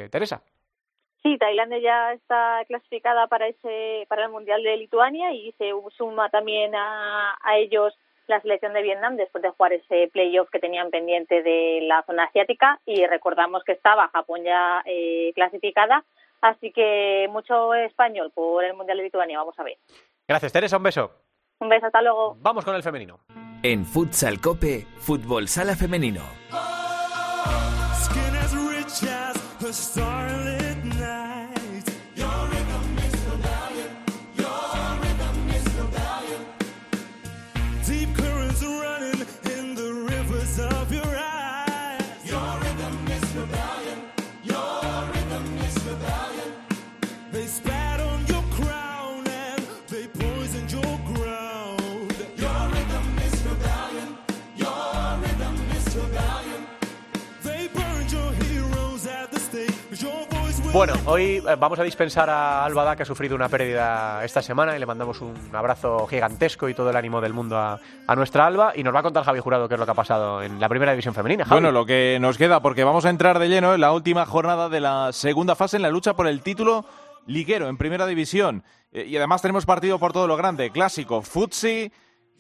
Teresa. 0.10 0.42
Sí, 1.22 1.38
Tailandia 1.38 1.78
ya 1.78 2.14
está 2.14 2.66
clasificada 2.68 3.28
para 3.28 3.48
ese 3.48 4.08
para 4.10 4.24
el 4.26 4.32
Mundial 4.32 4.64
de 4.64 4.76
Lituania 4.76 5.32
y 5.34 5.52
se 5.60 5.70
suma 5.96 6.30
también 6.30 6.74
a, 6.74 7.38
a 7.44 7.58
ellos 7.58 7.96
la 8.28 8.42
selección 8.42 8.74
de 8.74 8.82
Vietnam 8.82 9.16
después 9.16 9.42
de 9.42 9.50
jugar 9.50 9.74
ese 9.74 10.10
playoff 10.12 10.50
que 10.50 10.60
tenían 10.60 10.90
pendiente 10.90 11.42
de 11.42 11.80
la 11.84 12.04
zona 12.04 12.26
asiática 12.26 12.80
y 12.86 13.06
recordamos 13.06 13.64
que 13.64 13.74
estaba 13.74 14.10
Japón 14.10 14.44
ya 14.44 14.82
eh, 14.86 15.32
clasificada, 15.36 16.04
así 16.44 16.72
que 16.72 17.28
mucho 17.32 17.74
español 17.74 18.32
por 18.36 18.64
el 18.64 18.76
Mundial 18.76 18.98
de 18.98 19.06
Lituania, 19.06 19.40
vamos 19.40 19.58
a 19.58 19.64
ver. 19.64 19.78
Gracias, 20.28 20.54
Teresa, 20.54 20.78
un 20.78 20.84
beso. 20.84 21.12
Un 21.60 21.70
beso, 21.70 21.88
hasta 21.88 22.02
luego. 22.02 22.36
Vamos 22.40 22.64
con 22.66 22.76
el 22.76 22.84
femenino. 22.84 23.20
En 23.64 23.86
Futsal 23.86 24.40
Cope, 24.42 24.86
Fútbol 24.98 25.48
Sala 25.48 25.76
Femenino. 25.76 26.22
Bueno, 60.74 60.96
hoy 61.06 61.36
eh, 61.36 61.56
vamos 61.60 61.78
a 61.78 61.84
dispensar 61.84 62.32
a 62.32 62.66
Albada, 62.66 62.96
que 62.96 63.04
ha 63.04 63.06
sufrido 63.06 63.36
una 63.36 63.48
pérdida 63.48 64.26
esta 64.26 64.42
semana, 64.42 64.76
y 64.76 64.80
le 64.80 64.88
mandamos 64.88 65.22
un 65.22 65.36
abrazo 65.54 66.08
gigantesco 66.08 66.68
y 66.68 66.74
todo 66.74 66.90
el 66.90 66.96
ánimo 66.96 67.22
del 67.22 67.32
mundo 67.32 67.60
a, 67.60 67.80
nuestra 68.16 68.48
Alba. 68.48 68.74
Y 68.76 68.82
nos 68.82 68.94
va 68.94 69.02
a 69.02 69.04
contar 69.04 69.24
Javi 69.24 69.40
Jurado 69.40 69.68
qué 69.68 69.76
es 69.76 69.80
lo 69.80 69.86
que 69.86 69.92
ha 69.92 69.96
pasado 69.96 70.42
en 70.42 70.60
la 70.60 70.68
primera 70.68 70.92
división 70.92 71.14
femenina. 71.14 71.46
Bueno, 71.48 71.72
lo 71.72 71.86
que 71.86 72.18
nos 72.20 72.40
queda, 72.40 72.60
porque 72.60 72.84
vamos 72.84 73.06
a 73.06 73.12
entrar 73.12 73.38
de 73.38 73.50
lleno 73.50 73.76
en 73.76 73.82
la 73.82 73.92
última 73.92 74.26
jornada 74.26 74.68
de 74.68 74.80
la 74.80 75.14
segunda 75.14 75.54
fase 75.54 75.76
en 75.76 75.84
la 75.84 75.92
lucha 75.92 76.16
por 76.16 76.26
el 76.26 76.42
título 76.42 76.86
liguero 77.28 77.70
en 77.70 77.78
primera 77.78 78.08
división. 78.08 78.64
Eh, 78.92 79.06
y 79.08 79.16
además 79.16 79.44
tenemos 79.44 79.68
partido 79.68 80.00
por 80.00 80.12
todo 80.12 80.26
lo 80.26 80.38
grande: 80.38 80.72
clásico, 80.72 81.22
futsi 81.22 81.92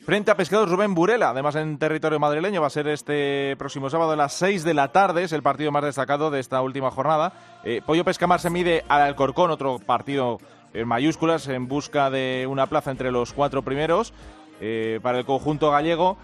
Frente 0.06 0.32
a 0.32 0.36
Pescados 0.36 0.70
Rubén 0.70 0.94
Burela, 0.94 1.30
además 1.30 1.56
en 1.56 1.78
territorio 1.78 2.20
madrileño, 2.20 2.60
va 2.60 2.68
a 2.68 2.70
ser 2.70 2.90
este 2.90 3.56
próximo 3.58 3.90
sábado 3.90 4.12
a 4.12 4.16
las 4.18 4.34
6 4.34 4.66
de 4.66 4.74
la 4.74 4.92
tarde, 4.92 5.24
es 5.24 5.32
el 5.32 5.42
partido 5.42 5.72
más 5.72 5.86
destacado 5.86 6.30
de 6.30 6.42
esta 6.42 6.62
última 6.62 6.92
jornada. 6.92 7.32
Eh, 7.64 7.82
Pollo 7.86 8.04
Pescamar 8.04 8.42
se 8.42 8.50
mide 8.50 8.84
al 8.90 9.02
Alcorcón, 9.02 9.50
otro 9.50 9.80
partido 9.80 10.40
en 10.74 10.90
mayúsculas, 10.90 11.48
en 11.48 11.70
busca 11.70 12.10
de 12.10 12.46
una 12.50 12.68
plaza 12.68 12.92
entre 12.92 13.14
los 13.14 13.32
cuatro 13.32 13.62
primeros 13.62 14.14
eh, 14.60 15.00
para 15.02 15.20
el 15.20 15.26
conjunto 15.26 15.72
gallego. 15.72 16.18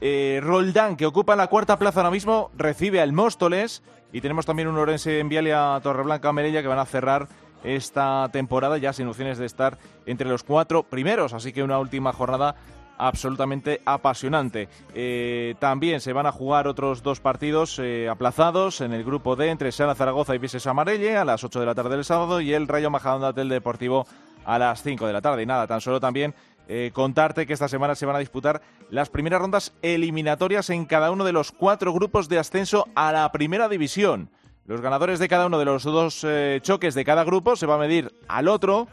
Eh, 0.00 0.38
Roldán, 0.40 0.96
que 0.96 1.06
ocupa 1.06 1.34
la 1.34 1.48
cuarta 1.48 1.76
plaza 1.76 2.00
ahora 2.00 2.12
mismo, 2.12 2.52
recibe 2.56 3.00
al 3.00 3.12
Móstoles. 3.12 3.82
Y 4.12 4.20
tenemos 4.20 4.46
también 4.46 4.68
un 4.68 4.78
Orense 4.78 5.18
en 5.18 5.28
Vialia, 5.28 5.80
Torreblanca, 5.82 6.32
Merella, 6.32 6.62
que 6.62 6.68
van 6.68 6.78
a 6.78 6.86
cerrar 6.86 7.26
esta 7.64 8.28
temporada 8.30 8.78
ya 8.78 8.92
sin 8.92 9.08
opciones 9.08 9.38
de 9.38 9.46
estar 9.46 9.78
entre 10.06 10.28
los 10.28 10.44
cuatro 10.44 10.84
primeros. 10.84 11.32
Así 11.32 11.52
que 11.52 11.64
una 11.64 11.80
última 11.80 12.12
jornada 12.12 12.54
absolutamente 12.98 13.80
apasionante. 13.84 14.68
Eh, 14.94 15.54
también 15.58 16.00
se 16.00 16.12
van 16.12 16.26
a 16.26 16.32
jugar 16.32 16.66
otros 16.66 17.02
dos 17.02 17.20
partidos 17.20 17.78
eh, 17.78 18.08
aplazados 18.08 18.80
en 18.80 18.92
el 18.92 19.04
grupo 19.04 19.36
D 19.36 19.50
entre 19.50 19.72
Sala 19.72 19.94
Zaragoza 19.94 20.34
y 20.34 20.38
Vises 20.38 20.66
Amarelle 20.66 21.16
a 21.16 21.24
las 21.24 21.44
8 21.44 21.60
de 21.60 21.66
la 21.66 21.74
tarde 21.74 21.96
del 21.96 22.04
sábado 22.04 22.40
y 22.40 22.52
el 22.52 22.68
Rayo 22.68 22.90
Majadahonda 22.90 23.32
del 23.32 23.48
Deportivo 23.48 24.06
a 24.44 24.58
las 24.58 24.82
5 24.82 25.06
de 25.06 25.12
la 25.12 25.22
tarde. 25.22 25.42
Y 25.42 25.46
nada, 25.46 25.66
tan 25.66 25.80
solo 25.80 26.00
también 26.00 26.34
eh, 26.68 26.90
contarte 26.94 27.46
que 27.46 27.52
esta 27.52 27.68
semana 27.68 27.94
se 27.94 28.06
van 28.06 28.16
a 28.16 28.20
disputar 28.20 28.62
las 28.90 29.10
primeras 29.10 29.40
rondas 29.40 29.72
eliminatorias 29.82 30.70
en 30.70 30.86
cada 30.86 31.10
uno 31.10 31.24
de 31.24 31.32
los 31.32 31.52
cuatro 31.52 31.92
grupos 31.92 32.28
de 32.28 32.38
ascenso 32.38 32.88
a 32.94 33.12
la 33.12 33.30
primera 33.32 33.68
división. 33.68 34.30
Los 34.66 34.80
ganadores 34.80 35.18
de 35.18 35.28
cada 35.28 35.46
uno 35.46 35.58
de 35.58 35.66
los 35.66 35.82
dos 35.82 36.26
choques 36.62 36.94
de 36.94 37.04
cada 37.04 37.24
grupo 37.24 37.54
se 37.54 37.66
va 37.66 37.74
a 37.74 37.78
medir 37.78 38.14
al 38.28 38.48
otro 38.48 38.88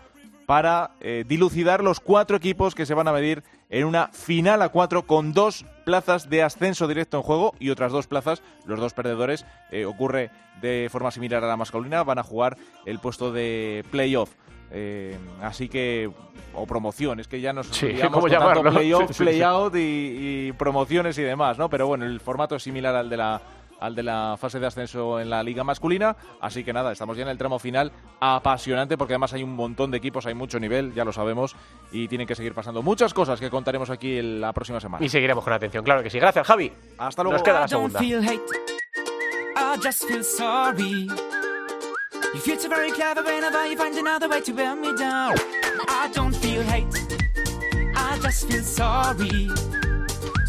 para 0.45 0.91
dilucidar 1.27 1.83
los 1.83 1.99
cuatro 1.99 2.35
equipos 2.37 2.75
que 2.75 2.85
se 2.85 2.93
van 2.93 3.07
a 3.07 3.13
medir 3.13 3.43
en 3.71 3.85
una 3.85 4.09
final 4.09 4.61
a 4.61 4.69
cuatro 4.69 5.03
con 5.03 5.33
dos 5.33 5.65
plazas 5.85 6.29
de 6.29 6.43
ascenso 6.43 6.87
directo 6.87 7.17
en 7.17 7.23
juego 7.23 7.55
y 7.57 7.69
otras 7.69 7.91
dos 7.91 8.05
plazas, 8.05 8.43
los 8.65 8.79
dos 8.79 8.93
perdedores, 8.93 9.45
eh, 9.71 9.85
ocurre 9.85 10.29
de 10.61 10.89
forma 10.91 11.09
similar 11.09 11.43
a 11.43 11.47
la 11.47 11.57
masculina, 11.57 12.03
van 12.03 12.19
a 12.19 12.23
jugar 12.23 12.57
el 12.85 12.99
puesto 12.99 13.31
de 13.31 13.83
playoff. 13.89 14.31
Eh, 14.73 15.17
así 15.41 15.67
que, 15.67 16.11
o 16.53 16.65
promoción, 16.65 17.19
es 17.19 17.27
que 17.27 17.41
ya 17.41 17.51
nos 17.51 17.67
sí, 17.67 17.93
¿cómo 18.11 18.27
llamarlo? 18.27 18.63
playoff, 18.71 19.17
playout 19.17 19.75
y, 19.75 20.47
y, 20.47 20.51
promociones 20.53 21.17
y 21.17 21.23
demás, 21.23 21.57
¿no? 21.57 21.69
Pero 21.69 21.87
bueno, 21.87 22.05
el 22.05 22.19
formato 22.19 22.55
es 22.55 22.63
similar 22.63 22.95
al 22.95 23.09
de 23.09 23.17
la 23.17 23.41
al 23.82 23.95
de 23.95 24.03
la 24.03 24.38
fase 24.39 24.59
de 24.59 24.67
ascenso 24.67 25.19
en 25.19 25.29
la 25.29 25.43
liga 25.43 25.63
masculina. 25.63 26.15
Así 26.39 26.63
que 26.63 26.71
nada, 26.71 26.91
estamos 26.91 27.17
ya 27.17 27.23
en 27.23 27.29
el 27.29 27.38
tramo 27.38 27.59
final 27.59 27.91
apasionante 28.19 28.97
porque 28.97 29.13
además 29.13 29.34
hay 29.34 29.43
un 29.43 29.55
montón 29.55 29.91
de 29.91 29.97
equipos, 29.97 30.25
hay 30.25 30.34
mucho 30.34 30.59
nivel, 30.59 30.93
ya 30.93 31.03
lo 31.03 31.11
sabemos, 31.11 31.55
y 31.91 32.07
tienen 32.07 32.27
que 32.27 32.36
seguir 32.36 32.53
pasando 32.53 32.82
muchas 32.82 33.13
cosas 33.13 33.39
que 33.39 33.49
contaremos 33.49 33.89
aquí 33.89 34.21
la 34.21 34.53
próxima 34.53 34.79
semana. 34.79 35.03
Y 35.03 35.09
seguiremos 35.09 35.43
con 35.43 35.51
atención, 35.51 35.84
claro 35.84 36.03
que 36.03 36.09
sí. 36.09 36.19
Gracias, 36.19 36.47
Javi. 36.47 36.71
Hasta 36.97 37.23
luego. 37.23 37.38
Nos 37.38 37.43
queda 37.43 37.61
la 37.61 37.67
segunda. 37.67 37.99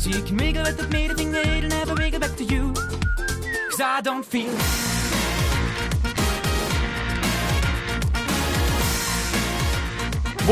So 0.03 0.11
you 0.11 0.21
can 0.23 0.37
wiggle 0.37 0.67
at 0.67 0.77
the 0.77 0.83
that 0.83 1.47
it'll 1.47 1.69
never 1.69 1.95
wiggle 1.95 2.19
back 2.19 2.35
to 2.35 2.43
you. 2.43 2.75
Cause 3.73 3.81
I 3.81 4.03
don't 4.03 4.23
feel 4.23 4.92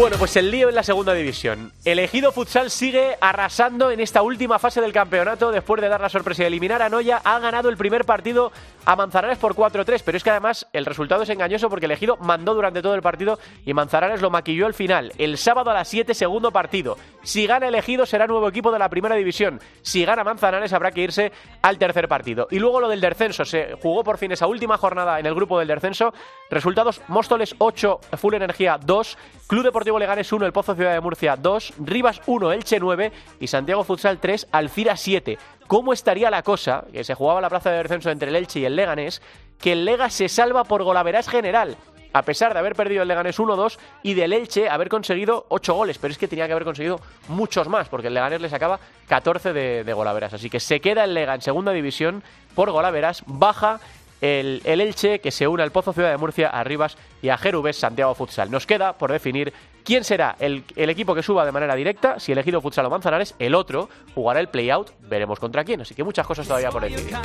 Bueno, 0.01 0.16
pues 0.18 0.34
el 0.36 0.51
lío 0.51 0.70
en 0.70 0.74
la 0.74 0.82
segunda 0.82 1.12
división. 1.12 1.74
El 1.84 1.98
Ejido 1.98 2.32
Futsal 2.32 2.70
sigue 2.70 3.18
arrasando 3.20 3.90
en 3.90 4.01
esta 4.01 4.22
última 4.22 4.59
fase 4.59 4.80
del 4.80 4.94
campeonato. 4.94 5.53
Después 5.53 5.82
de 5.82 5.90
dar 5.90 6.01
la 6.01 6.09
sorpresa 6.09 6.42
de 6.42 6.46
eliminar 6.46 6.80
a 6.80 6.88
Noya, 6.88 7.20
ha 7.22 7.38
ganado 7.38 7.68
el 7.68 7.76
primer 7.76 8.07
partido 8.07 8.51
a 8.86 8.96
Manzanares 8.96 9.36
por 9.36 9.55
4-3. 9.55 10.01
Pero 10.03 10.16
es 10.16 10.24
que 10.24 10.30
además 10.30 10.66
el 10.72 10.86
resultado 10.86 11.24
es 11.24 11.28
engañoso 11.28 11.68
porque 11.68 11.84
el 11.84 11.92
Ejido 11.92 12.16
mandó 12.16 12.55
durante 12.55 12.80
todo 12.80 12.94
el 12.94 13.03
partido 13.03 13.38
y 13.66 13.74
Manzanares 13.74 14.22
lo 14.22 14.30
maquilló 14.30 14.64
al 14.64 14.72
final. 14.72 15.12
El 15.18 15.36
sábado 15.36 15.70
a 15.70 15.74
las 15.74 15.88
7, 15.88 16.14
segundo 16.14 16.51
partido. 16.51 16.96
Si 17.22 17.46
gana 17.46 17.68
el 17.68 17.74
Ejido 17.74 18.07
será 18.07 18.26
nuevo 18.26 18.48
equipo 18.48 18.72
de 18.72 18.78
la 18.78 18.88
primera 18.88 19.16
división. 19.16 19.61
Si 19.82 20.07
gana 20.07 20.24
Manzanares 20.24 20.72
habrá 20.72 20.92
que 20.92 21.03
irse 21.03 21.30
al 21.61 21.76
tercer 21.76 22.09
partido. 22.09 22.48
Y 22.51 22.59
luego 22.59 22.80
lo 22.80 22.88
del 22.88 23.03
descenso. 23.03 23.44
Se 23.44 23.74
jugó 23.82 24.03
por 24.03 24.16
fin 24.16 24.32
esa 24.32 24.46
última 24.46 24.78
jornada 24.78 25.20
en 25.20 25.26
el 25.26 25.34
grupo 25.34 25.59
del 25.59 25.68
descenso. 25.68 26.14
Resultados: 26.48 27.03
Móstoles 27.09 27.55
8, 27.59 28.01
Full 28.16 28.32
Energía 28.32 28.78
2, 28.82 29.18
Club 29.46 29.64
de 29.64 29.72
Deportivo 29.91 29.99
Leganes 30.07 30.32
1, 30.32 30.47
El 30.47 30.53
Pozo 30.53 30.76
Ciudad 30.76 30.93
de 30.93 31.01
Murcia 31.01 31.34
2, 31.34 31.72
Rivas 31.80 32.20
1, 32.24 32.53
Elche 32.53 32.78
9 32.78 33.11
y 33.41 33.49
Santiago 33.49 33.82
Futsal 33.82 34.18
3, 34.20 34.47
Alcira 34.53 34.97
7. 34.97 35.36
¿Cómo 35.66 35.93
estaría 35.93 36.30
la 36.30 36.45
cosa, 36.45 36.84
que 36.93 37.03
se 37.03 37.16
jugaba 37.16 37.41
la 37.41 37.49
plaza 37.49 37.72
de 37.72 37.78
descenso 37.78 38.09
entre 38.09 38.28
el 38.28 38.36
Elche 38.36 38.61
y 38.61 38.64
el 38.66 38.76
Leganés, 38.76 39.20
que 39.59 39.72
el 39.72 39.84
Lega 39.84 40.09
se 40.09 40.28
salva 40.28 40.62
por 40.62 40.84
golaveras 40.84 41.28
general? 41.28 41.76
a 42.12 42.22
pesar 42.22 42.53
de 42.53 42.59
haber 42.59 42.74
perdido 42.74 43.03
el 43.03 43.09
Leganés 43.09 43.38
1-2 43.38 43.78
y 44.03 44.14
del 44.14 44.32
Elche 44.32 44.68
haber 44.68 44.88
conseguido 44.88 45.47
8 45.49 45.74
goles, 45.74 45.99
pero 45.99 46.11
es 46.11 46.18
que 46.18 46.26
tenía 46.26 46.47
que 46.47 46.53
haber 46.53 46.64
conseguido 46.64 47.01
muchos 47.28 47.68
más, 47.68 47.88
porque 47.88 48.09
el 48.09 48.14
Leganés 48.14 48.41
le 48.41 48.49
sacaba 48.49 48.80
14 49.07 49.53
de, 49.53 49.84
de 49.84 49.93
golaveras. 49.93 50.34
Así 50.34 50.51
que 50.51 50.59
se 50.59 50.80
queda 50.80 51.05
el 51.05 51.14
Lega 51.14 51.34
en 51.34 51.41
segunda 51.41 51.70
división 51.70 52.24
por 52.57 52.72
golaveras, 52.72 53.22
baja 53.26 53.78
el, 54.21 54.62
Elche 54.64 55.21
que 55.21 55.31
se 55.31 55.47
une 55.47 55.62
al 55.62 55.73
Pozo 55.73 55.93
Ciudad 55.93 56.11
de 56.11 56.16
Murcia, 56.16 56.49
a 56.49 56.64
Rivas 56.64 56.97
y 57.23 57.29
a 57.29 57.39
Jerubes 57.39 57.77
Santiago 57.77 58.14
Futsal. 58.14 58.51
Nos 58.51 58.66
queda 58.66 58.95
por 58.95 59.12
definir 59.12 59.53
quién 59.85 60.05
será 60.05 60.37
el, 60.39 60.64
el, 60.77 60.91
equipo 60.91 61.14
que 61.14 61.23
suba 61.23 61.45
de 61.45 61.53
manera 61.53 61.75
directa, 61.75 62.18
si 62.21 62.33
elegido 62.33 62.61
Futsal 62.61 62.87
o 62.87 62.91
Manzanares, 62.91 63.35
el 63.39 63.55
otro 63.55 63.89
jugará 64.14 64.41
el 64.41 64.49
play-out, 64.49 64.91
veremos 65.09 65.39
contra 65.39 65.64
quién, 65.64 65.81
así 65.81 65.95
que 65.95 66.05
muchas 66.05 66.27
cosas 66.27 66.47
todavía 66.47 66.71
por 66.71 66.83
decidir. 66.83 67.16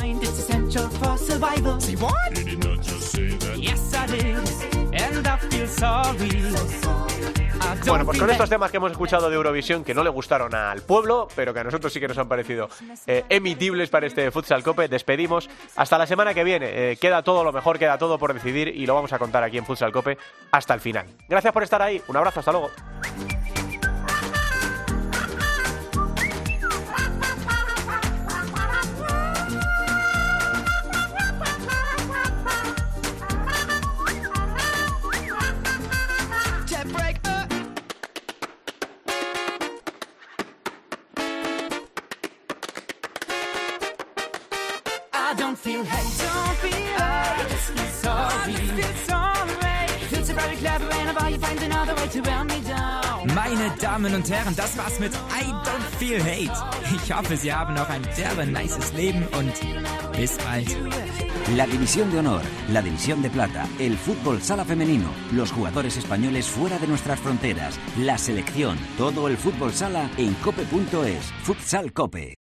Bueno, 7.87 8.05
pues 8.05 8.19
con 8.19 8.29
estos 8.29 8.49
temas 8.49 8.71
que 8.71 8.77
hemos 8.77 8.91
escuchado 8.91 9.29
de 9.29 9.35
Eurovisión 9.35 9.83
que 9.83 9.93
no 9.93 10.03
le 10.03 10.09
gustaron 10.09 10.53
al 10.55 10.81
pueblo, 10.81 11.27
pero 11.35 11.53
que 11.53 11.59
a 11.59 11.63
nosotros 11.63 11.93
sí 11.93 11.99
que 11.99 12.07
nos 12.07 12.17
han 12.17 12.27
parecido 12.27 12.69
eh, 13.05 13.23
emitibles 13.29 13.89
para 13.89 14.07
este 14.07 14.31
Futsal 14.31 14.63
Cope, 14.63 14.87
despedimos. 14.87 15.49
Hasta 15.75 15.97
la 15.97 16.07
semana 16.07 16.33
que 16.33 16.43
viene. 16.43 16.91
Eh, 16.91 16.97
queda 16.97 17.21
todo 17.21 17.43
lo 17.43 17.51
mejor, 17.51 17.77
queda 17.77 17.97
todo 17.97 18.17
por 18.17 18.33
decidir 18.33 18.69
y 18.69 18.85
lo 18.85 18.95
vamos 18.95 19.13
a 19.13 19.19
contar 19.19 19.43
aquí 19.43 19.57
en 19.57 19.65
Futsal 19.65 19.91
Cope 19.91 20.17
hasta 20.51 20.73
el 20.73 20.79
final. 20.79 21.05
Gracias 21.27 21.53
por 21.53 21.63
estar 21.63 21.81
ahí. 21.81 22.01
Un 22.07 22.17
abrazo, 22.17 22.39
hasta 22.39 22.51
luego. 22.51 22.71
Damen 54.05 54.21
und 54.21 54.29
Herren, 54.29 54.55
das 54.55 54.77
war's 54.77 54.99
mit 54.99 55.11
I 55.13 55.51
Don't 55.65 55.97
Feel 55.97 56.21
Hate. 56.21 56.53
Ich 56.95 57.11
hoffe, 57.11 57.35
Sie 57.37 57.51
haben 57.51 57.73
noch 57.73 57.89
ein 57.89 58.03
derbe 58.15 58.45
nices 58.45 58.93
Leben 58.93 59.25
und 59.37 59.53
bis 60.15 60.37
bald. 60.37 60.67
La 61.55 61.65
división 61.65 62.11
de 62.11 62.19
honor, 62.19 62.41
la 62.71 62.81
división 62.83 63.23
de 63.23 63.29
plata, 63.29 63.67
el 63.79 63.97
fútbol 63.97 64.41
sala 64.41 64.63
femenino, 64.63 65.09
los 65.31 65.51
jugadores 65.51 65.97
españoles 65.97 66.45
fuera 66.45 66.77
de 66.77 66.87
nuestras 66.87 67.19
fronteras, 67.19 67.79
la 67.97 68.17
selección, 68.17 68.77
todo 68.97 69.27
el 69.27 69.37
fútbol 69.37 69.73
sala 69.73 70.09
en 70.17 70.33
cope.es. 70.35 71.25
Futsal 71.43 71.91
Cope. 71.91 72.44